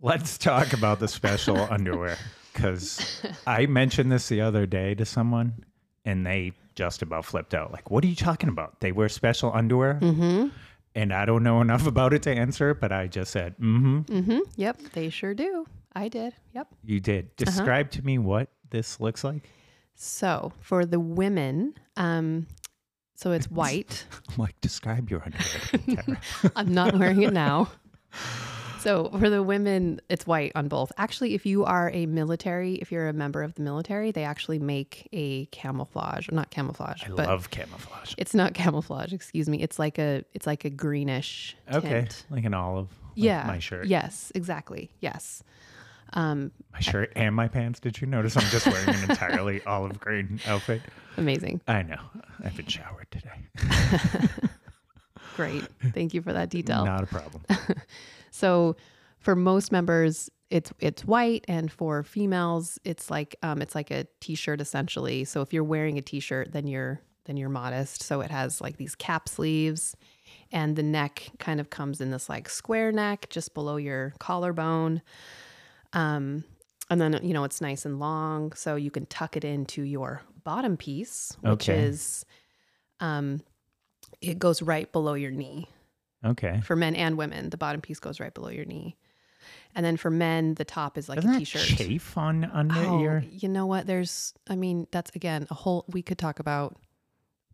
let's 0.00 0.38
talk 0.38 0.72
about 0.72 1.00
the 1.00 1.08
special 1.08 1.56
underwear 1.70 2.16
because 2.52 3.22
I 3.46 3.66
mentioned 3.66 4.10
this 4.12 4.28
the 4.28 4.40
other 4.40 4.66
day 4.66 4.94
to 4.94 5.04
someone, 5.04 5.64
and 6.04 6.24
they 6.24 6.52
just 6.74 7.02
about 7.02 7.24
flipped 7.24 7.54
out. 7.54 7.72
Like, 7.72 7.90
what 7.90 8.04
are 8.04 8.08
you 8.08 8.16
talking 8.16 8.48
about? 8.48 8.80
They 8.80 8.92
wear 8.92 9.08
special 9.08 9.52
underwear, 9.54 9.94
Mm-hmm. 10.00 10.48
and 10.94 11.12
I 11.12 11.24
don't 11.24 11.42
know 11.42 11.60
enough 11.66 11.86
about 11.86 12.12
it 12.14 12.22
to 12.22 12.30
answer. 12.32 12.74
But 12.74 12.92
I 12.92 13.06
just 13.06 13.30
said, 13.32 13.56
"Mm-hmm." 13.58 14.00
Mm-hmm. 14.02 14.38
Yep, 14.56 14.78
they 14.92 15.08
sure 15.10 15.34
do. 15.34 15.66
I 15.94 16.08
did. 16.08 16.34
Yep. 16.54 16.68
You 16.84 17.00
did. 17.00 17.34
Describe 17.36 17.90
to 17.92 18.02
me 18.02 18.18
what 18.18 18.48
this 18.70 19.00
looks 19.00 19.24
like. 19.24 19.48
So 19.96 20.52
for 20.60 20.86
the 20.86 21.00
women, 21.00 21.74
um, 21.96 22.46
so 23.16 23.32
it's 23.32 23.50
white. 23.50 24.04
I'm 24.30 24.36
like, 24.38 24.60
describe 24.60 25.10
your 25.10 25.22
underwear. 25.24 26.18
I'm 26.56 26.72
not 26.72 26.94
wearing 26.96 27.22
it 27.22 27.32
now. 27.32 27.68
So 28.80 29.10
for 29.18 29.28
the 29.28 29.42
women, 29.42 30.00
it's 30.08 30.26
white 30.26 30.52
on 30.54 30.68
both. 30.68 30.90
Actually, 30.96 31.34
if 31.34 31.44
you 31.44 31.64
are 31.64 31.90
a 31.92 32.06
military, 32.06 32.74
if 32.76 32.90
you're 32.90 33.08
a 33.08 33.12
member 33.12 33.42
of 33.42 33.54
the 33.54 33.62
military, 33.62 34.10
they 34.10 34.24
actually 34.24 34.58
make 34.58 35.08
a 35.12 35.46
camouflage, 35.46 36.30
not 36.30 36.50
camouflage, 36.50 37.04
I 37.04 37.08
but 37.10 37.26
love 37.26 37.50
camouflage. 37.50 38.14
it's 38.16 38.34
not 38.34 38.54
camouflage. 38.54 39.12
Excuse 39.12 39.48
me. 39.48 39.60
It's 39.62 39.78
like 39.78 39.98
a 39.98 40.24
it's 40.34 40.46
like 40.46 40.64
a 40.64 40.70
greenish 40.70 41.56
Okay, 41.72 41.88
tint. 41.88 42.24
like 42.30 42.44
an 42.44 42.54
olive. 42.54 42.88
like 43.10 43.12
Yeah. 43.16 43.44
my 43.46 43.58
shirt. 43.58 43.86
Yes, 43.86 44.32
exactly. 44.34 44.90
Yes. 45.00 45.42
Um, 46.12 46.50
My 46.72 46.80
shirt 46.80 47.12
and 47.14 47.36
my 47.36 47.46
pants. 47.46 47.78
Did 47.78 48.00
you 48.00 48.06
notice 48.08 48.36
I'm 48.36 48.42
just 48.50 48.66
wearing 48.66 48.88
an 48.88 49.10
entirely 49.10 49.62
olive 49.66 50.00
green 50.00 50.40
outfit? 50.46 50.82
amazing. 51.16 51.60
I 51.68 51.82
know. 51.82 52.00
I've 52.42 52.56
been 52.56 52.66
showered 52.66 53.06
today. 53.12 53.46
Great. 55.36 55.64
Thank 55.94 56.12
you 56.14 56.22
for 56.22 56.32
that 56.32 56.48
detail. 56.50 56.84
Not 56.84 57.02
a 57.04 57.06
problem. 57.06 57.42
So 58.30 58.76
for 59.18 59.36
most 59.36 59.70
members, 59.72 60.30
it's 60.50 60.72
it's 60.80 61.04
white, 61.04 61.44
and 61.46 61.70
for 61.70 62.02
females, 62.02 62.78
it's 62.84 63.10
like 63.10 63.36
um, 63.42 63.62
it's 63.62 63.74
like 63.74 63.90
a 63.90 64.06
t-shirt 64.20 64.60
essentially. 64.60 65.24
So 65.24 65.42
if 65.42 65.52
you're 65.52 65.64
wearing 65.64 65.98
a 65.98 66.02
t-shirt, 66.02 66.52
then 66.52 66.66
you're 66.66 67.00
then 67.24 67.36
you're 67.36 67.48
modest. 67.48 68.02
So 68.02 68.20
it 68.20 68.30
has 68.30 68.60
like 68.60 68.76
these 68.76 68.94
cap 68.96 69.28
sleeves, 69.28 69.94
and 70.50 70.74
the 70.74 70.82
neck 70.82 71.30
kind 71.38 71.60
of 71.60 71.70
comes 71.70 72.00
in 72.00 72.10
this 72.10 72.28
like 72.28 72.48
square 72.48 72.90
neck 72.90 73.26
just 73.30 73.54
below 73.54 73.76
your 73.76 74.14
collarbone. 74.18 75.02
Um, 75.92 76.44
and 76.88 77.00
then 77.00 77.20
you 77.22 77.32
know 77.32 77.44
it's 77.44 77.60
nice 77.60 77.84
and 77.84 78.00
long, 78.00 78.52
so 78.54 78.74
you 78.74 78.90
can 78.90 79.06
tuck 79.06 79.36
it 79.36 79.44
into 79.44 79.82
your 79.82 80.22
bottom 80.42 80.76
piece, 80.76 81.36
which 81.42 81.68
Okay. 81.68 81.78
is 81.78 82.24
um, 82.98 83.42
it 84.20 84.38
goes 84.38 84.62
right 84.62 84.90
below 84.90 85.14
your 85.14 85.30
knee 85.30 85.68
Okay. 86.24 86.60
for 86.64 86.76
men 86.76 86.94
and 86.94 87.16
women. 87.16 87.50
The 87.50 87.56
bottom 87.56 87.80
piece 87.80 87.98
goes 88.00 88.20
right 88.20 88.32
below 88.34 88.48
your 88.50 88.64
knee. 88.64 88.96
And 89.74 89.86
then 89.86 89.96
for 89.96 90.10
men, 90.10 90.54
the 90.54 90.64
top 90.64 90.98
is 90.98 91.08
like 91.08 91.16
Doesn't 91.16 91.30
a 91.30 91.34
that 91.34 91.38
t-shirt. 91.40 91.78
chafe 91.78 92.18
on 92.18 92.44
under 92.44 92.80
Oh, 92.80 93.00
your? 93.02 93.24
you 93.30 93.48
know 93.48 93.66
what? 93.66 93.86
There's, 93.86 94.34
I 94.48 94.56
mean, 94.56 94.86
that's 94.90 95.14
again 95.14 95.46
a 95.50 95.54
whole. 95.54 95.84
We 95.88 96.02
could 96.02 96.18
talk 96.18 96.40
about 96.40 96.76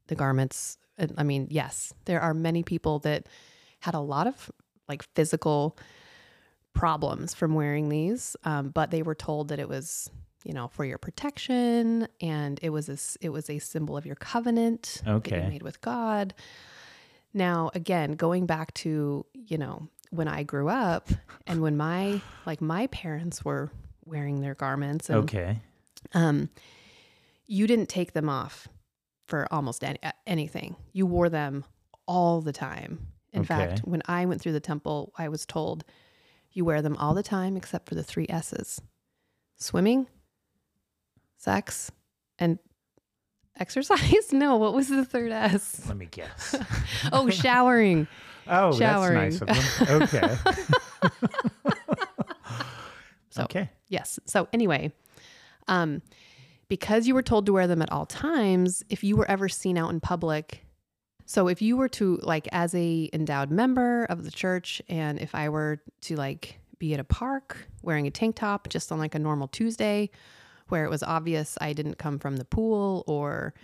the 0.08 0.14
garments. 0.14 0.78
I 1.18 1.22
mean, 1.22 1.46
yes, 1.50 1.92
there 2.06 2.20
are 2.20 2.32
many 2.34 2.62
people 2.62 3.00
that 3.00 3.28
had 3.80 3.94
a 3.94 4.00
lot 4.00 4.26
of 4.26 4.50
like 4.88 5.04
physical 5.14 5.76
problems 6.72 7.34
from 7.34 7.54
wearing 7.54 7.88
these, 7.88 8.36
um, 8.44 8.70
but 8.70 8.90
they 8.90 9.02
were 9.02 9.14
told 9.14 9.48
that 9.48 9.58
it 9.58 9.68
was, 9.68 10.10
you 10.44 10.52
know, 10.52 10.68
for 10.68 10.84
your 10.84 10.98
protection, 10.98 12.06
and 12.20 12.58
it 12.62 12.70
was 12.70 12.88
a, 12.88 13.24
it 13.24 13.30
was 13.30 13.48
a 13.50 13.58
symbol 13.58 13.96
of 13.96 14.06
your 14.06 14.16
covenant 14.16 15.02
that 15.04 15.10
Okay. 15.12 15.42
you 15.42 15.48
made 15.50 15.62
with 15.62 15.80
God. 15.80 16.34
Now, 17.34 17.70
again, 17.74 18.12
going 18.12 18.46
back 18.46 18.72
to 18.74 19.26
you 19.34 19.58
know 19.58 19.88
when 20.10 20.28
I 20.28 20.42
grew 20.42 20.68
up, 20.68 21.08
and 21.46 21.60
when 21.60 21.76
my 21.76 22.22
like 22.44 22.60
my 22.60 22.86
parents 22.88 23.44
were 23.44 23.70
wearing 24.04 24.40
their 24.40 24.54
garments, 24.54 25.10
and 25.10 25.24
Okay. 25.24 25.60
um, 26.14 26.48
you 27.46 27.66
didn't 27.66 27.88
take 27.88 28.12
them 28.12 28.28
off 28.28 28.68
for 29.26 29.46
almost 29.52 29.82
any, 29.84 29.98
anything. 30.26 30.76
You 30.92 31.06
wore 31.06 31.28
them 31.28 31.64
all 32.06 32.40
the 32.40 32.52
time. 32.52 33.08
In 33.32 33.40
Okay. 33.42 33.46
fact, 33.54 33.80
when 33.80 34.02
I 34.06 34.24
went 34.24 34.40
through 34.40 34.52
the 34.52 34.60
temple, 34.60 35.12
I 35.18 35.28
was 35.28 35.44
told 35.44 35.84
you 36.52 36.64
wear 36.64 36.80
them 36.80 36.96
all 36.96 37.12
the 37.12 37.22
time 37.22 37.56
except 37.56 37.88
for 37.88 37.94
the 37.94 38.02
three 38.04 38.26
S's 38.28 38.80
swimming, 39.56 40.06
sex, 41.36 41.90
and 42.38 42.58
exercise. 43.58 44.00
No, 44.32 44.56
what 44.56 44.74
was 44.74 44.88
the 44.88 45.04
third 45.04 45.32
S? 45.32 45.82
Let 45.88 45.96
me 45.96 46.06
guess. 46.10 46.54
Oh, 47.12 47.30
showering. 47.30 48.06
Oh, 48.48 48.78
Showering. 48.78 49.30
that's 49.36 49.40
nice 49.42 49.80
of 49.80 50.10
them. 50.10 50.28
Okay. 50.28 50.36
So- 53.30 53.42
okay. 53.44 53.70
Yes. 53.88 54.18
So 54.26 54.48
anyway, 54.52 54.92
um, 55.68 56.00
because 56.68 57.06
you 57.06 57.14
were 57.14 57.22
told 57.22 57.46
to 57.46 57.52
wear 57.52 57.66
them 57.66 57.82
at 57.82 57.90
all 57.90 58.06
times, 58.06 58.82
if 58.88 59.02
you 59.04 59.16
were 59.16 59.28
ever 59.30 59.48
seen 59.48 59.76
out 59.76 59.90
in 59.90 60.00
public, 60.00 60.64
so 61.24 61.48
if 61.48 61.60
you 61.60 61.76
were 61.76 61.88
to 61.90 62.18
like 62.22 62.48
as 62.52 62.72
a 62.74 63.10
endowed 63.12 63.50
member 63.50 64.04
of 64.04 64.24
the 64.24 64.30
church, 64.30 64.80
and 64.88 65.18
if 65.18 65.34
I 65.34 65.48
were 65.48 65.82
to 66.02 66.14
like 66.16 66.60
be 66.78 66.94
at 66.94 67.00
a 67.00 67.04
park 67.04 67.68
wearing 67.82 68.06
a 68.06 68.10
tank 68.10 68.36
top 68.36 68.68
just 68.68 68.92
on 68.92 68.98
like 68.98 69.14
a 69.14 69.18
normal 69.18 69.48
Tuesday, 69.48 70.08
where 70.68 70.84
it 70.84 70.90
was 70.90 71.02
obvious 71.02 71.56
I 71.60 71.72
didn't 71.72 71.98
come 71.98 72.18
from 72.18 72.36
the 72.36 72.44
pool 72.44 73.04
or 73.06 73.54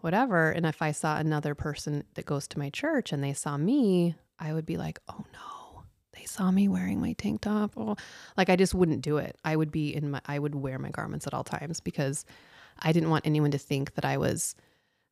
whatever, 0.00 0.50
and 0.50 0.64
if 0.66 0.80
I 0.82 0.92
saw 0.92 1.16
another 1.18 1.54
person 1.54 2.04
that 2.14 2.24
goes 2.26 2.46
to 2.48 2.58
my 2.58 2.70
church 2.70 3.12
and 3.12 3.22
they 3.22 3.32
saw 3.32 3.56
me, 3.56 4.14
I 4.38 4.52
would 4.52 4.66
be 4.66 4.76
like, 4.76 4.98
oh 5.08 5.24
no, 5.32 5.82
they 6.12 6.24
saw 6.24 6.50
me 6.50 6.68
wearing 6.68 7.00
my 7.00 7.12
tank 7.14 7.42
top. 7.42 7.72
Oh, 7.76 7.96
like 8.36 8.48
I 8.50 8.56
just 8.56 8.74
wouldn't 8.74 9.02
do 9.02 9.18
it. 9.18 9.36
I 9.44 9.56
would 9.56 9.70
be 9.70 9.94
in 9.94 10.10
my 10.12 10.20
I 10.26 10.38
would 10.38 10.54
wear 10.54 10.78
my 10.78 10.90
garments 10.90 11.26
at 11.26 11.34
all 11.34 11.44
times 11.44 11.80
because 11.80 12.24
I 12.78 12.92
didn't 12.92 13.10
want 13.10 13.26
anyone 13.26 13.50
to 13.50 13.58
think 13.58 13.94
that 13.94 14.04
I 14.04 14.16
was 14.16 14.54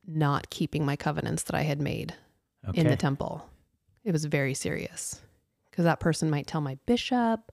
not 0.06 0.48
keeping 0.48 0.86
my 0.86 0.96
covenants 0.96 1.42
that 1.44 1.54
I 1.54 1.62
had 1.62 1.80
made 1.80 2.14
Okay. 2.68 2.80
in 2.80 2.88
the 2.88 2.96
temple. 2.96 3.48
It 4.04 4.12
was 4.12 4.24
very 4.24 4.54
serious 4.54 5.20
because 5.70 5.84
that 5.84 6.00
person 6.00 6.30
might 6.30 6.46
tell 6.46 6.60
my 6.62 6.78
bishop 6.86 7.52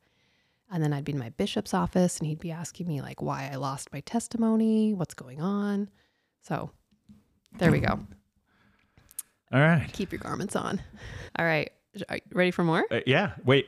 and 0.72 0.84
then 0.84 0.94
I'd 0.94 1.06
be 1.06 1.12
in 1.14 1.20
my 1.20 1.30
bishop's 1.30 1.74
office 1.74 2.20
and 2.20 2.28
he'd 2.28 2.40
be 2.40 2.52
asking 2.52 2.88
me 2.88 3.02
like 3.02 3.22
why 3.22 3.50
I 3.52 3.56
lost 3.56 3.92
my 3.94 4.00
testimony, 4.02 4.94
what's 4.94 5.14
going 5.14 5.42
on. 5.42 5.90
So 6.42 6.72
there 7.58 7.72
we 7.72 7.80
go. 7.80 8.00
All 9.54 9.60
right. 9.60 9.88
Keep 9.94 10.12
your 10.12 10.20
garments 10.20 10.56
on. 10.56 10.82
All 11.38 11.46
right. 11.46 11.72
Are 12.10 12.16
you 12.18 12.22
ready 12.34 12.52
for 12.52 12.64
more? 12.64 12.86
Uh, 12.92 13.00
yeah. 13.06 13.34
Wait. 13.46 13.68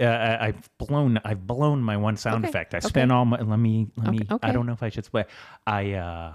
Uh, 0.00 0.04
I- 0.04 0.46
I've 0.48 0.68
blown. 0.78 1.18
I've 1.24 1.46
blown 1.46 1.82
my 1.82 1.96
one 1.96 2.16
sound 2.16 2.44
Okay, 2.44 2.50
effect. 2.50 2.74
I 2.74 2.78
okay. 2.78 2.88
spent 2.88 3.12
all 3.12 3.24
my. 3.24 3.40
Let 3.40 3.58
me. 3.58 3.86
Let 3.96 4.08
Okay, 4.08 4.18
me. 4.18 4.26
okay. 4.30 4.48
I 4.48 4.52
don't 4.52 4.66
know 4.66 4.72
if 4.72 4.82
I 4.82 4.88
should 4.88 5.04
play. 5.10 5.24
I. 5.66 5.92
uh 5.92 6.32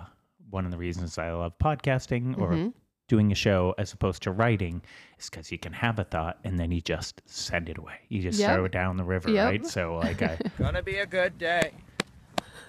One 0.49 0.65
of 0.65 0.71
the 0.71 0.77
reasons 0.77 1.17
I 1.17 1.31
love 1.31 1.53
podcasting 1.59 2.37
or 2.39 2.51
Mhm. 2.51 2.73
Doing 3.11 3.29
a 3.29 3.35
show 3.35 3.75
as 3.77 3.91
opposed 3.91 4.23
to 4.23 4.31
writing 4.31 4.81
is 5.19 5.29
because 5.29 5.51
you 5.51 5.57
can 5.57 5.73
have 5.73 5.99
a 5.99 6.03
thought 6.05 6.39
and 6.45 6.57
then 6.57 6.71
you 6.71 6.79
just 6.79 7.21
send 7.25 7.67
it 7.67 7.77
away. 7.77 7.95
You 8.07 8.21
just 8.21 8.39
Yep. 8.39 8.53
throw 8.55 8.63
it 8.63 8.71
down 8.71 8.95
the 8.95 9.03
river, 9.03 9.29
Yep. 9.29 9.45
right? 9.45 9.67
So 9.67 9.97
like 9.97 10.21
I. 10.21 10.37
Gonna 10.57 10.81
be 10.81 10.95
a 10.95 11.05
good 11.05 11.37
day. 11.37 11.71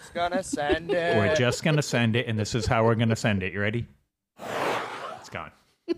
It's 0.01 0.11
gonna 0.12 0.43
send 0.43 0.90
it. 1.05 1.16
We're 1.16 1.36
just 1.36 1.62
gonna 1.62 1.80
send 1.80 2.16
it, 2.16 2.26
and 2.26 2.36
this 2.36 2.57
is 2.57 2.66
how 2.66 2.84
we're 2.84 2.97
gonna 2.97 3.14
send 3.14 3.45
it. 3.45 3.53
You 3.53 3.61
ready? 3.61 3.86
It's 5.20 5.28
gone. 5.30 5.53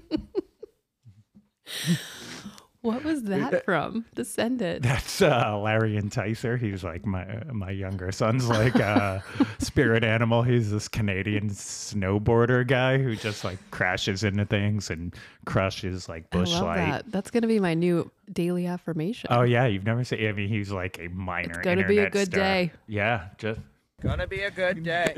What 2.84 3.02
was 3.02 3.22
that 3.24 3.64
from? 3.64 4.04
To 4.14 4.26
send 4.26 4.60
it. 4.60 4.82
That's 4.82 5.22
uh, 5.22 5.58
Larry 5.58 5.98
Enticer. 5.98 6.60
He's 6.60 6.84
like 6.84 7.06
my 7.06 7.24
my 7.50 7.70
younger 7.70 8.12
son's 8.12 8.46
like 8.46 8.76
uh, 8.76 9.20
spirit 9.58 10.04
animal. 10.04 10.42
He's 10.42 10.70
this 10.70 10.86
Canadian 10.86 11.48
snowboarder 11.48 12.66
guy 12.66 12.98
who 12.98 13.16
just 13.16 13.42
like 13.42 13.58
crashes 13.70 14.22
into 14.22 14.44
things 14.44 14.90
and 14.90 15.14
crushes 15.46 16.10
like 16.10 16.26
I 16.32 16.38
love 16.40 16.62
light. 16.62 16.76
that. 16.76 17.10
That's 17.10 17.30
gonna 17.30 17.46
be 17.46 17.58
my 17.58 17.72
new 17.72 18.10
daily 18.30 18.66
affirmation. 18.66 19.28
Oh 19.30 19.42
yeah, 19.42 19.64
you've 19.64 19.86
never 19.86 20.04
seen. 20.04 20.28
I 20.28 20.32
mean, 20.32 20.50
he's 20.50 20.70
like 20.70 20.98
a 20.98 21.08
minor. 21.08 21.60
It's 21.60 21.64
gonna 21.64 21.86
be 21.88 22.00
a 22.00 22.10
good 22.10 22.26
star. 22.26 22.40
day. 22.40 22.72
Yeah, 22.86 23.28
just 23.38 23.60
Gonna 24.02 24.26
be 24.26 24.40
a 24.42 24.50
good 24.50 24.82
day. 24.84 25.14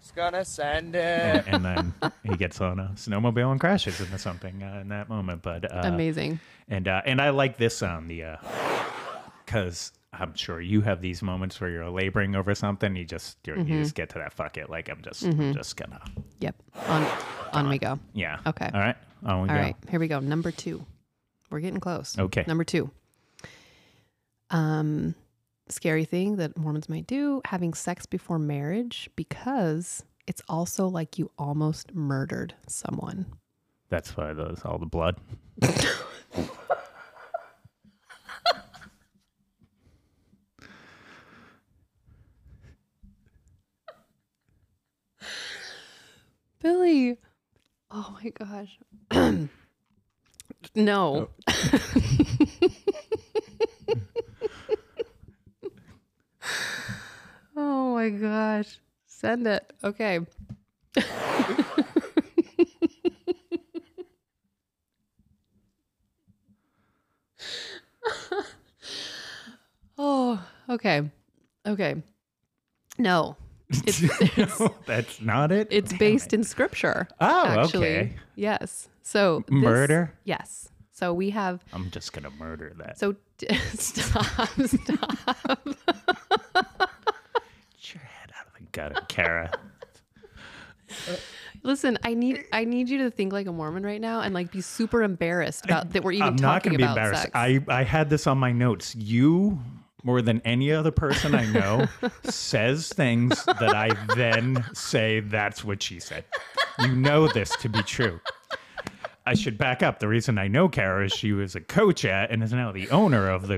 It's 0.00 0.10
gonna 0.10 0.44
send 0.44 0.96
and, 0.96 1.46
it. 1.46 1.52
and 1.52 1.64
then 1.64 1.94
he 2.24 2.36
gets 2.36 2.60
on 2.60 2.80
a 2.80 2.90
snowmobile 2.96 3.52
and 3.52 3.60
crashes 3.60 4.00
into 4.00 4.18
something 4.18 4.62
uh, 4.62 4.80
in 4.80 4.88
that 4.88 5.08
moment. 5.08 5.42
But 5.42 5.70
uh, 5.72 5.82
Amazing. 5.84 6.40
And 6.72 6.88
uh, 6.88 7.02
and 7.04 7.20
I 7.20 7.28
like 7.30 7.58
this 7.58 7.76
sound, 7.76 8.10
the 8.10 8.38
because 9.44 9.92
I'm 10.14 10.34
sure 10.34 10.58
you 10.58 10.80
have 10.80 11.02
these 11.02 11.22
moments 11.22 11.60
where 11.60 11.68
you're 11.68 11.90
laboring 11.90 12.34
over 12.34 12.54
something. 12.54 12.96
You 12.96 13.04
just 13.04 13.36
you're, 13.46 13.56
Mm-hmm. 13.58 13.70
you 13.72 13.82
just 13.82 13.94
get 13.94 14.08
to 14.10 14.18
that 14.20 14.32
fuck 14.32 14.56
it. 14.56 14.70
Like 14.70 14.88
I'm 14.88 15.02
just 15.02 15.22
I'm 15.22 15.52
just 15.52 15.76
gonna 15.76 16.00
Yep. 16.40 16.56
On 16.88 17.06
on 17.52 17.68
we 17.68 17.76
go. 17.78 17.98
yeah. 18.14 18.38
Okay. 18.46 18.70
All 18.72 18.80
right. 18.80 18.96
On 19.24 19.42
we 19.42 19.48
All 19.50 19.54
go. 19.54 19.60
right. 19.60 19.76
Here 19.90 20.00
we 20.00 20.08
go. 20.08 20.20
Number 20.20 20.50
two. 20.50 20.82
We're 21.50 21.60
getting 21.60 21.78
close. 21.80 22.18
Okay. 22.18 22.44
Number 22.46 22.64
two. 22.64 22.90
Um 24.50 25.14
scary 25.68 26.06
thing 26.06 26.36
that 26.36 26.56
Mormons 26.56 26.88
might 26.88 27.06
do, 27.06 27.42
having 27.44 27.74
sex 27.74 28.06
before 28.06 28.38
marriage 28.38 29.10
because 29.14 30.02
it's 30.26 30.40
also 30.48 30.86
like 30.88 31.18
you 31.18 31.30
almost 31.38 31.94
murdered 31.94 32.54
someone. 32.66 33.26
That's 33.90 34.16
why 34.16 34.32
those 34.32 34.62
all 34.64 34.78
the 34.78 34.86
blood. 34.86 35.16
Billy. 46.62 47.18
Oh 47.90 48.16
my 48.22 48.30
gosh. 48.30 48.78
no. 50.76 51.28
oh 57.56 57.94
my 57.94 58.10
gosh. 58.10 58.78
Send 59.06 59.46
it. 59.48 59.72
Okay. 59.82 60.20
oh, 69.98 70.44
okay. 70.74 71.10
Okay. 71.66 71.96
No. 72.98 73.36
It's 73.86 74.02
No, 74.60 74.74
that's 74.86 75.20
not 75.22 75.50
it. 75.52 75.68
it's 75.70 75.90
Damn 75.90 75.98
based 75.98 76.32
it. 76.32 76.36
in 76.36 76.44
scripture. 76.44 77.08
Oh, 77.20 77.46
actually. 77.46 77.86
okay. 77.86 78.12
Yes. 78.36 78.88
So 79.02 79.44
this- 79.48 79.52
Murder? 79.54 80.12
Yes. 80.24 80.68
So 80.92 81.12
we 81.14 81.30
have. 81.30 81.64
I'm 81.72 81.90
just 81.90 82.12
gonna 82.12 82.30
murder 82.38 82.72
that. 82.78 82.98
So 82.98 83.16
stop. 83.74 84.48
Stop. 84.66 85.64
Get 85.64 85.74
your 87.94 88.02
head 88.02 88.30
out 88.38 88.46
of 88.46 88.52
the 88.58 88.64
gutter, 88.72 89.00
Kara. 89.08 89.50
Listen, 91.64 91.96
I 92.04 92.14
need 92.14 92.44
I 92.52 92.64
need 92.64 92.88
you 92.88 92.98
to 92.98 93.10
think 93.10 93.32
like 93.32 93.46
a 93.46 93.52
Mormon 93.52 93.84
right 93.84 94.00
now 94.00 94.20
and 94.20 94.34
like 94.34 94.50
be 94.52 94.60
super 94.60 95.02
embarrassed 95.02 95.64
about 95.64 95.90
that 95.90 96.02
we're 96.04 96.12
even 96.12 96.36
talking 96.36 96.44
about. 96.44 96.48
I'm 96.48 96.54
not 96.54 96.62
going 96.62 96.72
to 96.72 96.78
be 96.78 96.84
embarrassed. 96.84 97.22
sex. 97.22 97.32
I, 97.34 97.60
I 97.68 97.82
had 97.84 98.10
this 98.10 98.26
on 98.26 98.38
my 98.38 98.52
notes. 98.52 98.94
You, 98.94 99.58
more 100.02 100.22
than 100.22 100.40
any 100.44 100.72
other 100.72 100.90
person 100.90 101.34
I 101.34 101.46
know, 101.46 101.86
says 102.24 102.88
things 102.88 103.44
that 103.44 103.74
I 103.74 103.90
then 104.14 104.64
say, 104.74 105.20
that's 105.20 105.64
what 105.64 105.82
she 105.82 106.00
said. 106.00 106.24
You 106.80 106.94
know 106.94 107.28
this 107.28 107.54
to 107.56 107.68
be 107.68 107.82
true. 107.82 108.20
I 109.24 109.34
should 109.34 109.56
back 109.56 109.84
up. 109.84 110.00
The 110.00 110.08
reason 110.08 110.36
I 110.36 110.48
know 110.48 110.68
Kara 110.68 111.04
is 111.04 111.12
she 111.12 111.32
was 111.32 111.54
a 111.54 111.60
coach 111.60 112.04
at 112.04 112.32
and 112.32 112.42
is 112.42 112.52
now 112.52 112.72
the 112.72 112.90
owner 112.90 113.30
of 113.30 113.46
the 113.46 113.54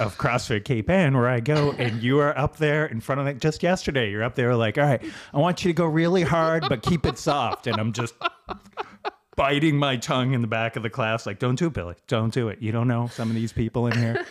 of 0.00 0.18
CrossFit 0.18 0.64
Cape 0.64 0.90
Ann, 0.90 1.16
where 1.16 1.28
I 1.28 1.38
go. 1.38 1.70
And 1.72 2.02
you 2.02 2.18
are 2.18 2.36
up 2.36 2.56
there 2.56 2.84
in 2.86 3.00
front 3.00 3.20
of 3.20 3.28
it. 3.28 3.40
Just 3.40 3.62
yesterday, 3.62 4.10
you're 4.10 4.24
up 4.24 4.34
there 4.34 4.56
like, 4.56 4.76
all 4.76 4.84
right, 4.84 5.02
I 5.32 5.38
want 5.38 5.64
you 5.64 5.68
to 5.70 5.74
go 5.74 5.86
really 5.86 6.24
hard, 6.24 6.64
but 6.68 6.82
keep 6.82 7.06
it 7.06 7.16
soft. 7.16 7.68
And 7.68 7.78
I'm 7.78 7.92
just 7.92 8.14
biting 9.38 9.76
my 9.76 9.96
tongue 9.96 10.34
in 10.34 10.40
the 10.40 10.48
back 10.48 10.74
of 10.74 10.82
the 10.82 10.90
class, 10.90 11.24
like, 11.24 11.38
don't 11.38 11.56
do 11.56 11.68
it, 11.68 11.72
Billy. 11.72 11.94
Don't 12.08 12.34
do 12.34 12.48
it. 12.48 12.60
You 12.60 12.72
don't 12.72 12.88
know 12.88 13.06
some 13.06 13.30
of 13.30 13.36
these 13.36 13.52
people 13.52 13.86
in 13.86 13.96
here. 13.96 14.26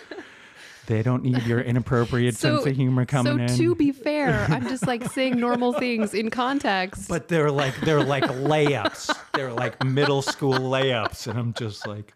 They 0.88 1.04
don't 1.04 1.22
need 1.24 1.44
your 1.44 1.60
inappropriate 1.72 2.36
sense 2.36 2.66
of 2.66 2.76
humor 2.76 3.06
coming 3.06 3.48
so 3.48 3.54
in. 3.54 3.58
to 3.60 3.76
be 3.76 3.92
fair, 3.92 4.46
I'm 4.50 4.68
just 4.68 4.88
like 4.88 5.04
saying 5.12 5.38
normal 5.40 5.74
things 5.74 6.14
in 6.14 6.30
context. 6.30 7.08
but 7.10 7.28
they're 7.28 7.52
like 7.52 7.76
they're 7.82 8.04
like 8.04 8.24
layups. 8.24 9.16
They're 9.34 9.54
like 9.54 9.84
middle 9.84 10.22
school 10.22 10.54
layups, 10.54 11.28
and 11.28 11.38
I'm 11.38 11.54
just 11.54 11.86
like, 11.86 12.14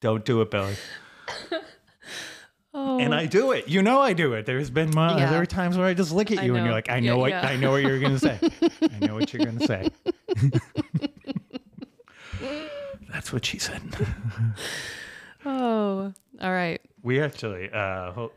don't 0.00 0.24
do 0.24 0.40
it, 0.40 0.50
Billy. 0.50 0.74
oh, 2.72 2.98
And 3.00 3.12
I 3.14 3.24
oh. 3.24 3.26
do 3.26 3.52
it. 3.52 3.66
You 3.68 3.82
know 3.82 4.00
I 4.00 4.12
do 4.12 4.32
it. 4.34 4.46
There's 4.46 4.70
been 4.70 4.90
mo- 4.94 5.16
Yeah. 5.18 5.30
there 5.30 5.42
are 5.42 5.46
times 5.46 5.76
where 5.76 5.86
I 5.86 5.94
just 5.94 6.12
look 6.12 6.30
at 6.30 6.44
you 6.44 6.54
and 6.54 6.64
you're 6.64 6.72
like, 6.74 6.88
I 6.88 6.96
Yeah, 6.98 7.10
know 7.10 7.18
what 7.18 7.30
yeah. 7.30 7.46
I 7.46 7.56
know 7.56 7.72
what 7.72 7.82
you're 7.82 7.98
gonna 8.00 8.18
say. 8.20 8.38
I 8.82 9.04
know 9.04 9.14
what 9.16 9.32
you're 9.34 9.44
gonna 9.44 9.66
say. 9.66 9.88
That's 13.12 13.32
what 13.32 13.44
she 13.44 13.58
said. 13.58 13.82
Oh, 15.44 16.12
all 16.40 16.52
right. 16.52 16.80
We 17.02 17.20
actually 17.20 17.70
uh 17.70 18.12
ho- 18.12 18.32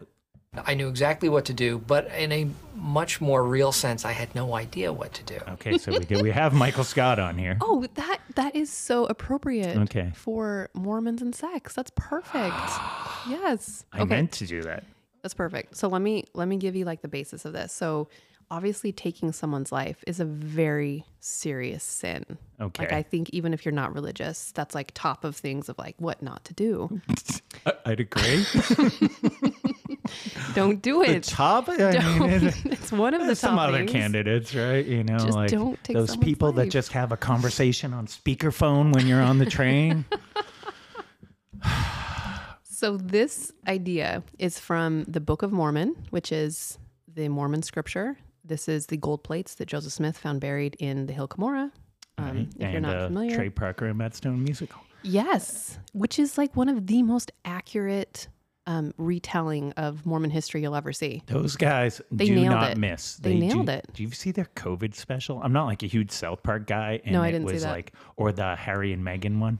I 0.55 0.75
knew 0.75 0.87
exactly 0.87 1.29
what 1.29 1.45
to 1.45 1.53
do, 1.53 1.79
but 1.79 2.07
in 2.11 2.31
a 2.31 2.47
much 2.75 3.19
more 3.19 3.43
real 3.43 3.71
sense, 3.71 4.05
I 4.05 4.11
had 4.11 4.35
no 4.35 4.53
idea 4.53 4.93
what 4.93 5.11
to 5.13 5.23
do. 5.23 5.39
okay, 5.53 5.77
so 5.79 5.91
we 5.91 5.99
do, 5.99 6.21
we 6.21 6.29
have 6.29 6.53
Michael 6.53 6.83
Scott 6.83 7.17
on 7.17 7.39
here. 7.39 7.57
Oh, 7.59 7.85
that 7.95 8.19
that 8.35 8.55
is 8.55 8.71
so 8.71 9.05
appropriate. 9.05 9.77
Okay. 9.77 10.11
For 10.13 10.69
Mormons 10.73 11.21
and 11.21 11.33
sex, 11.33 11.73
that's 11.73 11.91
perfect. 11.95 12.55
yes. 13.27 13.85
I 13.91 14.01
okay. 14.01 14.15
meant 14.15 14.31
to 14.33 14.45
do 14.45 14.61
that. 14.63 14.83
That's 15.23 15.33
perfect. 15.33 15.75
So 15.75 15.87
let 15.87 16.01
me 16.01 16.25
let 16.33 16.47
me 16.47 16.57
give 16.57 16.75
you 16.75 16.85
like 16.85 17.01
the 17.01 17.07
basis 17.07 17.45
of 17.45 17.53
this. 17.53 17.71
So 17.71 18.09
obviously 18.53 18.91
taking 18.91 19.31
someone's 19.31 19.71
life 19.71 20.03
is 20.05 20.19
a 20.19 20.25
very 20.25 21.03
serious 21.19 21.83
sin. 21.83 22.23
Okay. 22.61 22.83
Like 22.83 22.93
I 22.93 23.01
think 23.01 23.31
even 23.31 23.51
if 23.51 23.65
you're 23.65 23.71
not 23.73 23.95
religious, 23.95 24.51
that's 24.51 24.75
like 24.75 24.91
top 24.93 25.23
of 25.23 25.35
things 25.35 25.69
of 25.69 25.77
like 25.79 25.95
what 25.97 26.21
not 26.21 26.45
to 26.45 26.53
do. 26.53 27.01
I'd 27.85 27.99
agree. 27.99 28.45
Don't 30.53 30.83
do 30.83 31.03
the 31.03 31.15
it. 31.15 31.23
top. 31.23 31.67
I 31.67 32.19
mean, 32.19 32.29
it- 32.29 32.55
it's 32.65 32.91
one 32.91 33.15
of 33.15 33.25
the 33.25 33.35
some 33.35 33.57
other 33.57 33.79
things. 33.79 33.91
candidates, 33.91 34.53
right? 34.53 34.85
You 34.85 35.03
know, 35.03 35.17
Just 35.17 35.31
like 35.31 35.49
don't 35.49 35.83
take 35.83 35.95
those 35.97 36.15
people 36.17 36.51
that 36.53 36.69
just 36.69 36.91
have 36.91 37.11
a 37.11 37.17
conversation 37.17 37.91
on 37.91 38.05
speakerphone 38.05 38.93
when 38.93 39.07
you're 39.07 39.21
on 39.21 39.39
the 39.39 39.47
train. 39.47 40.05
So 42.65 42.97
this 42.97 43.53
idea 43.65 44.23
is 44.39 44.59
from 44.59 45.05
the 45.05 45.21
Book 45.21 45.41
of 45.41 45.53
Mormon, 45.53 45.95
which 46.09 46.33
is 46.33 46.77
the 47.07 47.29
Mormon 47.29 47.61
scripture. 47.61 48.17
This 48.45 48.67
is 48.67 48.87
the 48.87 48.97
gold 48.97 49.23
plates 49.23 49.55
that 49.55 49.67
Joseph 49.67 49.93
Smith 49.93 50.17
found 50.17 50.41
buried 50.41 50.75
in 50.79 51.05
the 51.05 51.13
Hill 51.13 51.27
Cumorah. 51.27 51.71
Um, 52.17 52.49
if 52.55 52.61
you're 52.61 52.69
and 52.69 52.81
not 52.83 52.95
uh, 52.97 53.07
familiar, 53.07 53.35
Trey 53.35 53.49
Parker 53.49 53.87
and 53.87 53.97
Matt 53.97 54.15
Stone 54.15 54.43
musical. 54.43 54.81
Yes, 55.01 55.79
which 55.93 56.19
is 56.19 56.37
like 56.37 56.55
one 56.55 56.69
of 56.69 56.87
the 56.87 57.01
most 57.03 57.31
accurate 57.43 58.27
um, 58.67 58.93
retelling 58.97 59.71
of 59.73 60.05
Mormon 60.05 60.29
history 60.29 60.61
you'll 60.61 60.75
ever 60.75 60.93
see. 60.93 61.23
Those 61.25 61.55
guys 61.55 62.01
They 62.11 62.25
do 62.25 62.35
nailed 62.35 62.49
not 62.53 62.71
it. 62.71 62.77
miss. 62.77 63.15
They 63.15 63.37
nailed 63.37 63.65
do, 63.65 63.71
it. 63.73 63.87
Do 63.93 64.03
you 64.03 64.11
see 64.11 64.31
their 64.31 64.47
COVID 64.55 64.93
special? 64.95 65.41
I'm 65.41 65.51
not 65.53 65.65
like 65.65 65.83
a 65.83 65.87
huge 65.87 66.11
South 66.11 66.43
Park 66.43 66.67
guy, 66.67 67.01
and 67.03 67.13
No, 67.13 67.21
I 67.21 67.31
didn't 67.31 67.47
see 67.47 67.53
was 67.55 67.63
that. 67.63 67.71
like, 67.71 67.93
or 68.15 68.31
the 68.31 68.55
Harry 68.55 68.93
and 68.93 69.03
Meghan 69.05 69.39
one. 69.39 69.59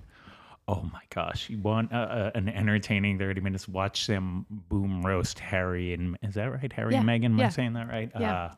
Oh 0.67 0.87
my 0.93 1.01
gosh, 1.09 1.49
you 1.49 1.57
want 1.57 1.91
uh, 1.91 1.95
uh, 1.97 2.31
an 2.35 2.47
entertaining 2.47 3.19
30 3.19 3.41
minutes? 3.41 3.67
Watch 3.67 4.07
them 4.07 4.45
boom 4.69 5.01
roast 5.01 5.39
Harry 5.39 5.93
and 5.93 6.17
is 6.21 6.35
that 6.35 6.45
right? 6.45 6.71
Harry 6.71 6.95
and 6.95 7.05
Yeah, 7.05 7.17
Meghan, 7.17 7.25
am 7.25 7.39
yeah. 7.39 7.47
I 7.47 7.49
saying 7.49 7.73
that 7.73 7.89
right? 7.89 8.09
Yeah. 8.17 8.33
Uh, 8.33 8.53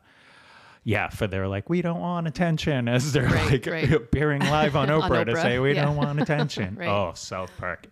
yeah, 0.86 1.08
for 1.08 1.26
they're 1.26 1.48
like, 1.48 1.68
we 1.68 1.82
don't 1.82 1.98
want 2.00 2.28
attention 2.28 2.86
as 2.96 3.12
they're 3.12 3.24
Right, 3.24 3.50
like 3.50 3.66
right. 3.66 3.92
appearing 3.92 4.40
live 4.42 4.76
on 4.82 4.86
Oprah, 4.88 5.24
to 5.24 5.32
Oprah, 5.32 5.42
say 5.42 5.58
we 5.58 5.74
yeah. 5.74 5.84
don't 5.84 5.96
want 5.96 6.20
attention. 6.22 6.76
Right. 6.76 6.88
Oh, 6.88 7.10
South 7.14 7.50
Park, 7.58 7.88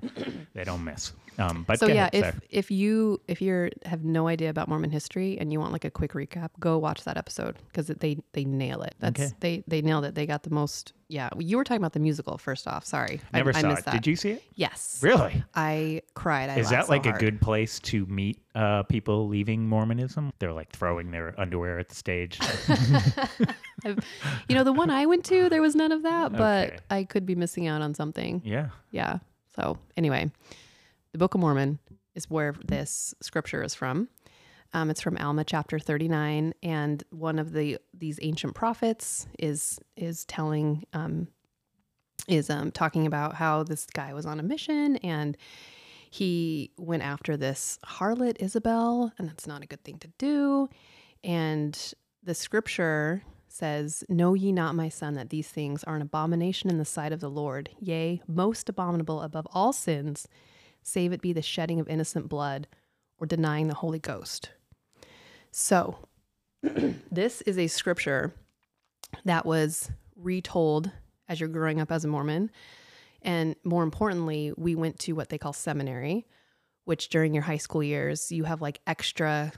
they 0.55 0.63
don't 0.63 0.85
miss. 0.85 1.13
Um, 1.39 1.65
but 1.67 1.79
So 1.81 1.87
yeah, 1.87 2.09
ahead, 2.13 2.35
if 2.37 2.41
if 2.51 2.71
you 2.71 3.21
if 3.29 3.43
you're 3.43 3.71
have 3.85 4.05
no 4.05 4.29
idea 4.29 4.51
about 4.51 4.69
Mormon 4.69 4.91
history 4.91 5.37
and 5.39 5.53
you 5.53 5.59
want 5.61 5.73
like 5.73 5.85
a 5.85 5.91
quick 5.91 6.13
recap, 6.13 6.51
go 6.61 6.79
watch 6.79 7.05
that 7.05 7.17
episode 7.17 7.57
because 7.69 7.89
they 7.89 8.19
they 8.33 8.45
nail 8.45 8.83
it. 8.83 8.95
That's 9.01 9.21
Okay. 9.21 9.33
they 9.41 9.65
they 9.67 9.83
nailed 9.83 10.05
it. 10.05 10.15
They 10.15 10.27
got 10.27 10.43
the 10.45 10.51
most. 10.51 10.93
Yeah, 11.09 11.29
you 11.39 11.59
were 11.59 11.65
talking 11.65 11.81
about 11.83 11.93
the 11.93 12.01
musical 12.01 12.39
first 12.39 12.67
off. 12.67 12.85
Sorry, 12.87 13.21
never 13.33 13.51
I, 13.51 13.53
saw 13.53 13.59
I 13.59 13.71
it. 13.71 13.75
missed 13.75 13.85
that. 13.85 13.95
Did 13.95 14.07
you 14.07 14.17
see 14.17 14.31
it? 14.31 14.43
Yes, 14.55 15.01
Really? 15.03 15.45
I 15.55 16.01
cried. 16.15 16.49
I 16.51 16.57
Is 16.57 16.71
that 16.71 16.89
like 16.89 17.05
a 17.07 17.13
good 17.13 17.41
place 17.43 17.79
to 17.81 18.07
meet 18.07 18.41
uh, 18.55 18.85
people 18.85 19.29
leaving 19.29 19.69
Mormonism? 19.69 20.33
They're 20.39 20.55
like 20.55 20.71
throwing 20.73 21.11
their 21.11 21.35
underwear 21.39 21.79
at 21.79 21.89
the 21.89 21.95
stage. 21.95 22.39
You 24.49 24.55
know, 24.55 24.65
the 24.65 24.73
one 24.73 24.89
I 24.91 25.05
went 25.07 25.25
to, 25.27 25.49
there 25.51 25.61
was 25.61 25.75
none 25.77 25.93
of 25.93 26.03
that, 26.05 26.33
but 26.33 26.69
Okay. 26.69 26.77
I 26.91 27.05
could 27.05 27.27
be 27.27 27.35
missing 27.35 27.67
out 27.67 27.83
on 27.83 27.93
something. 27.95 28.41
yeah. 28.45 28.69
Yeah. 28.91 29.19
So 29.57 29.79
anyway, 29.97 30.31
the 31.15 31.19
Book 31.19 31.37
of 31.37 31.41
Mormon 31.41 31.79
is 32.17 32.29
where 32.29 32.57
this 32.67 33.15
scripture 33.23 33.63
is 33.63 33.73
from. 33.73 34.09
Um, 34.73 34.91
it's 34.91 35.01
from 35.01 35.17
Alma 35.17 35.45
chapter 35.45 35.79
39, 35.79 36.55
and 36.61 37.05
one 37.11 37.39
of 37.39 37.53
the 37.53 37.79
these 37.97 38.19
ancient 38.21 38.57
prophets 38.57 39.29
is 39.39 39.79
is 39.97 40.25
telling 40.25 40.83
um, 40.93 41.29
is 42.27 42.51
um, 42.51 42.73
talking 42.73 43.07
about 43.07 43.37
how 43.37 43.63
this 43.63 43.87
guy 43.87 44.13
was 44.13 44.27
on 44.27 44.41
a 44.41 44.43
mission 44.43 44.97
and 44.97 45.37
he 46.11 46.73
went 46.79 47.05
after 47.05 47.37
this 47.37 47.79
harlot 47.87 48.39
Isabel, 48.41 49.13
and 49.17 49.29
that's 49.29 49.47
not 49.47 49.63
a 49.63 49.67
good 49.67 49.85
thing 49.85 49.99
to 49.99 50.09
do. 50.19 50.69
And 51.23 51.79
the 52.25 52.35
scripture 52.35 53.23
says, 53.47 54.03
Know 54.09 54.35
ye 54.35 54.51
not, 54.51 54.75
my 54.75 54.89
son, 54.89 55.15
that 55.15 55.31
these 55.31 55.49
things 55.49 55.85
are 55.85 55.95
an 55.95 56.03
abomination 56.03 56.71
in 56.71 56.79
the 56.79 56.85
sight 56.85 57.13
of 57.13 57.21
the 57.21 57.31
Lord, 57.31 57.71
yea, 57.79 58.21
most 58.27 58.69
abominable 58.69 59.23
above 59.23 59.47
all 59.53 59.73
sins, 59.73 60.27
save 60.85 61.13
it 61.13 61.21
be 61.21 61.33
the 61.33 61.43
shedding 61.43 61.81
of 61.81 61.89
innocent 61.89 62.29
blood 62.29 62.69
or 63.19 63.27
denying 63.27 63.67
the 63.67 63.75
Holy 63.75 63.99
Ghost. 63.99 64.51
So, 65.51 65.99
this 66.63 67.41
is 67.43 67.59
a 67.59 67.67
scripture 67.67 68.33
that 69.25 69.45
was 69.47 69.91
retold 70.17 70.91
as 71.29 71.41
you're 71.41 71.49
growing 71.49 71.81
up 71.81 71.91
as 71.91 72.05
a 72.05 72.09
Mormon. 72.09 72.51
And 73.23 73.57
more 73.65 73.83
importantly, 73.83 74.53
we 74.57 74.75
went 74.75 74.99
to 75.01 75.13
what 75.13 75.31
they 75.31 75.39
call 75.39 75.53
seminary, 75.53 76.27
which 76.85 77.09
during 77.09 77.33
your 77.33 77.43
high 77.43 77.57
school 77.57 77.83
years, 77.83 78.31
you 78.31 78.45
have 78.45 78.61
like 78.61 78.81
extra 78.87 79.53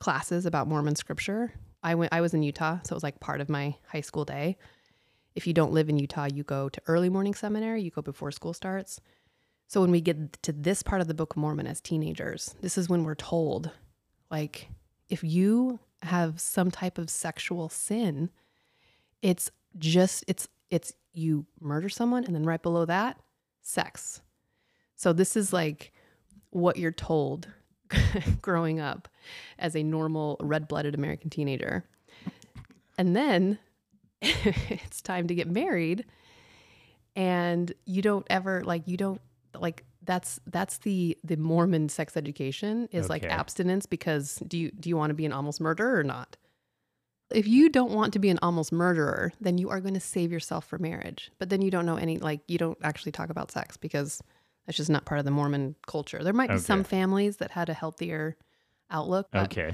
classes 0.00 0.46
about 0.46 0.66
Mormon 0.66 0.96
scripture. 0.96 1.52
I 1.82 1.94
went 1.94 2.12
I 2.12 2.20
was 2.20 2.34
in 2.34 2.42
Utah, 2.42 2.78
so 2.82 2.94
it 2.94 2.96
was 2.96 3.02
like 3.02 3.20
part 3.20 3.40
of 3.40 3.48
my 3.48 3.76
high 3.86 4.00
school 4.00 4.24
day. 4.24 4.56
If 5.34 5.46
you 5.46 5.52
don't 5.52 5.72
live 5.72 5.88
in 5.88 5.98
Utah, 5.98 6.26
you 6.32 6.42
go 6.42 6.68
to 6.68 6.82
early 6.86 7.08
morning 7.08 7.34
seminary, 7.34 7.82
you 7.82 7.90
go 7.90 8.02
before 8.02 8.30
school 8.32 8.52
starts. 8.52 9.00
So 9.72 9.80
when 9.80 9.90
we 9.90 10.02
get 10.02 10.42
to 10.42 10.52
this 10.52 10.82
part 10.82 11.00
of 11.00 11.08
the 11.08 11.14
Book 11.14 11.32
of 11.32 11.38
Mormon 11.38 11.66
as 11.66 11.80
teenagers, 11.80 12.54
this 12.60 12.76
is 12.76 12.90
when 12.90 13.04
we're 13.04 13.14
told 13.14 13.70
like 14.30 14.68
if 15.08 15.24
you 15.24 15.80
have 16.02 16.38
some 16.38 16.70
type 16.70 16.98
of 16.98 17.08
sexual 17.08 17.70
sin, 17.70 18.28
it's 19.22 19.50
just 19.78 20.26
it's 20.28 20.46
it's 20.68 20.92
you 21.14 21.46
murder 21.58 21.88
someone 21.88 22.22
and 22.24 22.34
then 22.34 22.44
right 22.44 22.62
below 22.62 22.84
that, 22.84 23.18
sex. 23.62 24.20
So 24.94 25.14
this 25.14 25.38
is 25.38 25.54
like 25.54 25.94
what 26.50 26.76
you're 26.76 26.92
told 26.92 27.48
growing 28.42 28.78
up 28.78 29.08
as 29.58 29.74
a 29.74 29.82
normal 29.82 30.36
red-blooded 30.40 30.94
American 30.94 31.30
teenager. 31.30 31.86
And 32.98 33.16
then 33.16 33.58
it's 34.20 35.00
time 35.00 35.28
to 35.28 35.34
get 35.34 35.48
married 35.48 36.04
and 37.16 37.72
you 37.86 38.02
don't 38.02 38.26
ever 38.28 38.62
like 38.64 38.86
you 38.86 38.98
don't 38.98 39.20
like 39.58 39.84
that's 40.04 40.40
that's 40.46 40.78
the 40.78 41.16
the 41.22 41.36
Mormon 41.36 41.88
sex 41.88 42.16
education 42.16 42.88
is 42.92 43.08
like 43.08 43.24
abstinence 43.24 43.86
because 43.86 44.36
do 44.46 44.58
you 44.58 44.70
do 44.72 44.88
you 44.88 44.96
want 44.96 45.10
to 45.10 45.14
be 45.14 45.24
an 45.26 45.32
almost 45.32 45.60
murderer 45.60 45.98
or 45.98 46.02
not? 46.04 46.36
If 47.30 47.46
you 47.48 47.70
don't 47.70 47.92
want 47.92 48.12
to 48.12 48.18
be 48.18 48.28
an 48.28 48.38
almost 48.42 48.72
murderer, 48.72 49.32
then 49.40 49.56
you 49.56 49.70
are 49.70 49.80
going 49.80 49.94
to 49.94 50.00
save 50.00 50.30
yourself 50.30 50.66
for 50.66 50.78
marriage. 50.78 51.30
But 51.38 51.48
then 51.48 51.62
you 51.62 51.70
don't 51.70 51.86
know 51.86 51.96
any 51.96 52.18
like 52.18 52.40
you 52.46 52.58
don't 52.58 52.76
actually 52.82 53.12
talk 53.12 53.30
about 53.30 53.50
sex 53.50 53.76
because 53.76 54.22
that's 54.66 54.76
just 54.76 54.90
not 54.90 55.04
part 55.06 55.18
of 55.18 55.24
the 55.24 55.30
Mormon 55.30 55.74
culture. 55.86 56.22
There 56.22 56.32
might 56.34 56.50
be 56.50 56.58
some 56.58 56.84
families 56.84 57.38
that 57.38 57.50
had 57.50 57.68
a 57.68 57.74
healthier 57.74 58.36
outlook. 58.90 59.28
But 59.32 59.44
Okay. 59.44 59.72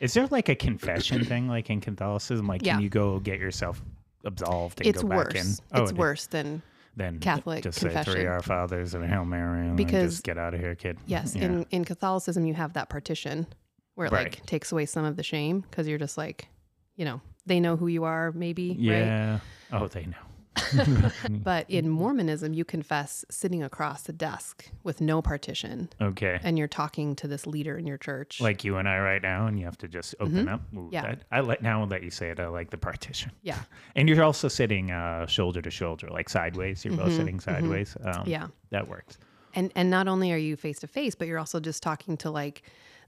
Is 0.00 0.14
there 0.14 0.26
like 0.28 0.48
a 0.48 0.54
confession 0.54 1.24
thing 1.24 1.48
like 1.48 1.70
in 1.70 1.80
Catholicism? 1.80 2.46
Like, 2.46 2.64
Yeah. 2.64 2.74
can 2.74 2.82
you 2.82 2.88
go 2.90 3.18
get 3.18 3.38
yourself 3.40 3.82
absolved 4.24 4.80
and 4.80 4.88
It's 4.88 5.02
go 5.02 5.08
back 5.08 5.34
in. 5.34 5.36
worse. 5.46 5.60
Oh, 5.72 5.82
it's 5.82 5.90
it- 5.92 5.96
worse 5.96 6.26
than 6.26 6.62
Then 6.96 7.18
Catholic 7.20 7.62
just 7.62 7.78
say 7.78 7.88
three 7.88 7.94
confession. 7.94 8.26
Our 8.26 8.42
Fathers 8.42 8.94
and 8.94 9.04
a 9.04 9.06
Hail 9.06 9.24
Mary, 9.24 9.66
and 9.68 9.76
Because- 9.76 10.14
just 10.14 10.24
get 10.24 10.38
out 10.38 10.54
of 10.54 10.60
here, 10.60 10.74
kid. 10.74 10.98
yes. 11.06 11.36
Yeah. 11.36 11.44
In 11.44 11.66
in 11.70 11.84
Catholicism, 11.84 12.46
you 12.46 12.54
have 12.54 12.72
that 12.72 12.88
partition 12.88 13.46
where 13.94 14.06
it 14.06 14.12
Right. 14.12 14.24
like 14.24 14.46
takes 14.46 14.72
away 14.72 14.86
some 14.86 15.04
of 15.04 15.16
the 15.16 15.22
shame 15.22 15.60
because 15.60 15.86
you're 15.88 15.98
just 15.98 16.16
like, 16.18 16.48
you 16.96 17.04
know, 17.04 17.20
they 17.46 17.60
know 17.60 17.76
who 17.76 17.86
you 17.86 18.04
are, 18.04 18.32
maybe, 18.32 18.70
right? 18.70 18.78
yeah. 18.78 19.38
Oh, 19.72 19.88
they 19.88 20.06
know. 20.06 20.16
But 21.30 21.68
in 21.70 21.88
Mormonism, 21.88 22.52
you 22.54 22.64
confess 22.64 23.24
sitting 23.30 23.62
across 23.62 24.02
the 24.02 24.12
desk 24.12 24.68
with 24.82 25.00
no 25.00 25.22
partition, 25.22 25.88
Okay. 26.00 26.38
and 26.42 26.58
you're 26.58 26.68
talking 26.68 27.14
to 27.16 27.28
this 27.28 27.46
leader 27.46 27.76
in 27.76 27.86
your 27.86 27.98
church. 27.98 28.40
like 28.40 28.64
you 28.64 28.76
and 28.76 28.88
I 28.88 28.98
right 28.98 29.22
now, 29.22 29.46
and 29.46 29.58
you 29.58 29.64
have 29.64 29.78
to 29.78 29.88
just 29.88 30.14
open 30.20 30.48
up. 30.48 30.60
Ooh, 30.74 30.76
Mm-hmm. 30.76 30.92
Yeah. 30.94 31.02
that- 31.02 31.22
I 31.30 31.40
let 31.40 31.62
now 31.62 31.86
that 31.86 32.02
you 32.02 32.10
say 32.10 32.30
it, 32.30 32.40
I 32.40 32.46
like 32.48 32.70
the 32.70 32.78
partition. 32.78 33.30
yeah, 33.42 33.60
And 33.96 34.08
you're 34.08 34.22
also 34.24 34.48
sitting 34.48 34.90
uh, 34.90 35.26
shoulder 35.26 35.62
to 35.62 35.70
shoulder, 35.70 36.08
like 36.08 36.28
sideways. 36.28 36.84
You're 36.84 36.96
both 36.96 37.12
sitting 37.14 37.40
sideways. 37.40 37.96
Um, 38.04 38.12
Mm-hmm. 38.12 38.30
yeah. 38.30 38.46
that 38.70 38.88
works. 38.88 39.18
and 39.54 39.72
and 39.74 39.90
not 39.90 40.06
only 40.08 40.32
are 40.32 40.36
you 40.48 40.56
face 40.56 40.78
to 40.80 40.86
face 40.86 41.14
but 41.14 41.26
you're 41.28 41.38
also 41.38 41.60
just 41.60 41.82
talking 41.82 42.16
to 42.18 42.30
like 42.30 42.62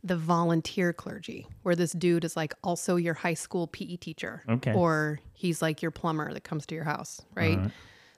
the 0.04 0.16
volunteer 0.16 0.92
clergy 0.92 1.46
where 1.62 1.74
this 1.74 1.92
dude 1.92 2.24
is 2.24 2.36
like 2.36 2.54
also 2.62 2.96
your 2.96 3.14
high 3.14 3.34
school 3.34 3.66
PE 3.66 3.96
teacher 3.96 4.42
Okay. 4.48 4.72
or 4.72 5.18
he's 5.32 5.60
like 5.60 5.82
your 5.82 5.90
plumber 5.90 6.32
that 6.32 6.44
comes 6.44 6.66
to 6.66 6.74
your 6.74 6.84
house 6.84 7.20
right 7.34 7.58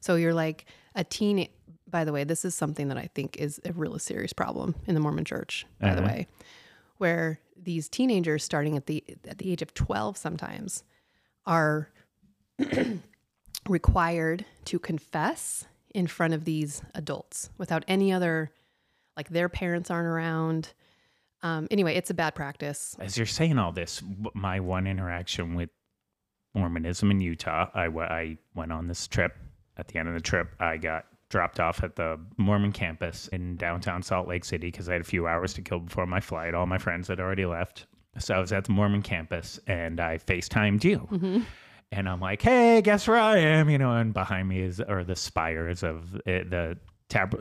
so 0.00 0.16
you're 0.16 0.34
like 0.34 0.66
a 0.94 1.04
teen 1.04 1.48
by 1.88 2.04
the 2.04 2.12
way 2.12 2.22
this 2.24 2.44
is 2.44 2.54
something 2.54 2.88
that 2.88 2.98
I 2.98 3.08
think 3.14 3.36
is 3.38 3.60
a 3.64 3.72
really 3.72 3.98
serious 3.98 4.32
problem 4.32 4.74
in 4.86 4.94
the 4.94 5.00
Mormon 5.00 5.24
church 5.24 5.66
by 5.80 5.94
the 5.94 6.02
Uh-huh. 6.02 6.06
way 6.10 6.26
where 6.98 7.40
these 7.56 7.88
teenagers 7.88 8.44
starting 8.44 8.76
at 8.76 8.86
the 8.86 9.02
at 9.26 9.38
the 9.38 9.50
age 9.50 9.62
of 9.62 9.72
12 9.74 10.16
sometimes 10.18 10.84
are 11.46 11.88
required 13.68 14.44
to 14.66 14.78
confess 14.78 15.66
in 15.94 16.06
front 16.06 16.34
of 16.34 16.44
these 16.44 16.82
adults 16.94 17.50
without 17.58 17.84
any 17.88 18.12
other 18.12 18.50
like 19.16 19.28
their 19.30 19.48
parents 19.48 19.90
aren't 19.90 20.06
around 20.06 20.72
um, 21.42 21.66
anyway 21.70 21.94
it's 21.94 22.10
a 22.10 22.14
bad 22.14 22.34
practice 22.34 22.96
As 22.98 23.16
you're 23.16 23.26
saying 23.26 23.58
all 23.58 23.72
this, 23.72 24.02
my 24.34 24.60
one 24.60 24.86
interaction 24.86 25.54
with 25.54 25.70
Mormonism 26.54 27.10
in 27.10 27.20
Utah, 27.20 27.68
I, 27.74 27.86
I 27.86 28.38
went 28.54 28.72
on 28.72 28.88
this 28.88 29.06
trip. 29.06 29.36
At 29.76 29.88
the 29.88 29.98
end 29.98 30.08
of 30.08 30.14
the 30.14 30.20
trip, 30.20 30.48
I 30.60 30.76
got 30.76 31.06
dropped 31.30 31.60
off 31.60 31.82
at 31.82 31.96
the 31.96 32.20
Mormon 32.36 32.72
campus 32.72 33.28
in 33.28 33.56
downtown 33.56 34.02
Salt 34.02 34.28
Lake 34.28 34.44
City 34.44 34.70
because 34.70 34.88
I 34.88 34.92
had 34.94 35.00
a 35.00 35.04
few 35.04 35.26
hours 35.26 35.54
to 35.54 35.62
kill 35.62 35.78
before 35.78 36.06
my 36.06 36.20
flight. 36.20 36.54
All 36.54 36.66
my 36.66 36.76
friends 36.76 37.08
had 37.08 37.20
already 37.20 37.46
left. 37.46 37.86
So 38.18 38.34
I 38.34 38.40
was 38.40 38.52
at 38.52 38.64
the 38.64 38.72
Mormon 38.72 39.02
campus 39.02 39.60
and 39.66 40.00
I 40.00 40.18
FaceTimed 40.18 40.82
you. 40.84 41.44
And 41.92 42.08
I'm 42.08 42.20
like, 42.20 42.42
hey, 42.42 42.82
guess 42.82 43.08
where 43.08 43.16
I 43.16 43.38
am? 43.38 43.70
You 43.70 43.78
know, 43.78 43.92
and 43.92 44.12
behind 44.12 44.48
me 44.48 44.60
is, 44.60 44.80
are 44.80 45.04
the 45.04 45.16
spires 45.16 45.82
of 45.82 46.14
uh, 46.16 46.20
the 46.26 46.76
tab, 47.08 47.34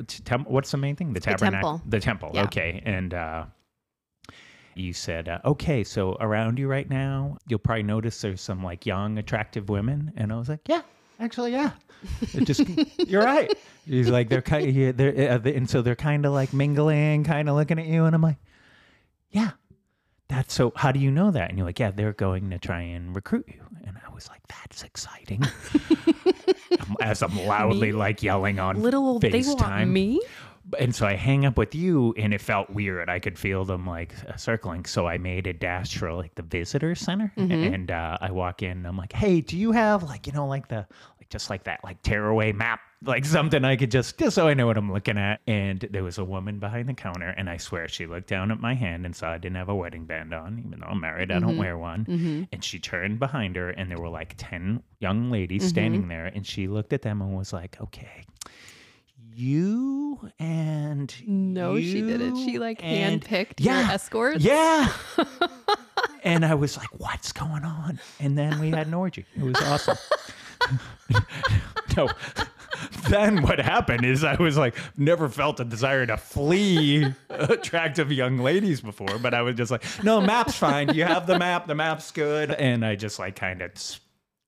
what's 0.48 0.72
the 0.72 0.78
main 0.78 0.96
thing? 0.96 1.14
The 1.14 1.20
tabernacle. 1.20 1.72
temple. 1.72 1.90
The 1.90 2.00
temple. 2.00 2.32
Yeah. 2.34 2.44
Okay. 2.44 2.82
And, 2.86 3.14
uh, 3.14 3.46
you 4.76 4.94
said, 4.94 5.28
uh, 5.28 5.40
okay, 5.46 5.84
so 5.84 6.18
around 6.20 6.60
you 6.60 6.68
right 6.68 6.90
now, 6.90 7.38
you'll 7.48 7.60
probably 7.60 7.84
notice 7.84 8.22
there's 8.22 8.42
some 8.42 8.64
like 8.64 8.86
young, 8.86 9.18
attractive 9.18 9.70
women. 9.70 10.12
And 10.16 10.32
I 10.32 10.38
was 10.38 10.50
like, 10.50 10.62
yeah, 10.68 10.82
actually, 11.20 11.52
yeah. 11.52 11.72
It 12.34 12.46
just, 12.46 12.64
you're 13.08 13.24
right. 13.24 13.54
He's 13.86 14.10
like, 14.10 14.30
they're 14.30 14.42
kind 14.42 14.70
of, 14.70 14.98
they're, 14.98 15.32
uh, 15.32 15.50
and 15.50 15.70
so 15.70 15.82
they're 15.82 15.96
kind 15.96 16.26
of 16.26 16.34
like 16.34 16.54
mingling, 16.54 17.24
kind 17.24 17.50
of 17.50 17.56
looking 17.56 17.80
at 17.80 17.86
you. 17.86 18.06
And 18.06 18.16
I'm 18.16 18.22
like, 18.22 18.38
yeah, 19.32 19.52
that's 20.28 20.54
so, 20.54 20.72
how 20.76 20.92
do 20.92 21.00
you 21.00 21.12
know 21.12 21.32
that? 21.32 21.50
And 21.50 21.58
you're 21.58 21.68
like, 21.68 21.80
yeah, 21.80 21.92
they're 21.92 22.14
going 22.14 22.50
to 22.52 22.60
try 22.60 22.82
and 22.82 23.16
recruit 23.16 23.46
you. 23.48 23.62
And 23.86 23.98
I 24.06 24.14
was 24.14 24.30
like, 24.30 24.42
that's 24.48 24.84
exciting. 24.84 25.44
As 27.02 27.22
I'm 27.22 27.36
loudly 27.46 27.92
like 27.92 28.24
yelling 28.24 28.60
on 28.60 28.82
little 28.82 29.06
old 29.06 29.22
they 29.22 29.42
want 29.44 29.90
me 29.90 30.22
And 30.78 30.94
so 30.94 31.08
I 31.08 31.16
hang 31.16 31.46
up 31.46 31.58
with 31.58 31.74
you, 31.74 32.14
and 32.18 32.34
it 32.34 32.42
felt 32.42 32.70
weird. 32.70 33.10
I 33.10 33.20
could 33.20 33.40
feel 33.40 33.66
them 33.66 33.88
like 33.88 34.14
uh, 34.28 34.36
circling. 34.36 34.86
So 34.86 35.08
I 35.08 35.18
made 35.18 35.48
a 35.48 35.54
dash 35.54 35.98
for 35.98 36.14
like 36.14 36.36
the 36.36 36.44
visitor 36.44 36.94
center, 36.96 37.32
and 37.74 37.90
uh, 37.92 38.18
I 38.22 38.32
walk 38.32 38.62
in. 38.62 38.86
I'm 38.86 38.98
like, 38.98 39.14
"Hey, 39.14 39.42
do 39.42 39.58
you 39.58 39.72
have 39.72 40.04
like 40.04 40.28
you 40.28 40.34
know 40.34 40.46
like 40.48 40.68
the 40.68 40.86
like 41.20 41.30
just 41.30 41.50
like 41.50 41.64
that 41.64 41.84
like 41.84 42.02
tearaway 42.04 42.52
map, 42.52 42.82
like 43.04 43.26
something 43.26 43.64
I 43.66 43.76
could 43.78 43.90
just 43.90 44.18
just 44.20 44.36
so 44.36 44.48
I 44.48 44.54
know 44.54 44.68
what 44.68 44.78
I'm 44.78 44.92
looking 44.92 45.18
at?" 45.18 45.42
And 45.48 45.80
there 45.92 46.04
was 46.04 46.18
a 46.20 46.24
woman 46.24 46.60
behind 46.60 46.88
the 46.88 46.94
counter, 46.94 47.30
and 47.30 47.50
I 47.50 47.58
swear 47.58 47.88
she 47.88 48.06
looked 48.06 48.28
down 48.28 48.52
at 48.52 48.60
my 48.60 48.76
hand 48.76 49.06
and 49.06 49.16
saw 49.16 49.32
I 49.32 49.38
didn't 49.40 49.56
have 49.58 49.70
a 49.70 49.76
wedding 49.76 50.06
band 50.06 50.34
on, 50.34 50.60
even 50.60 50.80
though 50.82 50.88
I'm 50.88 51.00
married. 51.00 51.32
I 51.32 51.40
don't 51.40 51.58
wear 51.58 51.78
one. 51.78 52.06
And 52.52 52.64
she 52.64 52.78
turned 52.80 53.18
behind 53.18 53.56
her, 53.56 53.70
and 53.72 53.90
there 53.90 53.98
were 53.98 54.10
like 54.10 54.36
ten 54.38 54.84
young 55.00 55.32
ladies 55.32 55.68
standing 55.68 56.08
there, 56.10 56.28
and 56.28 56.46
she 56.46 56.68
looked 56.68 56.94
at 56.94 57.02
them 57.02 57.22
and 57.22 57.36
was 57.36 57.54
like, 57.54 57.80
"Okay." 57.82 58.24
You 59.40 60.20
and 60.38 61.14
no 61.28 61.80
she 61.80 62.02
didn't 62.02 62.36
she 62.46 62.60
like 62.60 62.84
and- 62.84 63.22
handpicked 63.22 63.54
yeah, 63.60 63.82
your 63.84 63.92
escorts 63.92 64.44
Yeah. 64.44 64.92
and 66.24 66.46
I 66.46 66.56
was 66.56 66.78
like, 66.78 66.90
what's 67.00 67.32
going 67.32 67.64
on? 67.64 68.00
And 68.20 68.38
then 68.38 68.60
we 68.60 68.70
had 68.72 68.88
an 68.88 68.94
orgy. 68.94 69.26
It 69.36 69.44
was 69.44 69.56
awesome. 69.64 69.98
no. 71.98 72.10
Then 73.10 73.42
what 73.42 73.60
happened 73.60 74.06
is 74.06 74.24
I 74.24 74.36
was 74.36 74.58
like, 74.58 74.76
never 74.98 75.30
felt 75.30 75.60
a 75.60 75.66
desire 75.66 76.06
to 76.06 76.18
flee 76.18 77.14
attractive 77.30 78.12
young 78.12 78.38
ladies 78.38 78.82
before, 78.82 79.18
but 79.20 79.34
I 79.34 79.42
was 79.42 79.56
just 79.56 79.72
like, 79.72 79.84
no, 80.04 80.22
map's 80.22 80.56
fine. 80.56 80.94
You 80.94 81.06
have 81.06 81.28
the 81.28 81.38
map. 81.38 81.68
The 81.68 81.76
map's 81.76 82.12
good. 82.12 82.52
And 82.52 82.86
I 82.86 82.96
just 82.96 83.20
like 83.20 83.36
kind 83.36 83.62
of 83.62 83.72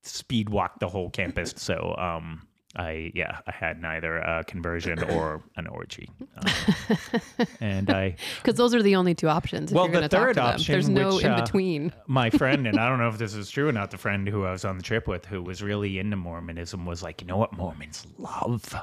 speed 0.02 0.48
walked 0.48 0.80
the 0.80 0.88
whole 0.88 1.10
campus. 1.10 1.54
So, 1.56 1.94
um, 1.98 2.46
I 2.76 3.12
yeah, 3.14 3.40
I 3.46 3.52
had 3.52 3.80
neither 3.82 4.18
a 4.18 4.44
conversion 4.44 5.02
or 5.10 5.42
an 5.56 5.66
orgy, 5.66 6.08
um, 6.36 7.20
and 7.60 7.90
I 7.90 8.16
because 8.42 8.56
those 8.56 8.74
are 8.74 8.82
the 8.82 8.96
only 8.96 9.14
two 9.14 9.28
options 9.28 9.70
if 9.70 9.76
Well, 9.76 9.84
you're 9.84 9.92
going 9.92 10.02
the 10.02 10.08
to 10.08 10.16
talk 10.16 10.26
third 10.26 10.38
option, 10.38 10.72
there's 10.72 10.88
no 10.88 11.16
which, 11.16 11.24
in 11.24 11.32
uh, 11.32 11.40
between 11.42 11.92
my 12.06 12.30
friend, 12.40 12.66
and 12.66 12.78
I 12.78 12.88
don't 12.88 12.98
know 12.98 13.08
if 13.08 13.18
this 13.18 13.34
is 13.34 13.50
true 13.50 13.68
or 13.68 13.72
not, 13.72 13.90
the 13.90 13.98
friend 13.98 14.26
who 14.26 14.44
I 14.44 14.52
was 14.52 14.64
on 14.64 14.76
the 14.76 14.82
trip 14.82 15.06
with 15.06 15.26
who 15.26 15.42
was 15.42 15.62
really 15.62 15.98
into 15.98 16.16
Mormonism 16.16 16.86
was 16.86 17.02
like, 17.02 17.20
you 17.20 17.26
know 17.26 17.36
what 17.36 17.52
Mormons 17.52 18.06
love? 18.18 18.74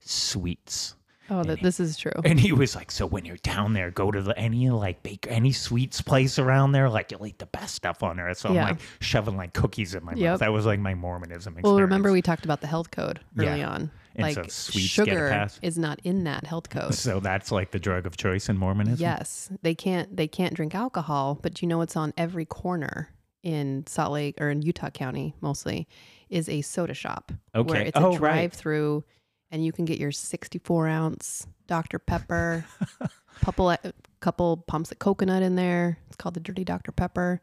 Sweets. 0.00 0.94
Oh 1.32 1.42
that 1.44 1.60
this 1.62 1.80
is 1.80 1.96
true 1.96 2.12
And 2.24 2.38
he 2.38 2.52
was 2.52 2.76
like, 2.76 2.90
so 2.90 3.06
when 3.06 3.24
you're 3.24 3.36
down 3.38 3.72
there, 3.72 3.90
go 3.90 4.10
to 4.10 4.20
the 4.22 4.36
any 4.38 4.68
like 4.70 5.02
bake 5.02 5.26
any 5.30 5.52
sweets 5.52 6.00
place 6.02 6.38
around 6.38 6.72
there, 6.72 6.88
like 6.90 7.10
you'll 7.10 7.26
eat 7.26 7.38
the 7.38 7.46
best 7.46 7.74
stuff 7.74 8.02
on 8.02 8.20
earth. 8.20 8.38
So 8.38 8.52
Yeah. 8.52 8.64
I'm 8.64 8.70
like 8.72 8.80
shoving 9.00 9.36
like 9.36 9.52
cookies 9.54 9.94
in 9.94 10.04
my 10.04 10.12
Yep. 10.14 10.30
mouth. 10.32 10.40
That 10.40 10.52
was 10.52 10.66
like 10.66 10.78
my 10.80 10.94
Mormonism 10.94 11.54
experience. 11.54 11.64
well 11.64 11.80
remember 11.80 12.12
we 12.12 12.22
talked 12.22 12.44
about 12.44 12.60
the 12.60 12.66
health 12.66 12.90
code 12.90 13.20
early 13.38 13.60
Yeah. 13.60 13.68
on 13.70 13.90
And 14.14 14.22
like 14.26 14.34
so 14.34 14.42
sweets 14.48 14.96
get 14.96 15.08
a 15.08 15.10
sugar 15.10 15.28
pass. 15.30 15.58
is 15.62 15.78
not 15.78 16.00
in 16.04 16.24
that 16.24 16.46
health 16.46 16.68
code 16.76 16.94
so 16.94 17.18
that's 17.20 17.50
like 17.50 17.70
the 17.70 17.80
drug 17.80 18.06
of 18.06 18.16
choice 18.16 18.48
in 18.48 18.56
Mormonism. 18.58 19.00
Yes, 19.00 19.50
they 19.62 19.74
can't 19.74 20.14
they 20.16 20.28
can't 20.28 20.54
drink 20.54 20.74
alcohol, 20.74 21.38
but 21.42 21.62
you 21.62 21.68
know 21.68 21.78
what's 21.78 21.96
on 21.96 22.12
every 22.16 22.44
corner 22.44 23.08
in 23.42 23.84
Salt 23.88 24.12
Lake 24.12 24.40
or 24.40 24.50
in 24.50 24.62
Utah 24.62 24.90
County 24.90 25.34
mostly 25.40 25.88
is 26.30 26.48
a 26.48 26.62
soda 26.62 26.94
shop. 26.94 27.32
Where 27.52 27.62
Okay. 27.64 27.86
it's 27.88 27.98
a 27.98 28.00
Oh, 28.00 28.10
right. 28.10 28.18
drive 28.18 28.52
through 28.52 29.04
and 29.52 29.64
you 29.64 29.70
can 29.70 29.84
get 29.84 29.98
your 29.98 30.10
64 30.10 30.88
ounce 30.88 31.46
Dr. 31.68 31.98
Pepper, 32.00 32.64
couple 33.42 33.74
couple 34.20 34.56
pumps 34.66 34.90
of 34.90 34.98
coconut 34.98 35.42
in 35.42 35.54
there. 35.54 35.98
It's 36.08 36.16
called 36.16 36.34
the 36.34 36.40
Dirty 36.40 36.64
Dr. 36.64 36.90
Pepper. 36.90 37.40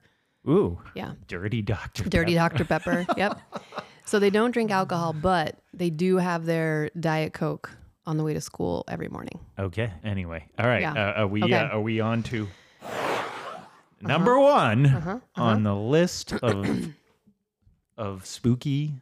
Ooh, 0.48 0.80
Yeah. 0.96 1.14
dirty 1.28 1.62
doctor. 1.62 2.04
Dirty 2.10 2.36
Pepper. 2.36 2.58
Dr. 2.58 2.66
Pepper. 2.66 3.06
Yep. 3.18 3.40
So 4.06 4.18
they 4.20 4.30
don't 4.32 4.52
drink 4.52 4.72
alcohol, 4.72 5.14
but 5.14 5.60
they 5.74 5.90
do 5.92 6.18
have 6.18 6.46
their 6.46 6.90
Diet 7.00 7.34
Coke 7.34 7.70
on 8.06 8.18
the 8.18 8.24
way 8.24 8.34
to 8.34 8.42
school 8.42 8.84
every 8.88 9.08
morning. 9.10 9.40
Okay. 9.60 9.92
Anyway, 10.04 10.46
all 10.58 10.66
right. 10.66 10.82
Yeah. 10.82 10.94
Uh, 10.94 11.22
are 11.22 11.28
we 11.28 11.44
Okay. 11.44 11.54
uh, 11.54 11.68
are 11.68 11.82
we 11.82 12.00
on 12.00 12.24
to 12.24 12.48
number 14.02 14.40
one 14.40 15.22
on 15.36 15.64
the 15.64 15.76
list 15.76 16.34
of 16.34 16.88
of 17.98 18.26
spooky 18.26 18.94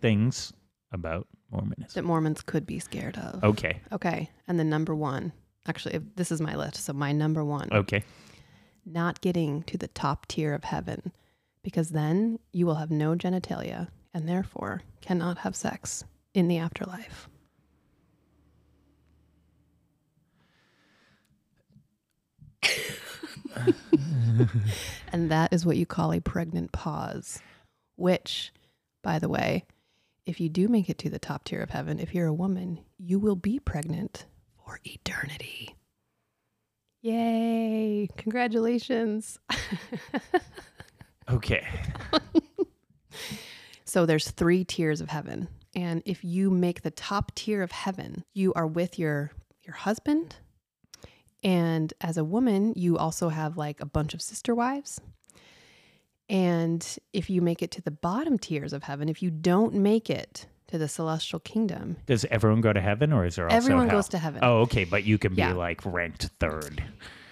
things 0.00 0.52
about 0.90 1.26
Mormonism? 1.52 1.88
That 1.94 2.04
Mormons 2.04 2.42
could 2.42 2.66
be 2.66 2.78
scared 2.78 3.16
of. 3.18 3.42
Okay. 3.44 3.80
Okay. 3.92 4.30
And 4.48 4.58
the 4.58 4.64
number 4.64 4.94
one, 4.94 5.32
actually, 5.66 5.94
if 5.94 6.02
this 6.16 6.32
is 6.32 6.40
my 6.40 6.56
list. 6.56 6.76
So 6.76 6.92
my 6.92 7.12
number 7.12 7.44
one, 7.44 7.68
Okay. 7.72 8.02
not 8.84 9.20
getting 9.20 9.62
to 9.64 9.78
the 9.78 9.88
top 9.88 10.26
tier 10.26 10.54
of 10.54 10.64
heaven, 10.64 11.12
because 11.62 11.90
then 11.90 12.38
you 12.52 12.66
will 12.66 12.76
have 12.76 12.90
no 12.90 13.14
genitalia 13.14 13.88
and 14.14 14.28
therefore 14.28 14.82
cannot 15.00 15.38
have 15.38 15.54
sex 15.54 16.04
in 16.34 16.48
the 16.48 16.58
afterlife. 16.58 17.28
and 25.12 25.30
that 25.30 25.52
is 25.52 25.66
what 25.66 25.76
you 25.76 25.86
call 25.86 26.12
a 26.12 26.20
pregnant 26.20 26.72
pause, 26.72 27.40
which, 27.96 28.52
by 29.02 29.18
the 29.18 29.28
way, 29.28 29.64
if 30.26 30.40
you 30.40 30.48
do 30.48 30.68
make 30.68 30.88
it 30.88 30.98
to 30.98 31.10
the 31.10 31.18
top 31.18 31.44
tier 31.44 31.60
of 31.60 31.70
heaven, 31.70 31.98
if 31.98 32.14
you're 32.14 32.26
a 32.26 32.34
woman, 32.34 32.80
you 32.98 33.18
will 33.18 33.36
be 33.36 33.58
pregnant 33.58 34.26
for 34.64 34.78
eternity. 34.84 35.76
Yay! 37.02 38.08
Congratulations. 38.16 39.38
Okay. 41.30 41.66
So 43.84 44.06
there's 44.06 44.30
three 44.30 44.64
tiers 44.64 45.00
of 45.00 45.08
heaven. 45.08 45.48
And 45.74 46.02
if 46.04 46.24
you 46.24 46.50
make 46.50 46.82
the 46.82 46.90
top 46.90 47.34
tier 47.34 47.62
of 47.62 47.72
heaven, 47.72 48.24
you 48.34 48.52
are 48.54 48.66
with 48.66 48.98
your 48.98 49.32
your 49.62 49.74
husband. 49.74 50.36
And 51.44 51.92
as 52.00 52.16
a 52.16 52.24
woman, 52.24 52.72
you 52.76 52.98
also 52.98 53.28
have 53.28 53.56
like 53.56 53.80
a 53.80 53.86
bunch 53.86 54.14
of 54.14 54.22
sister 54.22 54.54
wives. 54.54 55.00
And 56.32 56.96
if 57.12 57.28
you 57.28 57.42
make 57.42 57.62
it 57.62 57.70
to 57.72 57.82
the 57.82 57.90
bottom 57.90 58.38
tiers 58.38 58.72
of 58.72 58.82
heaven, 58.84 59.08
if 59.10 59.22
you 59.22 59.30
don't 59.30 59.74
make 59.74 60.08
it 60.08 60.46
to 60.68 60.78
the 60.78 60.88
celestial 60.88 61.38
kingdom, 61.40 61.98
Does 62.06 62.24
everyone 62.30 62.62
go 62.62 62.72
to 62.72 62.80
heaven 62.80 63.12
or 63.12 63.26
is 63.26 63.36
there 63.36 63.44
also 63.44 63.54
everyone 63.56 63.88
goes 63.88 64.08
to 64.08 64.18
heaven. 64.18 64.40
Oh, 64.42 64.60
okay, 64.62 64.84
but 64.84 65.04
you 65.04 65.18
can 65.18 65.34
be 65.34 65.44
like 65.52 65.84
ranked 65.84 66.30
third. 66.40 66.82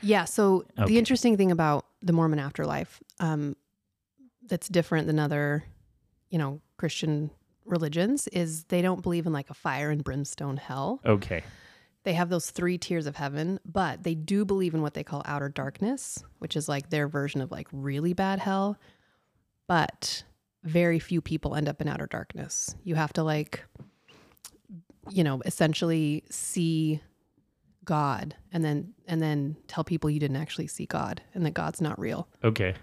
Yeah. 0.02 0.26
So 0.26 0.64
Okay. 0.78 0.92
the 0.92 0.98
interesting 0.98 1.38
thing 1.38 1.50
about 1.50 1.86
the 2.02 2.12
Mormon 2.12 2.38
afterlife, 2.38 3.02
um, 3.18 3.56
that's 4.46 4.68
different 4.68 5.06
than 5.06 5.18
other, 5.18 5.64
you 6.28 6.38
know, 6.38 6.60
Christian 6.76 7.30
religions, 7.64 8.28
is 8.28 8.64
they 8.64 8.82
don't 8.82 9.02
believe 9.02 9.26
in 9.26 9.32
like 9.32 9.48
a 9.48 9.54
fire 9.54 9.90
and 9.90 10.04
brimstone 10.04 10.58
hell. 10.58 11.00
Okay. 11.06 11.42
They 12.04 12.14
have 12.14 12.30
those 12.30 12.50
three 12.50 12.78
tiers 12.78 13.06
of 13.06 13.16
heaven, 13.16 13.60
but 13.64 14.02
they 14.04 14.14
do 14.14 14.44
believe 14.44 14.74
in 14.74 14.80
what 14.80 14.94
they 14.94 15.04
call 15.04 15.22
outer 15.26 15.48
darkness, 15.48 16.22
which 16.38 16.56
is 16.56 16.68
like 16.68 16.88
their 16.88 17.08
version 17.08 17.40
of 17.40 17.50
like 17.50 17.68
really 17.72 18.14
bad 18.14 18.38
hell. 18.38 18.78
But 19.68 20.24
very 20.64 20.98
few 20.98 21.20
people 21.20 21.54
end 21.54 21.68
up 21.68 21.80
in 21.80 21.88
outer 21.88 22.06
darkness. 22.06 22.74
You 22.84 22.94
have 22.94 23.12
to 23.14 23.22
like, 23.22 23.64
you 25.10 25.22
know, 25.24 25.42
essentially 25.44 26.24
see 26.30 27.00
God 27.84 28.34
and 28.52 28.64
then 28.64 28.92
and 29.06 29.20
then 29.20 29.56
tell 29.66 29.84
people 29.84 30.10
you 30.10 30.20
didn't 30.20 30.36
actually 30.36 30.66
see 30.66 30.86
God 30.86 31.22
and 31.34 31.44
that 31.44 31.54
God's 31.54 31.80
not 31.80 31.98
real. 31.98 32.28
Okay. 32.44 32.74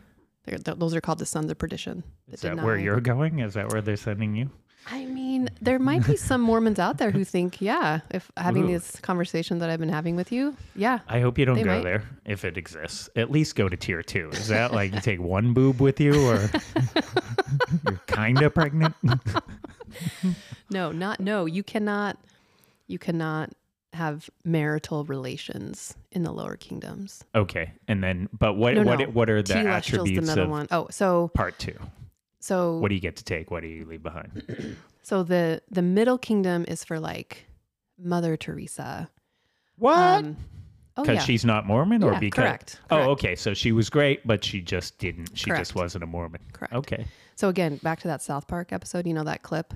They're, 0.46 0.58
th- 0.58 0.78
those 0.78 0.96
are 0.96 1.02
called 1.02 1.20
the 1.20 1.26
sons 1.26 1.52
of 1.52 1.58
perdition. 1.58 2.04
Is 2.32 2.42
that 2.42 2.62
where 2.62 2.78
you're 2.78 3.02
going? 3.02 3.40
Is 3.40 3.54
that 3.56 3.70
where 3.72 3.82
they're 3.82 3.98
sending 3.98 4.36
you? 4.36 4.50
I 4.90 5.06
mean, 5.06 5.50
there 5.62 5.80
might 5.80 6.06
be 6.08 6.16
some 6.16 6.40
Mormons 6.42 6.80
out 6.80 6.98
there 6.98 7.12
who 7.12 7.24
think, 7.36 7.62
yeah, 7.62 8.00
if 8.10 8.32
having 8.38 8.66
Ooh. 8.66 8.74
this 8.80 9.00
conversation 9.02 9.60
that 9.60 9.70
I've 9.70 9.80
been 9.80 9.90
having 9.90 10.16
with 10.16 10.32
you, 10.32 10.56
yeah, 10.76 11.00
I 11.08 11.20
hope 11.20 11.38
you 11.38 11.46
don't 11.46 11.62
go 11.62 11.66
might. 11.66 11.84
there 11.84 12.04
if 12.26 12.46
it 12.46 12.58
exists. 12.58 13.10
At 13.16 13.30
least 13.30 13.56
go 13.56 13.68
to 13.68 13.76
tier 13.76 14.02
two. 14.02 14.30
Is 14.32 14.48
that 14.48 14.72
like 14.74 14.94
you 14.94 15.02
take 15.02 15.20
one 15.20 15.54
boob 15.54 15.82
with 15.82 16.00
you 16.00 16.14
or 16.28 16.50
you're 17.86 18.02
kind 18.08 18.42
of 18.42 18.54
pregnant? 18.54 18.96
No, 20.70 20.92
not 20.92 21.20
no. 21.22 21.46
You 21.46 21.64
cannot 21.64 22.18
you 22.88 23.00
cannot 23.00 23.52
have 23.94 24.30
marital 24.44 25.06
relations 25.06 25.96
in 26.12 26.24
the 26.24 26.32
lower 26.32 26.58
kingdoms. 26.58 27.24
Okay. 27.34 27.72
And 27.88 28.04
then, 28.04 28.28
but 28.38 28.56
what 28.56 28.76
No, 28.76 28.84
what 28.84 29.00
no. 29.00 29.06
what 29.06 29.30
are 29.30 29.42
the 29.42 29.58
attributes 29.58 30.34
the 30.34 30.44
of 30.44 30.50
one. 30.50 30.68
Oh, 30.70 30.88
so 30.92 31.32
part 31.34 31.58
two? 31.58 31.78
So 32.48 32.78
What 32.78 32.90
do 32.90 32.96
you 32.96 33.02
get 33.02 33.16
to 33.18 33.24
take? 33.24 33.52
What 33.52 33.62
do 33.62 33.68
you 33.68 33.86
leave 33.86 34.04
behind? 34.04 34.78
so 35.04 35.24
the 35.24 35.62
the 35.70 35.82
middle 35.82 36.18
kingdom 36.18 36.64
is 36.68 36.84
for 36.84 37.00
like 37.00 37.46
Mother 38.00 38.38
Teresa. 38.38 39.10
What? 39.78 39.98
Um, 40.26 40.38
oh 40.96 41.04
Because 41.04 41.16
yeah. 41.18 41.24
she's 41.24 41.46
not 41.46 41.66
Mormon, 41.66 42.04
or 42.04 42.14
Yeah, 42.14 42.20
because 42.20 42.44
correct, 42.44 42.80
oh, 42.90 42.96
correct. 42.96 43.10
okay, 43.10 43.36
so 43.36 43.54
she 43.54 43.72
was 43.72 43.90
great, 43.90 44.26
but 44.26 44.44
she 44.44 44.62
just 44.62 44.98
didn't. 44.98 45.38
She 45.38 45.46
Correct. 45.50 45.62
just 45.62 45.76
wasn't 45.76 46.04
a 46.04 46.08
Mormon. 46.08 46.42
Correct. 46.54 46.74
Okay, 46.74 47.06
So 47.36 47.50
again, 47.50 47.78
back 47.84 48.00
to 48.02 48.08
that 48.08 48.22
South 48.22 48.48
Park 48.48 48.72
episode. 48.72 49.06
You 49.06 49.14
know 49.14 49.24
that 49.26 49.42
clip 49.44 49.74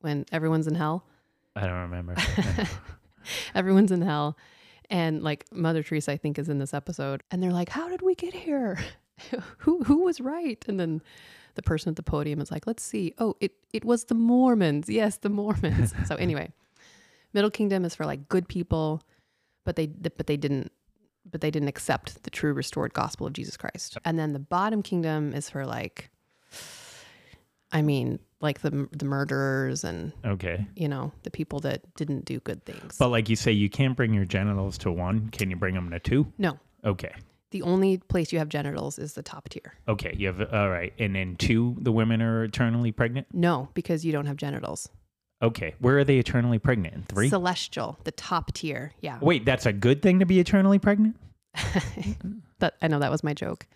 when 0.00 0.24
everyone's 0.32 0.66
in 0.66 0.74
hell. 0.74 1.04
I 1.54 1.66
don't 1.66 1.80
remember. 1.88 2.14
everyone's 3.54 3.92
in 3.92 4.02
hell, 4.02 4.36
and 4.90 5.22
like 5.22 5.44
Mother 5.52 5.82
Teresa, 5.82 6.12
I 6.12 6.16
think, 6.16 6.38
is 6.38 6.48
in 6.48 6.58
this 6.58 6.74
episode, 6.74 7.22
and 7.30 7.42
they're 7.42 7.52
like, 7.52 7.68
"How 7.68 7.88
did 7.88 8.02
we 8.02 8.14
get 8.14 8.34
here? 8.34 8.78
who 9.58 9.82
who 9.84 10.02
was 10.04 10.20
right?" 10.20 10.62
And 10.68 10.78
then 10.80 11.02
the 11.54 11.62
person 11.62 11.90
at 11.90 11.96
the 11.96 12.02
podium 12.02 12.40
is 12.40 12.50
like, 12.50 12.66
"Let's 12.66 12.82
see. 12.82 13.14
Oh, 13.18 13.36
it 13.40 13.52
it 13.72 13.84
was 13.84 14.04
the 14.04 14.14
Mormons. 14.14 14.88
Yes, 14.88 15.18
the 15.18 15.28
Mormons." 15.28 15.92
so 16.06 16.16
anyway, 16.16 16.52
Middle 17.32 17.50
Kingdom 17.50 17.84
is 17.84 17.94
for 17.94 18.06
like 18.06 18.28
good 18.28 18.48
people, 18.48 19.02
but 19.64 19.76
they 19.76 19.86
but 19.86 20.26
they 20.26 20.36
didn't 20.36 20.72
but 21.30 21.40
they 21.40 21.50
didn't 21.50 21.68
accept 21.68 22.24
the 22.24 22.30
true 22.30 22.52
restored 22.52 22.92
gospel 22.94 23.26
of 23.26 23.32
Jesus 23.32 23.56
Christ. 23.56 23.96
And 24.04 24.18
then 24.18 24.32
the 24.32 24.40
bottom 24.40 24.82
kingdom 24.82 25.32
is 25.32 25.48
for 25.48 25.64
like 25.64 26.10
I 27.74 27.80
mean, 27.80 28.18
like 28.40 28.60
the 28.60 28.88
the 28.92 29.04
murderers 29.04 29.82
and 29.84 30.12
okay, 30.24 30.66
you 30.76 30.88
know, 30.88 31.12
the 31.22 31.30
people 31.30 31.60
that 31.60 31.94
didn't 31.94 32.24
do 32.26 32.38
good 32.40 32.64
things. 32.64 32.96
but 32.98 33.08
like 33.08 33.28
you 33.28 33.36
say, 33.36 33.52
you 33.52 33.70
can't 33.70 33.96
bring 33.96 34.12
your 34.12 34.24
genitals 34.26 34.76
to 34.78 34.90
one. 34.92 35.28
Can 35.30 35.48
you 35.48 35.56
bring 35.56 35.74
them 35.74 35.90
to 35.90 35.98
two? 35.98 36.30
no, 36.38 36.58
Okay, 36.84 37.12
the 37.52 37.62
only 37.62 37.98
place 37.98 38.32
you 38.32 38.38
have 38.38 38.48
genitals 38.48 38.98
is 38.98 39.14
the 39.14 39.22
top 39.22 39.48
tier. 39.48 39.74
okay, 39.88 40.14
you 40.18 40.26
have 40.26 40.52
all 40.52 40.68
right, 40.68 40.92
and 40.98 41.14
then 41.14 41.36
two, 41.36 41.76
the 41.80 41.92
women 41.92 42.20
are 42.20 42.44
eternally 42.44 42.90
pregnant. 42.92 43.28
No, 43.32 43.68
because 43.74 44.04
you 44.04 44.12
don't 44.12 44.26
have 44.26 44.36
genitals. 44.36 44.88
Okay, 45.40 45.74
where 45.80 45.98
are 45.98 46.04
they 46.04 46.18
eternally 46.18 46.58
pregnant? 46.58 46.94
In 46.94 47.02
three. 47.02 47.28
Celestial, 47.28 47.98
the 48.04 48.12
top 48.12 48.52
tier. 48.52 48.92
Yeah. 49.00 49.18
Wait, 49.20 49.44
that's 49.44 49.66
a 49.66 49.72
good 49.72 50.02
thing 50.02 50.20
to 50.20 50.26
be 50.26 50.38
eternally 50.38 50.78
pregnant. 50.78 51.16
that 52.58 52.74
I 52.80 52.88
know 52.88 52.98
that 53.00 53.10
was 53.10 53.24
my 53.24 53.34
joke. 53.34 53.66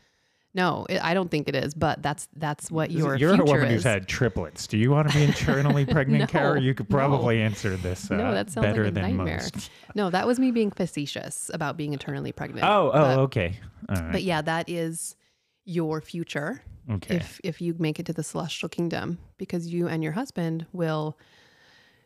No, 0.57 0.87
it, 0.89 1.05
I 1.05 1.13
don't 1.13 1.31
think 1.31 1.49
it 1.49 1.55
is, 1.55 1.75
but 1.75 2.03
that's 2.03 2.29
that's 2.35 2.71
what 2.71 2.91
your 2.91 3.15
You're 3.17 3.35
a 3.35 3.45
woman 3.45 3.67
is. 3.67 3.73
who's 3.73 3.85
had 3.85 4.09
triplets. 4.09 4.67
Do 4.67 4.79
you 4.79 4.91
want 4.91 5.11
to 5.11 5.15
be 5.15 5.25
eternally 5.25 5.85
pregnant, 5.95 6.21
No, 6.21 6.27
Kara? 6.27 6.59
You 6.59 6.73
could 6.73 6.89
no. 6.89 6.97
probably 6.97 7.43
answer 7.43 7.77
this 7.77 8.11
uh, 8.11 8.17
no, 8.17 8.33
that 8.33 8.51
sounds 8.51 8.65
better 8.65 8.85
like 8.85 8.93
a 8.93 8.95
than 8.95 9.03
nightmare. 9.03 9.37
most. 9.55 9.71
No, 9.95 10.09
that 10.09 10.27
was 10.27 10.41
me 10.41 10.51
being 10.53 10.71
facetious 10.71 11.51
about 11.53 11.77
being 11.77 11.93
eternally 11.93 12.33
pregnant. 12.33 12.65
Oh, 12.65 12.89
oh, 12.89 12.93
but, 12.93 13.19
okay. 13.19 13.61
All 13.91 13.97
right. 13.97 14.13
but 14.13 14.23
yeah, 14.23 14.41
that 14.41 14.71
is 14.71 15.15
your 15.67 16.01
future 16.01 16.63
okay. 16.91 17.17
if 17.17 17.39
if 17.45 17.61
you 17.61 17.75
make 17.79 18.01
it 18.01 18.07
to 18.07 18.15
the 18.15 18.23
celestial 18.23 18.71
kingdom 18.71 19.19
because 19.37 19.67
you 19.67 19.89
and 19.89 20.03
your 20.03 20.13
husband 20.13 20.65
will 20.73 21.19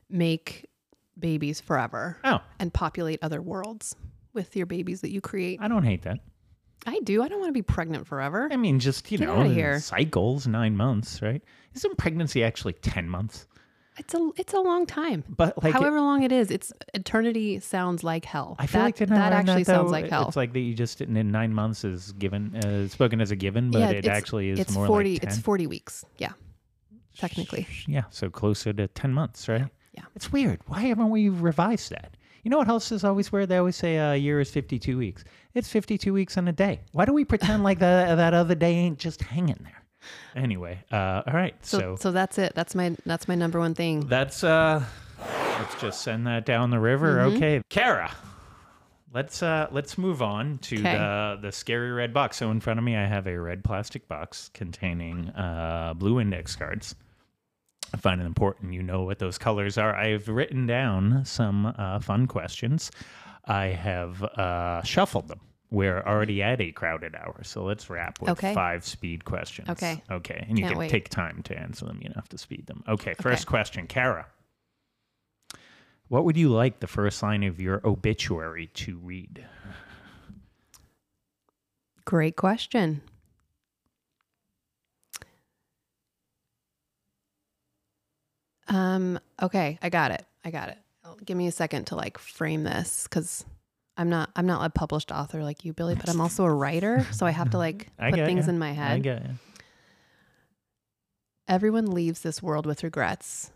make 0.09 0.69
babies 1.17 1.61
forever 1.61 2.19
oh, 2.25 2.41
and 2.59 2.75
populate 2.75 3.21
other 3.23 3.41
worlds 3.41 3.95
with 4.33 4.57
your 4.57 4.67
babies 4.67 5.03
that 5.03 5.11
you 5.11 5.21
create. 5.21 5.61
I 5.63 5.69
don't 5.69 5.85
hate 5.85 6.03
that. 6.03 6.19
I 6.87 7.01
do. 7.01 7.23
I 7.23 7.29
don't 7.29 7.41
want 7.41 7.51
to 7.51 7.55
be 7.55 7.63
pregnant 7.63 8.07
forever. 8.07 8.49
I 8.51 8.57
mean, 8.57 8.79
just 8.81 9.11
you 9.13 9.19
Get 9.19 9.29
know, 9.29 9.41
outta 9.41 9.51
here. 9.51 9.81
cycles 9.81 10.47
nine 10.47 10.77
months, 10.77 11.21
right? 11.23 11.43
Isn't 11.75 11.97
pregnancy 11.99 12.43
actually 12.43 12.73
ten 12.75 13.09
months? 13.09 13.47
It's 13.99 14.15
a 14.15 14.31
it's 14.39 14.55
a 14.55 14.61
long 14.61 14.87
time. 14.87 15.25
But 15.29 15.63
like, 15.63 15.75
However 15.75 16.01
long 16.01 16.23
it 16.23 16.33
is, 16.33 16.51
it's 16.51 16.73
eternity 16.95 17.61
sounds 17.61 18.03
like 18.03 18.25
hell. 18.25 18.57
I 18.59 18.67
feel 18.67 18.81
that, 18.81 18.85
like 18.87 19.03
I 19.03 19.05
that 19.05 19.11
learn 19.11 19.33
actually 19.33 19.63
that, 19.65 19.67
sounds 19.67 19.87
though? 19.89 19.93
like 19.93 20.09
hell. 20.09 20.27
It's 20.29 20.37
like 20.37 20.53
that 20.55 20.61
you 20.61 20.73
just 20.75 21.03
in 21.03 21.31
nine 21.31 21.53
months 21.53 21.85
is 21.85 22.13
given 22.13 22.57
uh, 22.57 22.89
spoken 22.89 23.21
as 23.21 23.31
a 23.31 23.37
given, 23.37 23.71
but 23.71 23.81
Yeah, 23.81 23.91
it 23.91 23.97
it's- 23.99 24.17
actually 24.17 24.49
is 24.51 24.59
it's 24.61 24.73
more 24.73 24.87
forty. 24.87 25.13
like 25.15 25.23
10. 25.23 25.29
it's 25.31 25.39
forty 25.41 25.67
weeks. 25.67 26.05
Yeah, 26.17 26.33
technically. 27.19 27.67
Yeah, 27.87 28.05
so 28.11 28.31
closer 28.31 28.73
to 28.73 28.89
10 28.89 29.13
months, 29.13 29.49
right? 29.49 29.67
Yeah. 29.93 30.05
It's 30.17 30.33
weird. 30.33 30.61
Why 30.67 30.81
haven't 30.83 31.11
we 31.11 31.29
revised 31.29 31.91
that? 31.91 32.17
You 32.43 32.51
know 32.51 32.59
what 32.59 32.69
else 32.69 32.91
is 32.93 33.05
always 33.05 33.31
weird? 33.31 33.49
They 33.49 33.57
always 33.59 33.77
say 33.77 33.97
a 33.97 34.15
year 34.17 34.41
is 34.41 34.51
52 34.51 34.97
weeks. 34.97 35.25
It's 35.55 35.69
52 35.69 36.13
weeks 36.13 36.37
in 36.37 36.49
a 36.49 36.53
day. 36.53 36.81
Why 36.93 37.05
do 37.05 37.13
we 37.13 37.25
pretend 37.25 37.63
like 37.65 37.79
that 37.81 38.15
that 38.17 38.35
other 38.35 38.55
day 38.55 38.75
ain't 38.75 38.99
just 38.99 39.23
hanging 39.23 39.59
there? 39.63 39.83
Anyway, 40.35 40.79
uh, 40.91 41.23
all 41.27 41.35
right. 41.35 41.55
So, 41.65 41.79
So, 41.79 41.97
so 41.97 42.13
that's 42.13 42.39
it. 42.39 42.53
That's 42.55 42.75
my 42.75 42.97
that's 43.05 43.29
my 43.29 43.35
number 43.35 43.59
one 43.59 43.75
thing. 43.75 44.01
that's 44.09 44.43
uh 44.43 44.83
let's 45.59 45.79
just 45.81 46.01
send 46.03 46.27
that 46.27 46.47
down 46.47 46.71
the 46.71 46.79
river. 46.81 47.17
Mm-hmm. 47.19 47.37
Okay. 47.37 47.63
Kara. 47.69 48.11
Let's 49.13 49.43
uh 49.43 49.67
let's 49.73 49.99
move 49.99 50.23
on 50.23 50.59
to 50.59 50.77
Okay. 50.79 50.97
the 50.97 51.39
the 51.43 51.53
scary 51.53 51.91
red 51.91 52.15
box. 52.15 52.39
So 52.39 52.51
in 52.51 52.61
front 52.61 52.79
of 52.79 52.85
me 52.85 52.97
I 52.97 53.05
have 53.07 53.27
a 53.27 53.39
red 53.39 53.63
plastic 53.65 54.09
box 54.09 54.49
containing 54.55 55.29
uh 55.31 55.93
blue 55.97 56.21
index 56.21 56.57
cards. 56.57 56.95
I 57.93 57.97
find 57.97 58.21
it 58.21 58.25
important 58.25 58.73
you 58.73 58.83
know 58.83 59.03
what 59.03 59.19
those 59.19 59.39
colors 59.39 59.77
are. 59.79 59.95
I've 59.95 60.29
written 60.29 60.67
down 60.67 61.25
some 61.25 61.67
uh, 61.67 61.99
fun 62.01 62.27
questions. 62.27 62.91
I 63.45 63.67
have 63.67 64.23
uh, 64.23 64.83
shuffled 64.83 65.29
them. 65.29 65.41
We're 65.73 66.01
already 66.03 66.43
at 66.43 66.61
a 66.61 66.73
crowded 66.73 67.15
hour, 67.15 67.41
so 67.45 67.63
let's 67.65 67.89
wrap 67.89 68.21
with 68.21 68.31
Okay. 68.31 68.55
five 68.55 68.85
speed 68.85 69.25
questions. 69.25 69.69
Okay. 69.69 70.03
Okay. 70.11 70.45
And 70.49 70.59
you 70.59 70.65
Can't 70.65 70.73
can 70.73 70.79
wait. 70.81 70.91
take 70.91 71.09
time 71.09 71.43
to 71.45 71.57
answer 71.59 71.85
them. 71.87 71.99
You 72.03 72.09
don't 72.09 72.17
have 72.17 72.29
to 72.31 72.39
speed 72.39 72.67
them. 72.67 72.83
Okay. 72.89 73.15
First 73.15 73.47
question, 73.47 73.87
Kara. 73.87 74.27
What 76.09 76.25
would 76.25 76.37
you 76.37 76.49
like 76.49 76.81
the 76.81 76.89
first 76.89 77.23
line 77.23 77.45
of 77.45 77.61
your 77.61 77.81
obituary 77.87 78.67
to 78.75 78.99
read? 78.99 79.47
Great 82.05 82.35
question. 82.37 83.03
Um. 88.71 89.19
Okay, 89.43 89.79
I 89.83 89.89
got 89.91 90.13
it. 90.13 90.25
I 90.45 90.51
got 90.51 90.69
it. 90.71 90.79
Oh, 91.05 91.17
Give 91.25 91.37
me 91.37 91.47
a 91.47 91.53
second 91.53 91.87
to 91.89 91.97
like 91.97 92.19
frame 92.19 92.63
this 92.65 93.05
because 93.05 93.45
I'm 93.97 94.09
not 94.09 94.31
I'm 94.37 94.47
not 94.47 94.65
a 94.65 94.71
published 94.71 95.13
author 95.13 95.43
like 95.43 95.65
you, 95.65 95.73
Billy, 95.73 95.95
but 95.95 96.09
I'm 96.09 96.21
also 96.21 96.45
a 96.45 96.53
writer, 96.55 97.07
so 97.13 97.27
I 97.27 97.33
have 97.33 97.51
to 97.51 97.59
like 97.59 97.89
put 97.99 98.15
things 98.15 98.49
in 98.49 98.59
my 98.59 98.73
head. 98.73 98.93
I 98.93 98.99
get 99.01 99.19
it. 99.19 99.31
Everyone 101.49 101.87
leaves 101.91 102.21
this 102.21 102.43
world 102.43 102.65
with 102.65 102.85
regrets, 102.85 103.51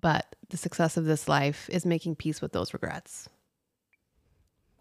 but 0.00 0.36
the 0.50 0.56
success 0.58 0.96
of 0.98 1.06
this 1.06 1.26
life 1.26 1.68
is 1.72 1.86
making 1.86 2.16
peace 2.16 2.42
with 2.42 2.52
those 2.52 2.74
regrets. 2.74 3.28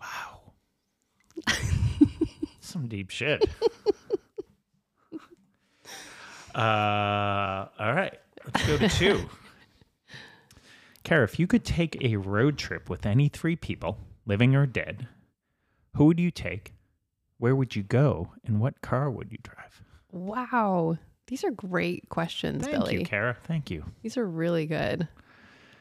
Wow. 0.02 0.42
Some 2.60 2.88
deep 2.88 3.10
shit. 3.10 3.44
Uh, 6.54 7.68
all 7.80 7.94
right, 7.94 8.20
let's 8.68 8.82
go 8.82 8.88
to 8.88 8.90
two. 8.90 9.30
Kara, 11.04 11.24
if 11.24 11.40
you 11.40 11.48
could 11.48 11.66
take 11.66 11.98
a 12.04 12.18
road 12.18 12.58
trip 12.58 12.90
with 12.90 13.06
any 13.06 13.28
three 13.28 13.56
people, 13.56 13.98
living 14.26 14.56
or 14.56 14.66
dead, 14.66 15.08
who 15.96 16.06
would 16.06 16.20
you 16.20 16.32
take? 16.32 16.74
Where 17.38 17.56
would 17.56 17.76
you 17.76 17.84
go? 17.84 18.32
And 18.46 18.60
what 18.60 18.82
car 18.82 19.10
would 19.10 19.32
you 19.32 19.40
drive? 19.42 19.82
Wow. 20.12 20.98
These 21.28 21.44
are 21.44 21.52
great 21.52 22.10
questions, 22.10 22.64
Thank 22.66 22.78
Billy. 22.78 23.00
you, 23.00 23.06
Kara. 23.06 23.36
Thank 23.46 23.72
you. 23.72 23.84
These 24.04 24.18
are 24.18 24.28
really 24.28 24.68
good. 24.68 25.08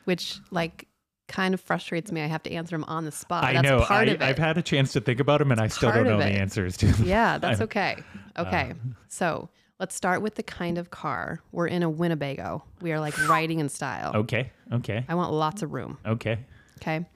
Which 0.05 0.39
like 0.51 0.87
kind 1.29 1.53
of 1.55 1.61
frustrates 1.61 2.11
me. 2.11 2.23
I 2.23 2.27
have 2.27 2.43
to 2.45 2.53
answer 2.53 2.75
them 2.75 2.85
on 2.85 3.05
the 3.05 3.13
spot. 3.13 3.45
I 3.45 3.53
That's 3.55 3.69
know. 3.69 3.81
part 3.83 4.09
I, 4.09 4.13
of 4.13 4.23
it. 4.23 4.25
I've 4.25 4.39
had 4.39 4.57
a 4.59 4.63
chance 4.63 4.93
to 4.95 5.01
think 5.01 5.21
about 5.21 5.39
them, 5.39 5.53
and 5.53 5.61
I 5.61 5.69
still 5.69 5.93
don't 5.93 6.07
know 6.07 6.17
the 6.19 6.25
answers 6.25 6.77
to 6.79 6.87
them. 6.87 7.07
yeah, 7.07 7.39
that's 7.39 7.61
I'm- 7.61 7.65
okay. 7.65 7.97
Okay. 8.39 8.71
Uh, 8.71 8.75
so 9.09 9.51
let's 9.81 9.95
start 9.95 10.21
with 10.21 10.35
the 10.35 10.43
kind 10.43 10.77
of 10.77 10.91
car. 10.91 11.41
We're 11.51 11.67
in 11.67 11.83
a 11.83 11.89
Winnebago. 11.89 12.63
We 12.83 12.93
are 12.93 13.01
like 13.01 13.17
riding 13.27 13.61
in 13.61 13.71
style. 13.71 14.13
Okay. 14.15 14.53
Okay. 14.71 15.05
I 15.09 15.15
want 15.15 15.33
lots 15.33 15.63
of 15.63 15.73
room. 15.73 15.99
Okay. 16.07 16.39
Okay. 16.77 17.07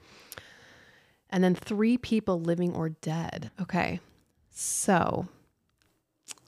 And 1.29 1.43
then 1.43 1.53
three 1.53 1.97
people 1.97 2.41
living 2.41 2.73
or 2.73 2.89
dead. 2.89 3.51
Okay. 3.61 3.99
So 4.49 5.27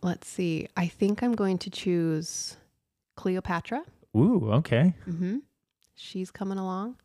let's 0.01 0.28
see. 0.28 0.68
I 0.76 0.88
think 0.88 1.22
I'm 1.22 1.36
going 1.36 1.59
to 1.59 1.70
choose 1.70 2.57
Cleopatra. 3.15 3.84
Ooh. 4.15 4.49
Okay. 4.53 4.95
Mm-hmm. 5.07 5.38
She's 5.95 6.32
coming 6.32 6.57
along. 6.57 6.97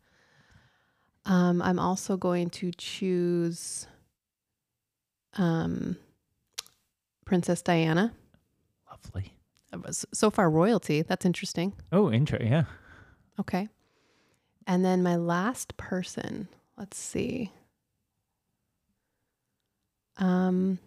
Um, 1.25 1.61
I'm 1.61 1.79
also 1.79 2.17
going 2.17 2.49
to 2.49 2.71
choose 2.71 3.87
um, 5.37 5.97
Princess 7.25 7.61
Diana. 7.61 8.11
Lovely. 8.93 9.33
So 10.13 10.29
far, 10.29 10.49
royalty. 10.49 11.01
That's 11.01 11.25
interesting. 11.25 11.73
Oh, 11.91 12.11
intro. 12.11 12.39
Yeah. 12.39 12.65
Okay. 13.39 13.67
And 14.67 14.85
then 14.85 15.01
my 15.03 15.15
last 15.15 15.75
person, 15.77 16.47
let's 16.77 16.97
see. 16.97 17.51
Um, 20.17 20.77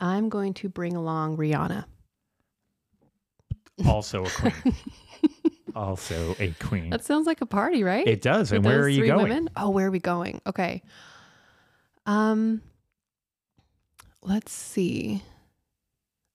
I'm 0.00 0.30
going 0.30 0.54
to 0.54 0.68
bring 0.68 0.96
along 0.96 1.36
Rihanna. 1.36 1.84
Also 3.86 4.26
a 4.26 4.28
queen. 4.28 4.74
also 5.74 6.36
a 6.38 6.50
queen. 6.60 6.90
That 6.90 7.02
sounds 7.02 7.26
like 7.26 7.40
a 7.40 7.46
party, 7.46 7.82
right? 7.82 8.06
It 8.06 8.20
does. 8.20 8.50
With 8.50 8.56
And 8.58 8.66
where 8.66 8.80
are 8.82 8.88
you 8.90 9.06
going? 9.06 9.22
Women? 9.22 9.48
Oh, 9.56 9.70
where 9.70 9.86
are 9.86 9.90
we 9.90 10.00
going? 10.00 10.42
Okay. 10.46 10.82
Um, 12.04 12.60
let's 14.20 14.52
see. 14.52 15.22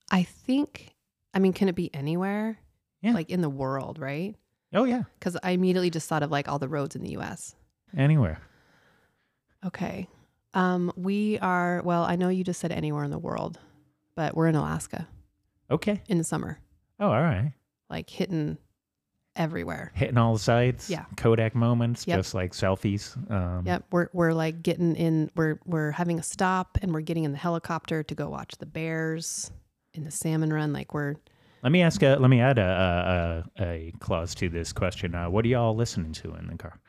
I 0.09 0.23
think. 0.23 0.94
I 1.35 1.39
mean, 1.39 1.53
can 1.53 1.67
it 1.69 1.75
be 1.75 1.93
anywhere? 1.93 2.57
Yeah. 3.01 3.13
Like 3.13 3.29
in 3.29 3.41
the 3.41 3.49
world, 3.49 3.99
right? 3.99 4.35
Oh 4.73 4.85
yeah. 4.85 5.03
Because 5.19 5.37
I 5.43 5.51
immediately 5.51 5.89
just 5.91 6.09
thought 6.09 6.23
of 6.23 6.31
like 6.31 6.47
all 6.47 6.57
the 6.59 6.67
roads 6.69 6.95
in 6.95 7.03
the 7.03 7.11
U.S. 7.11 7.55
Anywhere. 7.95 8.39
Okay. 9.65 10.07
Um, 10.53 10.91
we 10.95 11.37
are. 11.39 11.81
Well, 11.83 12.03
I 12.03 12.15
know 12.15 12.29
you 12.29 12.43
just 12.43 12.59
said 12.59 12.71
anywhere 12.71 13.03
in 13.03 13.11
the 13.11 13.19
world, 13.19 13.59
but 14.15 14.35
we're 14.35 14.47
in 14.47 14.55
Alaska 14.55 15.07
Okay. 15.69 16.01
in 16.07 16.17
the 16.17 16.23
summer, 16.23 16.59
Oh, 16.99 17.07
all 17.07 17.21
right. 17.21 17.51
like 17.89 18.09
hitting 18.09 18.57
everywhere. 19.35 19.91
Hitting 19.95 20.17
all 20.17 20.33
the 20.33 20.39
sides. 20.39 20.89
Yeah. 20.89 21.05
Kodak 21.17 21.55
moments, 21.55 22.07
Yep. 22.07 22.19
just 22.19 22.33
like 22.33 22.53
selfies. 22.53 23.17
Um, 23.29 23.65
Yep, 23.65 23.85
we're 23.91 24.07
we're 24.13 24.33
like 24.33 24.63
getting 24.63 24.95
in. 24.95 25.29
We're 25.35 25.59
we're 25.65 25.91
having 25.91 26.19
a 26.19 26.23
stop, 26.23 26.77
and 26.81 26.93
we're 26.93 27.01
getting 27.01 27.25
in 27.25 27.31
the 27.33 27.37
helicopter 27.37 28.01
to 28.03 28.15
go 28.15 28.29
watch 28.29 28.53
the 28.59 28.65
bears 28.65 29.51
in 29.95 30.03
the 30.03 30.11
salmon 30.11 30.51
run. 30.51 30.73
Like 30.73 30.93
we're 30.93 31.15
Let 31.63 31.71
me 31.71 31.81
ask. 31.81 32.01
A, 32.03 32.15
let 32.15 32.29
me 32.29 32.41
add 32.41 32.59
a, 32.59 33.43
a, 33.57 33.63
a, 33.63 33.65
a 33.65 33.93
clause 33.99 34.35
to 34.35 34.49
this 34.49 34.73
question. 34.73 35.15
Uh, 35.15 35.29
what 35.29 35.45
are 35.45 35.47
y'all 35.47 35.75
listening 35.75 36.11
to 36.13 36.35
in 36.35 36.47
the 36.47 36.57
car? 36.57 36.79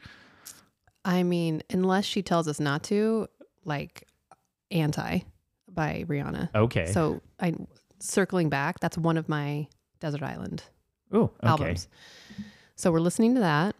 I 1.04 1.22
mean, 1.22 1.62
unless 1.70 2.04
she 2.04 2.22
tells 2.22 2.48
us 2.48 2.58
not 2.58 2.82
to, 2.84 3.28
like 3.64 4.06
anti 4.70 5.20
by 5.72 6.04
Rihanna. 6.08 6.54
Okay. 6.54 6.86
So 6.86 7.20
I 7.40 7.54
circling 7.98 8.48
back, 8.48 8.80
that's 8.80 8.98
one 8.98 9.16
of 9.16 9.28
my 9.28 9.68
Desert 10.00 10.22
Island 10.22 10.64
oh, 11.12 11.24
okay. 11.24 11.46
albums. 11.46 11.88
So 12.74 12.90
we're 12.90 13.00
listening 13.00 13.34
to 13.34 13.40
that. 13.40 13.74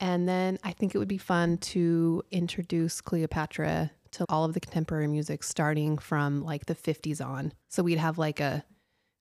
And 0.00 0.28
then 0.28 0.58
I 0.64 0.72
think 0.72 0.94
it 0.94 0.98
would 0.98 1.08
be 1.08 1.18
fun 1.18 1.58
to 1.58 2.22
introduce 2.30 3.00
Cleopatra 3.00 3.90
to 4.12 4.24
all 4.28 4.44
of 4.44 4.54
the 4.54 4.60
contemporary 4.60 5.06
music 5.06 5.42
starting 5.42 5.98
from 5.98 6.42
like 6.44 6.66
the 6.66 6.74
50s 6.74 7.24
on. 7.24 7.52
So 7.68 7.82
we'd 7.82 7.98
have 7.98 8.18
like 8.18 8.40
a, 8.40 8.64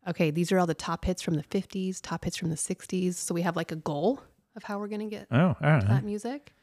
okay, 0.08 0.32
these 0.32 0.52
are 0.52 0.60
all 0.60 0.66
the 0.68 0.74
top 0.74 1.06
hits 1.06 1.22
from 1.22 1.36
the 1.36 1.44
50s, 1.44 2.00
top 2.02 2.26
hits 2.26 2.38
from 2.38 2.50
the 2.50 2.56
60s. 2.56 3.14
So 3.16 3.34
we 3.34 3.42
have 3.44 3.56
like 3.56 3.72
a 3.72 3.76
goal 3.76 4.22
of 4.56 4.64
how 4.64 4.80
we're 4.80 4.88
going 4.88 5.02
to 5.10 5.16
get 5.16 5.28
Oh, 5.32 5.56
right. 5.62 5.88
that 5.88 6.04
music. 6.04 6.54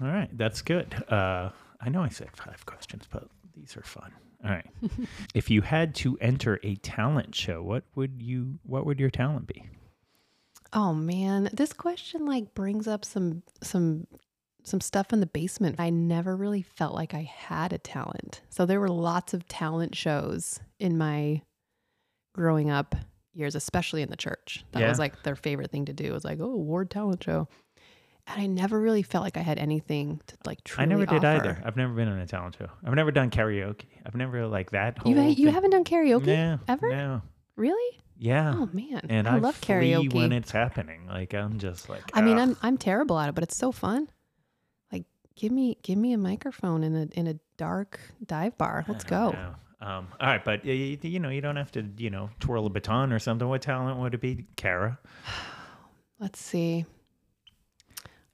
All 0.00 0.08
right, 0.08 0.28
that's 0.36 0.62
good. 0.62 0.94
Uh, 1.10 1.50
I 1.80 1.88
know 1.88 2.02
I 2.02 2.08
said 2.08 2.28
five 2.36 2.64
questions, 2.66 3.04
but 3.10 3.28
these 3.54 3.76
are 3.76 3.82
fun. 3.82 4.12
All 4.44 4.50
right. 4.50 4.66
if 5.34 5.50
you 5.50 5.62
had 5.62 5.94
to 5.96 6.18
enter 6.20 6.60
a 6.62 6.76
talent 6.76 7.34
show, 7.34 7.62
what 7.62 7.84
would 7.94 8.20
you? 8.22 8.58
What 8.64 8.84
would 8.84 9.00
your 9.00 9.08
talent 9.10 9.46
be? 9.46 9.64
Oh 10.72 10.92
man, 10.92 11.48
this 11.52 11.72
question 11.72 12.26
like 12.26 12.54
brings 12.54 12.86
up 12.86 13.04
some 13.04 13.42
some 13.62 14.06
some 14.66 14.80
stuff 14.80 15.12
in 15.12 15.20
the 15.20 15.26
basement. 15.26 15.76
I 15.78 15.90
never 15.90 16.34
really 16.36 16.62
felt 16.62 16.94
like 16.94 17.14
I 17.14 17.22
had 17.22 17.72
a 17.72 17.78
talent. 17.78 18.40
So 18.50 18.66
there 18.66 18.80
were 18.80 18.88
lots 18.88 19.32
of 19.32 19.46
talent 19.48 19.94
shows 19.94 20.58
in 20.80 20.98
my 20.98 21.42
growing 22.34 22.70
up 22.70 22.94
years, 23.32 23.54
especially 23.54 24.02
in 24.02 24.10
the 24.10 24.16
church. 24.16 24.64
That 24.72 24.80
Yeah. 24.80 24.88
was 24.88 24.98
like 24.98 25.22
their 25.22 25.36
favorite 25.36 25.70
thing 25.70 25.84
to 25.86 25.92
do. 25.92 26.04
It 26.06 26.12
was 26.12 26.24
like, 26.24 26.40
oh, 26.40 26.50
award 26.52 26.90
talent 26.90 27.22
show. 27.22 27.48
And 28.26 28.42
I 28.42 28.46
never 28.46 28.80
really 28.80 29.02
felt 29.02 29.22
like 29.22 29.36
I 29.36 29.40
had 29.42 29.58
anything 29.58 30.20
to 30.26 30.36
like 30.44 30.64
truly 30.64 30.82
I 30.82 30.86
never 30.86 31.06
did 31.06 31.24
offer. 31.24 31.26
either. 31.28 31.62
I've 31.64 31.76
never 31.76 31.92
been 31.94 32.08
on 32.08 32.18
a 32.18 32.26
talent 32.26 32.56
show. 32.58 32.68
I've 32.84 32.94
never 32.94 33.12
done 33.12 33.30
karaoke. 33.30 33.84
I've 34.04 34.16
never 34.16 34.48
like 34.48 34.72
that 34.72 34.98
whole. 34.98 35.12
You 35.14 35.22
you 35.22 35.34
thing. 35.44 35.46
haven't 35.54 35.70
done 35.70 35.84
karaoke 35.84 36.26
No, 36.26 36.58
ever? 36.66 36.90
No. 36.90 37.22
Really? 37.54 37.98
Yeah. 38.18 38.52
Oh 38.56 38.68
man. 38.72 39.02
and 39.08 39.28
I, 39.28 39.36
I, 39.36 39.38
love 39.38 39.60
karaoke. 39.60 40.12
when 40.12 40.32
it's 40.32 40.50
happening. 40.50 41.06
Like 41.06 41.34
I'm 41.34 41.58
just 41.60 41.88
like. 41.88 42.02
I 42.14 42.20
mean, 42.22 42.36
ugh. 42.36 42.48
I'm 42.48 42.56
I'm 42.62 42.78
terrible 42.78 43.16
at 43.20 43.28
it, 43.28 43.34
but 43.36 43.44
it's 43.44 43.56
so 43.56 43.70
fun. 43.70 44.08
Give 45.36 45.52
me 45.52 45.76
give 45.82 45.98
me 45.98 46.12
a 46.12 46.18
microphone 46.18 46.82
in 46.82 46.96
a 46.96 47.06
in 47.18 47.26
a 47.26 47.34
dark 47.56 48.00
dive 48.24 48.56
bar. 48.58 48.84
Let's 48.88 49.04
go. 49.04 49.34
Um, 49.78 50.08
all 50.18 50.26
right, 50.26 50.42
but 50.42 50.64
you, 50.64 50.98
you 51.02 51.20
know, 51.20 51.28
you 51.28 51.42
don't 51.42 51.56
have 51.56 51.70
to, 51.72 51.86
you 51.98 52.08
know, 52.08 52.30
twirl 52.40 52.64
a 52.64 52.70
baton 52.70 53.12
or 53.12 53.18
something. 53.18 53.46
What 53.46 53.60
talent 53.60 53.98
would 54.00 54.14
it 54.14 54.22
be, 54.22 54.46
Kara? 54.56 54.98
Let's 56.18 56.40
see. 56.40 56.86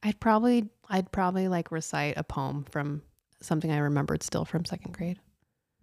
I'd 0.04 0.20
probably 0.20 0.68
I'd 0.88 1.10
probably 1.10 1.48
like 1.48 1.72
recite 1.72 2.14
a 2.16 2.22
poem 2.22 2.64
from 2.70 3.02
something 3.40 3.72
I 3.72 3.78
remembered 3.78 4.22
still 4.22 4.44
from 4.44 4.64
second 4.64 4.92
grade. 4.92 5.18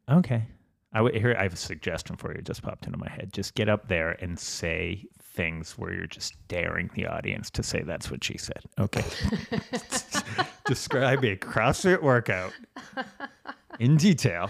Okay. 0.09 0.45
I 0.93 1.01
would 1.01 1.15
here. 1.15 1.35
I 1.37 1.43
have 1.43 1.53
a 1.53 1.57
suggestion 1.57 2.15
for 2.15 2.31
you. 2.31 2.39
It 2.39 2.45
just 2.45 2.63
popped 2.63 2.85
into 2.85 2.97
my 2.97 3.09
head. 3.09 3.31
Just 3.31 3.53
get 3.53 3.69
up 3.69 3.87
there 3.87 4.11
and 4.21 4.39
say 4.39 5.05
things 5.21 5.77
where 5.77 5.93
you're 5.93 6.07
just 6.07 6.35
daring 6.47 6.89
the 6.95 7.05
audience 7.05 7.49
to 7.51 7.63
say 7.63 7.81
that's 7.83 8.09
what 8.09 8.23
she 8.23 8.37
said. 8.37 8.63
Okay. 8.79 9.03
Describe 10.65 11.23
a 11.23 11.35
CrossFit 11.37 12.01
workout 12.01 12.53
in 13.79 13.97
detail. 13.97 14.49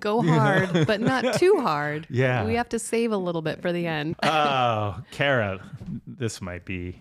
Go 0.00 0.22
hard, 0.26 0.86
but 0.86 1.00
not 1.00 1.34
too 1.34 1.60
hard. 1.60 2.06
Yeah. 2.10 2.44
We 2.44 2.54
have 2.54 2.68
to 2.70 2.78
save 2.78 3.12
a 3.12 3.16
little 3.16 3.42
bit 3.42 3.60
for 3.62 3.72
the 3.72 3.86
end. 3.86 4.16
Oh, 4.22 5.02
Kara, 5.10 5.60
this 6.06 6.40
might 6.40 6.64
be. 6.64 7.00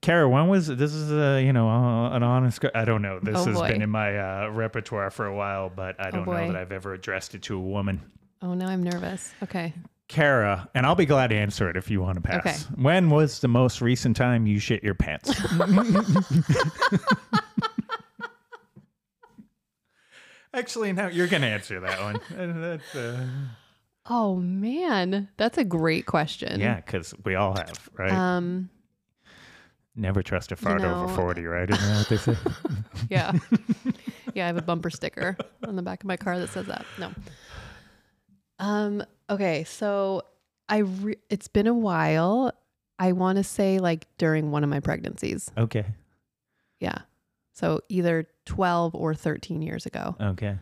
Kara, 0.00 0.28
when 0.28 0.48
was 0.48 0.68
this? 0.68 0.92
Is 0.94 1.10
a 1.10 1.42
you 1.42 1.52
know 1.52 1.68
an 1.68 2.22
honest. 2.22 2.64
I 2.74 2.84
don't 2.84 3.02
know. 3.02 3.18
This 3.20 3.36
Oh, 3.36 3.44
has 3.46 3.56
boy. 3.56 3.68
been 3.68 3.82
in 3.82 3.90
my 3.90 4.16
uh, 4.16 4.48
repertoire 4.50 5.10
for 5.10 5.26
a 5.26 5.34
while, 5.34 5.70
but 5.74 5.96
I 6.00 6.10
don't 6.10 6.26
know 6.26 6.46
that 6.46 6.56
I've 6.56 6.72
ever 6.72 6.94
addressed 6.94 7.34
it 7.34 7.42
to 7.42 7.56
a 7.56 7.60
woman. 7.60 8.00
Oh, 8.42 8.54
now 8.54 8.68
I'm 8.68 8.82
nervous. 8.82 9.32
Okay. 9.42 9.74
Kara, 10.06 10.68
and 10.74 10.86
I'll 10.86 10.94
be 10.94 11.04
glad 11.04 11.26
to 11.30 11.36
answer 11.36 11.68
it 11.68 11.76
if 11.76 11.90
you 11.90 12.00
want 12.00 12.14
to 12.14 12.22
pass. 12.22 12.64
Okay. 12.66 12.80
When 12.82 13.10
was 13.10 13.40
the 13.40 13.48
most 13.48 13.82
recent 13.82 14.16
time 14.16 14.46
you 14.46 14.58
shit 14.58 14.82
your 14.82 14.94
pants? 14.94 15.28
Actually, 20.54 20.92
no, 20.92 21.08
you're 21.08 21.26
going 21.26 21.42
to 21.42 21.48
answer 21.48 21.80
that 21.80 22.00
one. 22.00 22.20
That's, 22.60 22.94
uh, 22.94 23.26
Oh 24.10 24.36
man, 24.36 25.28
that's 25.36 25.58
a 25.58 25.64
great 25.64 26.06
question. 26.06 26.60
yeah, 26.60 26.76
because 26.76 27.12
we 27.26 27.34
all 27.34 27.54
have, 27.54 27.90
right? 27.98 28.10
Um. 28.10 28.70
Never 29.98 30.22
trust 30.22 30.52
a 30.52 30.56
fart 30.56 30.82
over 30.82 31.12
40, 31.12 31.44
right? 31.46 31.68
Isn't 31.68 31.84
that 31.88 31.98
what 31.98 32.08
they 32.08 32.16
say? 32.16 32.36
Yeah. 33.10 33.32
yeah, 34.34 34.44
I 34.44 34.46
have 34.46 34.56
a 34.56 34.62
bumper 34.62 34.90
sticker 34.90 35.36
on 35.66 35.76
the 35.76 35.82
back 35.82 36.02
of 36.02 36.06
my 36.06 36.16
car 36.16 36.38
that 36.38 36.48
says 36.50 36.66
that. 36.66 36.84
No. 36.98 37.10
Um 38.58 39.02
okay, 39.30 39.64
so 39.64 40.22
I 40.68 40.78
re- 40.78 41.16
it's 41.30 41.48
been 41.48 41.66
a 41.66 41.74
while. 41.74 42.52
I 42.98 43.12
want 43.12 43.36
to 43.38 43.44
say 43.44 43.78
like 43.78 44.06
during 44.18 44.50
one 44.50 44.64
of 44.64 44.70
my 44.70 44.80
pregnancies. 44.80 45.50
okay. 45.56 45.84
Yeah. 46.80 46.98
So 47.52 47.80
either 47.88 48.26
12 48.46 48.94
or 48.94 49.14
13 49.14 49.62
years 49.62 49.84
ago. 49.86 50.14
Okay. 50.20 50.56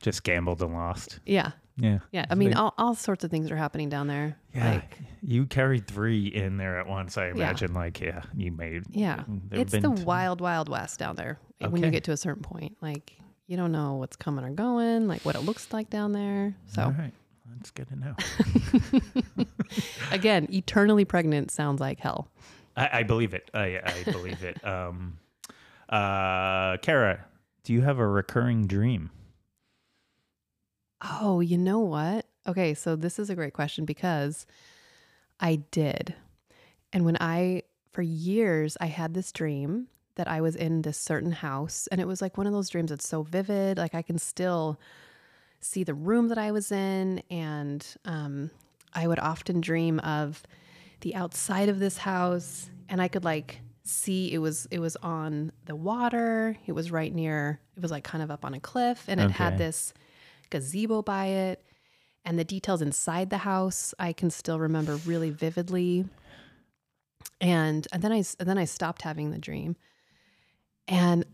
Just 0.00 0.22
gambled 0.22 0.62
and 0.62 0.74
lost. 0.74 1.18
Yeah. 1.26 1.52
Yeah. 1.80 1.98
Yeah, 2.12 2.26
I 2.30 2.34
mean, 2.34 2.54
all, 2.54 2.74
all 2.78 2.94
sorts 2.94 3.24
of 3.24 3.30
things 3.30 3.50
are 3.50 3.56
happening 3.56 3.88
down 3.88 4.06
there. 4.06 4.36
Yeah. 4.54 4.74
Like, 4.74 4.98
you 5.22 5.46
carried 5.46 5.86
three 5.86 6.26
in 6.26 6.56
there 6.56 6.78
at 6.78 6.86
once. 6.86 7.16
I 7.18 7.28
imagine, 7.28 7.72
like, 7.74 8.00
yeah, 8.00 8.22
you 8.36 8.52
made. 8.52 8.84
yeah, 8.90 9.24
it's 9.50 9.72
the 9.72 9.80
t- 9.80 10.02
wild, 10.04 10.40
wild 10.40 10.68
west 10.68 10.98
down 10.98 11.16
there. 11.16 11.38
When 11.58 11.82
you 11.82 11.90
get 11.90 12.04
to 12.04 12.12
a 12.12 12.16
certain 12.16 12.42
point, 12.42 12.76
like 12.80 13.18
you 13.46 13.56
don't 13.56 13.72
know 13.72 13.94
what's 13.94 14.16
coming 14.16 14.44
or 14.44 14.50
going, 14.50 15.08
like 15.08 15.22
what 15.22 15.34
it 15.34 15.40
looks 15.40 15.72
like 15.72 15.90
down 15.90 16.12
there. 16.12 16.54
So 16.66 16.84
All 16.84 16.92
right. 16.92 17.12
That's 17.56 17.70
good 17.72 17.88
to 17.88 17.96
know. 17.96 19.44
again, 20.12 20.46
eternally 20.50 21.04
pregnant 21.04 21.50
sounds 21.50 21.80
like 21.80 22.00
hell. 22.00 22.28
I, 22.76 23.00
I 23.00 23.02
believe 23.02 23.34
it. 23.34 23.50
I, 23.52 23.80
I 23.84 24.10
believe 24.10 24.42
it. 24.44 24.64
Um, 24.64 25.18
uh, 25.88 26.76
Kara, 26.78 27.24
do 27.64 27.72
you 27.72 27.82
have 27.82 27.98
a 27.98 28.06
recurring 28.06 28.66
dream? 28.66 29.10
Oh, 31.02 31.40
you 31.40 31.58
know 31.58 31.80
what? 31.80 32.26
Okay, 32.46 32.74
so 32.74 32.96
this 32.96 33.18
is 33.18 33.30
a 33.30 33.34
great 33.34 33.52
question 33.52 33.84
because 33.84 34.46
I 35.38 35.56
did. 35.70 36.14
And 36.92 37.04
when 37.04 37.16
I, 37.20 37.62
for 37.92 38.02
years, 38.02 38.76
I 38.80 38.86
had 38.86 39.14
this 39.14 39.32
dream 39.32 39.88
that 40.16 40.28
I 40.28 40.40
was 40.40 40.56
in 40.56 40.82
this 40.82 40.98
certain 40.98 41.32
house. 41.32 41.88
And 41.90 42.00
it 42.00 42.06
was 42.06 42.20
like 42.20 42.36
one 42.36 42.46
of 42.46 42.52
those 42.52 42.68
dreams 42.68 42.90
that's 42.90 43.06
so 43.06 43.22
vivid. 43.22 43.78
Like 43.78 43.94
I 43.94 44.02
can 44.02 44.18
still 44.18 44.78
see 45.60 45.84
the 45.84 45.94
room 45.94 46.28
that 46.28 46.38
I 46.38 46.52
was 46.52 46.72
in. 46.72 47.22
And 47.30 47.86
um, 48.04 48.50
I 48.92 49.06
would 49.06 49.18
often 49.18 49.60
dream 49.60 49.98
of 50.00 50.42
the 51.00 51.14
outside 51.14 51.68
of 51.68 51.78
this 51.78 51.98
house. 51.98 52.68
And 52.88 53.00
I 53.00 53.08
could 53.08 53.24
like 53.24 53.60
see 53.82 54.32
it 54.32 54.38
was 54.38 54.66
it 54.70 54.78
was 54.78 54.94
on 54.96 55.50
the 55.64 55.74
water 55.74 56.56
it 56.66 56.72
was 56.72 56.92
right 56.92 57.12
near 57.12 57.58
it 57.76 57.82
was 57.82 57.90
like 57.90 58.04
kind 58.04 58.22
of 58.22 58.30
up 58.30 58.44
on 58.44 58.54
a 58.54 58.60
cliff 58.60 59.04
and 59.08 59.18
it 59.20 59.30
had 59.32 59.58
this 59.58 59.92
gazebo 60.50 61.02
by 61.02 61.26
it 61.26 61.64
and 62.24 62.38
the 62.38 62.44
details 62.44 62.82
inside 62.82 63.30
the 63.30 63.38
house 63.38 63.94
I 63.98 64.12
can 64.12 64.30
still 64.30 64.58
remember 64.58 64.96
really 64.96 65.30
vividly. 65.30 66.04
And, 67.40 67.86
and 67.92 68.02
then 68.02 68.12
I 68.12 68.22
and 68.38 68.48
then 68.48 68.58
I 68.58 68.64
stopped 68.64 69.02
having 69.02 69.30
the 69.30 69.38
dream. 69.38 69.76
And 70.86 71.24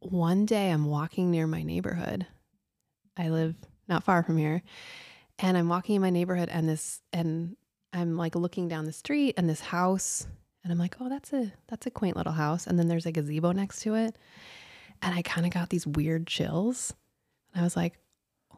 one 0.00 0.46
day 0.46 0.70
I'm 0.70 0.86
walking 0.86 1.30
near 1.30 1.46
my 1.46 1.62
neighborhood. 1.62 2.26
I 3.16 3.30
live 3.30 3.54
not 3.88 4.04
far 4.04 4.22
from 4.22 4.36
here. 4.36 4.62
And 5.38 5.56
I'm 5.56 5.68
walking 5.68 5.96
in 5.96 6.02
my 6.02 6.10
neighborhood 6.10 6.48
and 6.50 6.68
this 6.68 7.00
and 7.12 7.56
I'm 7.92 8.16
like 8.16 8.34
looking 8.34 8.68
down 8.68 8.84
the 8.84 8.92
street 8.92 9.34
and 9.36 9.48
this 9.48 9.60
house 9.60 10.26
and 10.62 10.72
I'm 10.72 10.78
like, 10.78 10.96
"Oh, 11.00 11.08
that's 11.08 11.32
a 11.32 11.52
that's 11.68 11.86
a 11.86 11.90
quaint 11.90 12.16
little 12.16 12.32
house." 12.32 12.66
And 12.66 12.78
then 12.78 12.88
there's 12.88 13.06
a 13.06 13.12
gazebo 13.12 13.52
next 13.52 13.82
to 13.82 13.94
it. 13.94 14.16
And 15.00 15.14
I 15.14 15.22
kind 15.22 15.46
of 15.46 15.52
got 15.52 15.70
these 15.70 15.86
weird 15.86 16.26
chills. 16.26 16.92
And 17.54 17.60
I 17.60 17.64
was 17.64 17.76
like, 17.76 17.94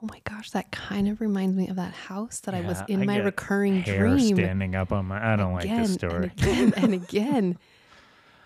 oh 0.02 0.06
my 0.06 0.20
gosh, 0.24 0.50
that 0.50 0.70
kind 0.70 1.08
of 1.08 1.20
reminds 1.20 1.56
me 1.56 1.68
of 1.68 1.76
that 1.76 1.92
house 1.92 2.40
that 2.40 2.54
I 2.54 2.60
was 2.60 2.80
in 2.88 3.02
I 3.02 3.04
my 3.04 3.16
recurring 3.18 3.82
dream. 3.82 4.36
standing 4.36 4.74
up 4.74 4.92
on 4.92 5.06
my. 5.06 5.32
I 5.32 5.36
don't 5.36 5.52
like 5.52 5.62
this 5.64 5.96
again 5.96 6.10
story. 6.10 6.32
And 6.38 6.42
again 6.42 6.74
and 6.76 6.94
again. 7.02 7.58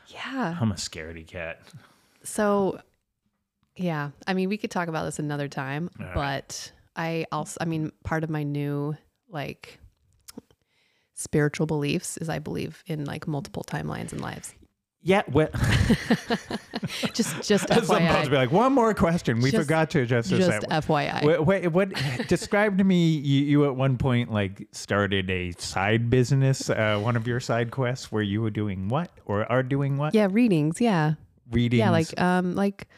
Yeah. 0.09 0.57
I'm 0.61 0.73
a 0.73 0.77
scaredy 0.77 1.27
cat. 1.27 1.61
So, 2.23 2.81
yeah. 3.77 4.11
I 4.27 4.35
mean, 4.35 4.49
we 4.49 4.57
could 4.57 4.71
talk 4.71 4.89
about 4.89 5.05
this 5.05 5.19
another 5.19 5.49
time, 5.49 5.91
right. 5.99 6.15
but 6.15 6.73
I 6.97 7.27
also, 7.33 7.59
I 7.61 7.65
mean, 7.65 7.93
part 8.05 8.25
of 8.25 8.31
my 8.31 8.43
new 8.43 8.97
like 9.29 9.79
spiritual 11.15 11.67
beliefs 11.67 12.17
is 12.17 12.29
I 12.29 12.39
believe 12.39 12.83
in 12.87 13.05
like 13.05 13.27
multiple 13.27 13.65
timelines 13.65 14.13
and 14.13 14.21
lives. 14.21 14.55
Yeah. 15.03 15.23
Well, 15.31 15.49
Just, 17.13 17.43
just 17.49 17.71
I 17.71 17.79
was 17.79 17.91
about 17.91 18.25
to 18.25 18.31
be 18.31 18.37
like, 18.37 18.51
one 18.51 18.73
more 18.73 18.95
question. 18.95 19.41
We 19.41 19.51
Just- 19.51 19.63
forgot 19.63 19.91
to 19.91 20.01
address 20.01 20.29
this. 20.29 20.47
Just 20.47 20.65
at- 20.65 20.85
FYI. 20.85 21.23
Wait, 21.23 21.45
wait, 21.45 21.69
what? 21.69 21.93
describe 22.29 22.79
to 22.79 22.85
me. 22.85 23.17
You, 23.17 23.45
you 23.45 23.65
at 23.67 23.77
one 23.77 23.99
point 23.99 24.33
like 24.33 24.67
started 24.73 25.31
a 25.31 25.53
side 25.59 26.11
business, 26.11 26.71
uh, 26.71 26.99
one 26.99 27.17
of 27.17 27.27
your 27.27 27.41
side 27.41 27.71
quests, 27.71 28.11
where 28.11 28.23
you 28.23 28.43
were 28.43 28.51
doing 28.51 28.89
what 28.89 29.11
or 29.25 29.51
are 29.51 29.63
doing 29.63 29.97
what? 29.97 30.15
yeah, 30.15 30.29
readings. 30.31 30.81
Yeah. 30.81 31.15
Readings. 31.51 31.79
Yeah, 31.79 31.91
like 31.91 32.21
um 32.21 32.55
like 32.55 32.89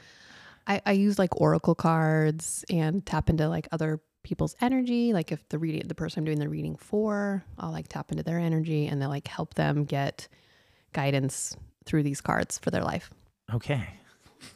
I, 0.67 0.81
I 0.87 0.93
use 0.93 1.19
like 1.19 1.41
oracle 1.41 1.75
cards 1.75 2.65
and 2.71 3.05
tap 3.05 3.29
into 3.29 3.49
like 3.49 3.69
other 3.73 4.01
people's 4.23 4.55
energy. 4.61 5.13
Like 5.13 5.33
if 5.33 5.47
the 5.49 5.59
reading 5.59 5.87
the 5.89 5.95
person 5.95 6.21
I'm 6.21 6.25
doing 6.25 6.39
the 6.39 6.49
reading 6.49 6.77
for, 6.77 7.45
I'll 7.59 7.73
like 7.73 7.89
tap 7.89 8.11
into 8.13 8.23
their 8.23 8.39
energy 8.39 8.87
and 8.87 9.03
they'll 9.03 9.09
like 9.09 9.29
help 9.29 9.55
them 9.55 9.85
get 9.85 10.29
guidance 10.93 11.57
through 11.87 12.03
these 12.03 12.21
cards 12.21 12.59
for 12.59 12.71
their 12.71 12.83
life. 12.83 13.11
Okay. 13.53 13.87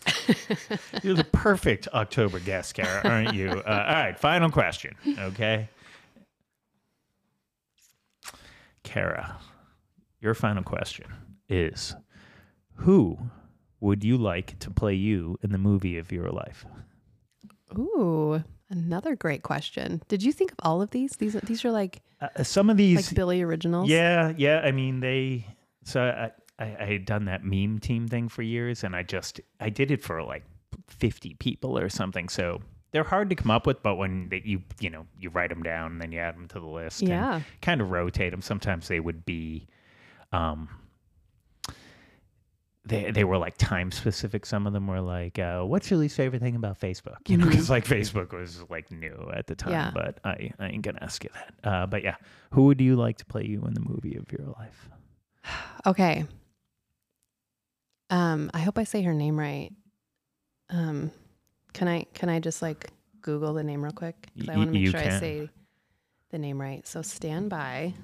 You're 1.03 1.14
the 1.14 1.26
perfect 1.33 1.89
October 1.95 2.41
guest, 2.41 2.74
Kara, 2.74 3.01
aren't 3.09 3.35
you? 3.35 3.51
Uh, 3.51 3.62
all 3.89 3.95
right, 3.95 4.18
final 4.18 4.51
question. 4.51 4.95
Okay. 5.18 5.68
Kara, 8.83 9.39
your 10.20 10.35
final 10.35 10.62
question 10.62 11.07
is 11.49 11.95
Who 12.76 13.18
would 13.81 14.05
you 14.05 14.16
like 14.16 14.59
to 14.61 14.70
play 14.70 14.95
you 14.95 15.39
in 15.43 15.53
the 15.53 15.59
movie 15.59 15.99
of 15.99 16.11
your 16.12 16.31
life? 16.31 16.64
Ooh, 17.76 18.43
another 18.70 19.14
great 19.14 19.43
question. 19.43 20.03
Did 20.09 20.22
you 20.22 20.33
think 20.33 20.53
of 20.53 20.59
all 20.62 20.81
of 20.83 20.91
these? 20.91 21.12
These 21.12 21.35
these 21.45 21.64
are 21.64 21.70
like 21.72 22.01
Uh, 22.20 22.43
some 22.43 22.70
of 22.70 22.76
these. 22.76 22.97
like 23.09 23.14
Billy 23.16 23.43
originals. 23.43 23.89
Yeah, 23.89 24.33
yeah. 24.37 24.61
I 24.64 24.72
mean, 24.72 25.01
they. 25.01 25.47
So 25.85 26.03
I, 26.03 26.31
I, 26.59 26.76
I 26.80 26.84
had 26.84 27.04
done 27.04 27.24
that 27.26 27.44
meme 27.44 27.78
team 27.78 28.09
thing 28.09 28.28
for 28.28 28.42
years, 28.42 28.84
and 28.84 28.96
I 28.96 29.02
just 29.02 29.40
I 29.61 29.70
did 29.70 29.90
it 29.90 30.02
for 30.02 30.22
like 30.22 30.44
fifty 30.88 31.34
people 31.34 31.78
or 31.78 31.88
something. 31.88 32.28
So 32.28 32.61
they're 32.90 33.04
hard 33.04 33.28
to 33.30 33.36
come 33.36 33.50
up 33.50 33.66
with, 33.66 33.82
but 33.82 33.96
when 33.96 34.28
they, 34.28 34.42
you 34.44 34.62
you 34.80 34.90
know 34.90 35.06
you 35.20 35.30
write 35.30 35.50
them 35.50 35.62
down 35.62 35.92
and 35.92 36.00
then 36.02 36.11
you 36.12 36.18
add 36.20 36.34
them 36.36 36.48
to 36.48 36.61
the 36.61 36.66
list, 36.66 37.00
and 37.00 37.11
Yeah. 37.11 37.40
kind 37.62 37.80
of 37.80 37.90
rotate 37.90 38.30
them. 38.32 38.42
Sometimes 38.42 38.88
they 38.88 39.00
would 39.00 39.24
be, 39.24 39.66
um. 40.32 40.68
They, 42.84 43.11
they 43.11 43.24
were 43.24 43.36
like 43.36 43.59
time 43.59 43.90
specific. 43.92 44.46
Some 44.46 44.66
of 44.66 44.72
them 44.72 44.86
were 44.86 45.02
like, 45.02 45.38
uh, 45.38 45.62
"What's 45.62 45.90
your 45.90 45.98
least 46.00 46.16
favorite 46.16 46.40
thing 46.40 46.56
about 46.56 46.80
Facebook?" 46.80 47.28
You 47.28 47.36
know, 47.36 47.44
because 47.46 47.68
like 47.68 47.84
Facebook 47.84 48.32
was 48.32 48.64
like 48.70 48.90
new 48.90 49.30
at 49.34 49.46
the 49.46 49.54
time. 49.54 49.72
Yeah. 49.72 49.90
But 49.92 50.20
I, 50.24 50.52
I 50.59 50.68
ain't 50.68 50.80
gonna 50.82 51.00
ask 51.02 51.22
you 51.22 51.28
that. 51.34 51.70
Uh, 51.70 51.86
but 51.86 52.02
yeah, 52.02 52.16
who 52.52 52.64
would 52.64 52.80
you 52.80 52.96
like 52.96 53.18
to 53.18 53.26
play 53.26 53.44
you 53.44 53.62
in 53.66 53.74
the 53.74 53.80
movie 53.80 54.16
of 54.16 54.32
your 54.32 54.46
life? 54.59 54.88
Okay. 55.86 56.24
Um, 58.11 58.50
I 58.54 58.61
hope 58.61 58.78
I 58.78 58.84
say 58.84 59.02
her 59.02 59.14
name 59.14 59.38
right. 59.38 59.70
Um, 60.70 61.11
can 61.72 61.88
I 61.88 62.04
can 62.14 62.28
I 62.28 62.40
just 62.40 62.62
like 62.62 62.90
Google 63.20 63.54
the 63.54 63.62
name 63.62 63.82
real 63.82 63.92
quick? 63.92 64.28
'Cause 64.38 64.48
I 64.48 64.56
want 64.56 64.68
to 64.68 64.72
make 64.72 64.82
you 64.82 64.90
sure 64.90 65.00
I 65.00 65.18
say 65.18 65.50
the 66.30 66.38
name 66.38 66.61
right. 66.61 66.86
So 66.86 67.02
stand 67.02 67.50
by. 67.50 67.94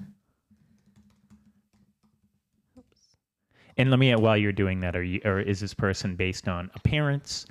And 3.77 3.89
let 3.89 3.99
me 3.99 4.15
while 4.15 4.37
you're 4.37 4.51
doing 4.53 4.79
that, 4.81 4.95
are 4.95 5.03
you 5.03 5.19
or 5.25 5.39
is 5.39 5.59
this 5.59 5.73
person 5.73 6.15
based 6.15 6.47
on 6.47 6.71
appearance, 6.75 7.45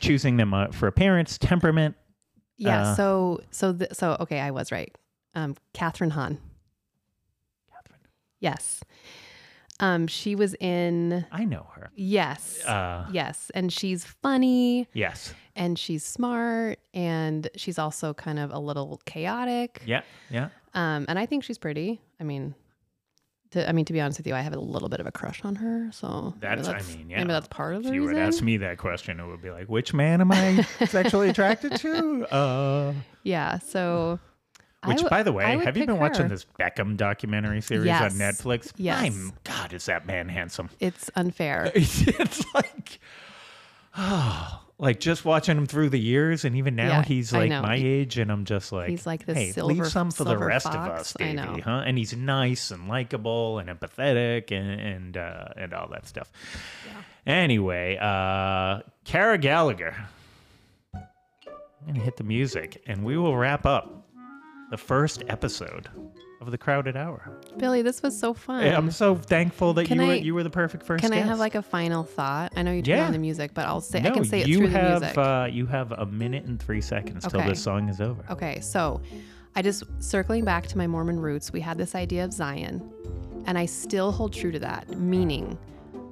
choosing 0.00 0.36
them 0.36 0.52
uh, 0.52 0.68
for 0.68 0.88
appearance, 0.88 1.38
temperament? 1.38 1.94
Yeah. 2.56 2.82
Uh, 2.90 2.94
so 2.96 3.40
so 3.50 3.72
th- 3.72 3.92
so 3.92 4.16
okay, 4.20 4.40
I 4.40 4.50
was 4.50 4.72
right. 4.72 4.94
Um, 5.34 5.54
Kathryn 5.74 6.10
Hahn. 6.10 6.38
Kathryn, 7.70 7.98
Yes. 8.40 8.82
Um, 9.80 10.06
she 10.06 10.34
was 10.34 10.54
in. 10.60 11.24
I 11.32 11.44
know 11.44 11.66
her. 11.74 11.90
Yes. 11.96 12.64
Uh, 12.64 13.06
yes, 13.12 13.50
and 13.54 13.72
she's 13.72 14.04
funny 14.04 14.86
yes, 14.92 15.34
and 15.56 15.78
she's 15.78 16.04
smart 16.04 16.78
and 16.94 17.48
she's 17.56 17.78
also 17.78 18.14
kind 18.14 18.38
of 18.38 18.50
a 18.52 18.58
little 18.58 19.00
chaotic. 19.06 19.82
yeah, 19.86 20.02
yeah. 20.30 20.50
Um, 20.74 21.06
and 21.08 21.18
I 21.18 21.26
think 21.26 21.42
she's 21.44 21.58
pretty. 21.58 22.00
I 22.20 22.24
mean, 22.24 22.54
to, 23.52 23.68
I 23.68 23.72
mean, 23.72 23.84
to 23.86 23.92
be 23.92 24.00
honest 24.00 24.18
with 24.18 24.26
you, 24.26 24.34
I 24.34 24.40
have 24.40 24.54
a 24.54 24.60
little 24.60 24.88
bit 24.88 25.00
of 25.00 25.06
a 25.06 25.12
crush 25.12 25.44
on 25.44 25.56
her. 25.56 25.90
So 25.92 26.34
maybe 26.40 26.62
That's, 26.62 26.68
I 26.68 26.96
mean, 26.96 27.10
yeah. 27.10 27.18
maybe 27.18 27.32
that's 27.32 27.48
part 27.48 27.74
of 27.74 27.82
the 27.82 27.88
If 27.88 27.94
you 27.94 28.04
would 28.04 28.16
ask 28.16 28.42
me 28.42 28.58
that 28.58 28.78
question, 28.78 29.18
it 29.18 29.26
would 29.26 29.42
be 29.42 29.50
like, 29.50 29.68
which 29.68 29.92
man 29.92 30.20
am 30.20 30.30
I 30.30 30.62
sexually 30.86 31.28
attracted 31.30 31.76
to? 31.76 32.26
Uh, 32.32 32.92
Yeah. 33.24 33.58
So, 33.58 34.20
which, 34.86 34.96
w- 34.98 35.10
by 35.10 35.22
the 35.22 35.32
way, 35.32 35.58
have 35.58 35.76
you 35.76 35.86
been 35.86 35.98
watching 35.98 36.28
this 36.28 36.46
Beckham 36.58 36.96
documentary 36.96 37.60
series 37.60 37.86
Yes. 37.86 38.12
on 38.12 38.18
Netflix? 38.18 38.72
Yes. 38.76 39.14
My 39.14 39.30
God, 39.44 39.72
is 39.74 39.86
that 39.86 40.06
man 40.06 40.28
handsome? 40.28 40.70
It's 40.80 41.10
unfair. 41.14 41.70
it's 41.74 42.54
like 42.54 42.98
oh 43.96 44.62
like 44.78 44.98
just 45.00 45.24
watching 45.26 45.58
him 45.58 45.66
through 45.66 45.90
the 45.90 45.98
years 46.00 46.44
and 46.46 46.56
even 46.56 46.74
now 46.76 46.88
Yeah, 46.88 47.02
he's 47.02 47.32
like 47.32 47.50
my 47.50 47.74
age 47.74 48.16
and 48.18 48.30
i'm 48.32 48.44
just 48.46 48.70
like 48.72 48.88
he's 48.88 49.04
like 49.06 49.26
this 49.26 49.36
hey 49.36 49.50
silver- 49.50 49.74
leave 49.74 49.86
some 49.88 50.10
for 50.10 50.24
the 50.24 50.38
rest 50.38 50.66
of 50.66 50.72
fox. 50.72 51.00
us 51.00 51.12
davey 51.14 51.34
know. 51.34 51.58
huh 51.62 51.82
and 51.84 51.98
he's 51.98 52.14
nice 52.16 52.70
and 52.70 52.88
likable 52.88 53.58
and 53.58 53.68
empathetic 53.68 54.52
and 54.52 54.80
and 54.80 55.16
uh 55.18 55.48
and 55.56 55.74
all 55.74 55.88
that 55.88 56.06
stuff 56.06 56.30
Yeah. 57.26 57.32
anyway 57.34 57.98
uh 58.00 58.80
kara 59.04 59.36
gallagher 59.38 59.94
i'm 60.94 61.06
gonna 61.86 62.00
hit 62.00 62.16
the 62.16 62.24
music 62.24 62.82
and 62.86 63.04
we 63.04 63.18
will 63.18 63.36
wrap 63.36 63.66
up 63.66 63.99
the 64.70 64.76
first 64.76 65.22
episode 65.28 65.88
of 66.40 66.50
the 66.50 66.56
crowded 66.58 66.96
hour. 66.96 67.30
Billy, 67.58 67.82
this 67.82 68.02
was 68.02 68.18
so 68.18 68.32
fun. 68.32 68.64
I'm 68.64 68.90
so 68.90 69.14
thankful 69.14 69.74
that 69.74 69.86
Can 69.86 70.00
you 70.00 70.06
were 70.06 70.14
you 70.14 70.34
were 70.34 70.42
the 70.42 70.48
perfect 70.50 70.84
first 70.84 71.02
Can 71.02 71.12
I 71.12 71.16
have 71.18 71.38
like 71.38 71.54
a 71.54 71.60
final 71.62 72.02
thought? 72.02 72.52
I 72.56 72.62
know 72.62 72.70
you 72.72 72.80
turned 72.82 72.98
Yeah. 72.98 73.06
on 73.06 73.12
the 73.12 73.18
music, 73.18 73.52
but 73.52 73.66
I'll 73.66 73.80
say 73.82 74.00
no, 74.00 74.10
I 74.10 74.12
can 74.14 74.24
say 74.24 74.40
it 74.40 74.46
through 74.46 74.68
have 74.68 75.00
the 75.00 75.06
music. 75.06 75.18
uh, 75.18 75.48
you 75.50 75.66
have 75.66 75.92
a 75.92 76.06
minute 76.06 76.44
and 76.44 76.58
three 76.62 76.80
seconds 76.80 77.26
till 77.28 77.40
Okay. 77.40 77.48
this 77.50 77.62
song 77.62 77.88
is 77.90 78.00
over. 78.00 78.24
Okay, 78.30 78.60
so 78.60 79.02
I 79.54 79.60
just 79.62 79.82
circling 79.98 80.44
back 80.44 80.66
to 80.68 80.78
my 80.78 80.86
Mormon 80.86 81.20
roots, 81.20 81.52
we 81.52 81.60
had 81.60 81.76
this 81.76 81.94
idea 81.94 82.24
of 82.24 82.32
Zion, 82.32 82.80
and 83.46 83.58
I 83.58 83.66
still 83.66 84.10
hold 84.12 84.32
true 84.32 84.52
to 84.52 84.58
that, 84.60 84.88
meaning 84.98 85.58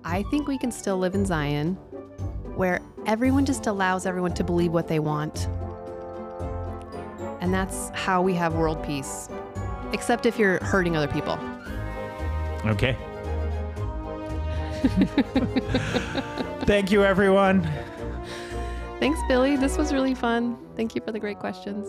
I 0.05 0.24
think 0.24 0.47
we 0.48 0.59
can 0.59 0.70
still 0.72 0.98
live 0.98 1.14
in 1.14 1.24
Zion 1.24 1.74
where 2.56 2.80
everyone 3.06 3.47
just 3.47 3.66
allows 3.66 4.05
everyone 4.05 4.35
to 4.35 4.44
believe 4.44 4.72
what 4.72 4.89
they 4.89 4.98
want. 4.98 5.48
And 7.40 7.52
that's 7.52 7.90
how 7.90 8.23
we 8.23 8.35
have 8.35 8.55
world 8.55 8.82
peace. 8.82 9.28
Except 9.93 10.27
if 10.27 10.39
you're 10.39 10.59
hurting 10.65 10.97
other 10.97 11.09
people. 11.09 11.39
Okay. 12.66 12.97
Thank 16.65 16.90
you, 16.90 17.05
everyone. 17.05 17.69
Thanks, 19.01 19.20
Billy. 19.28 19.56
This 19.56 19.78
was 19.78 19.93
really 19.93 20.15
fun. 20.15 20.59
Thank 20.77 20.94
you 20.94 21.01
for 21.01 21.12
the 21.12 21.20
great 21.20 21.39
questions. 21.39 21.89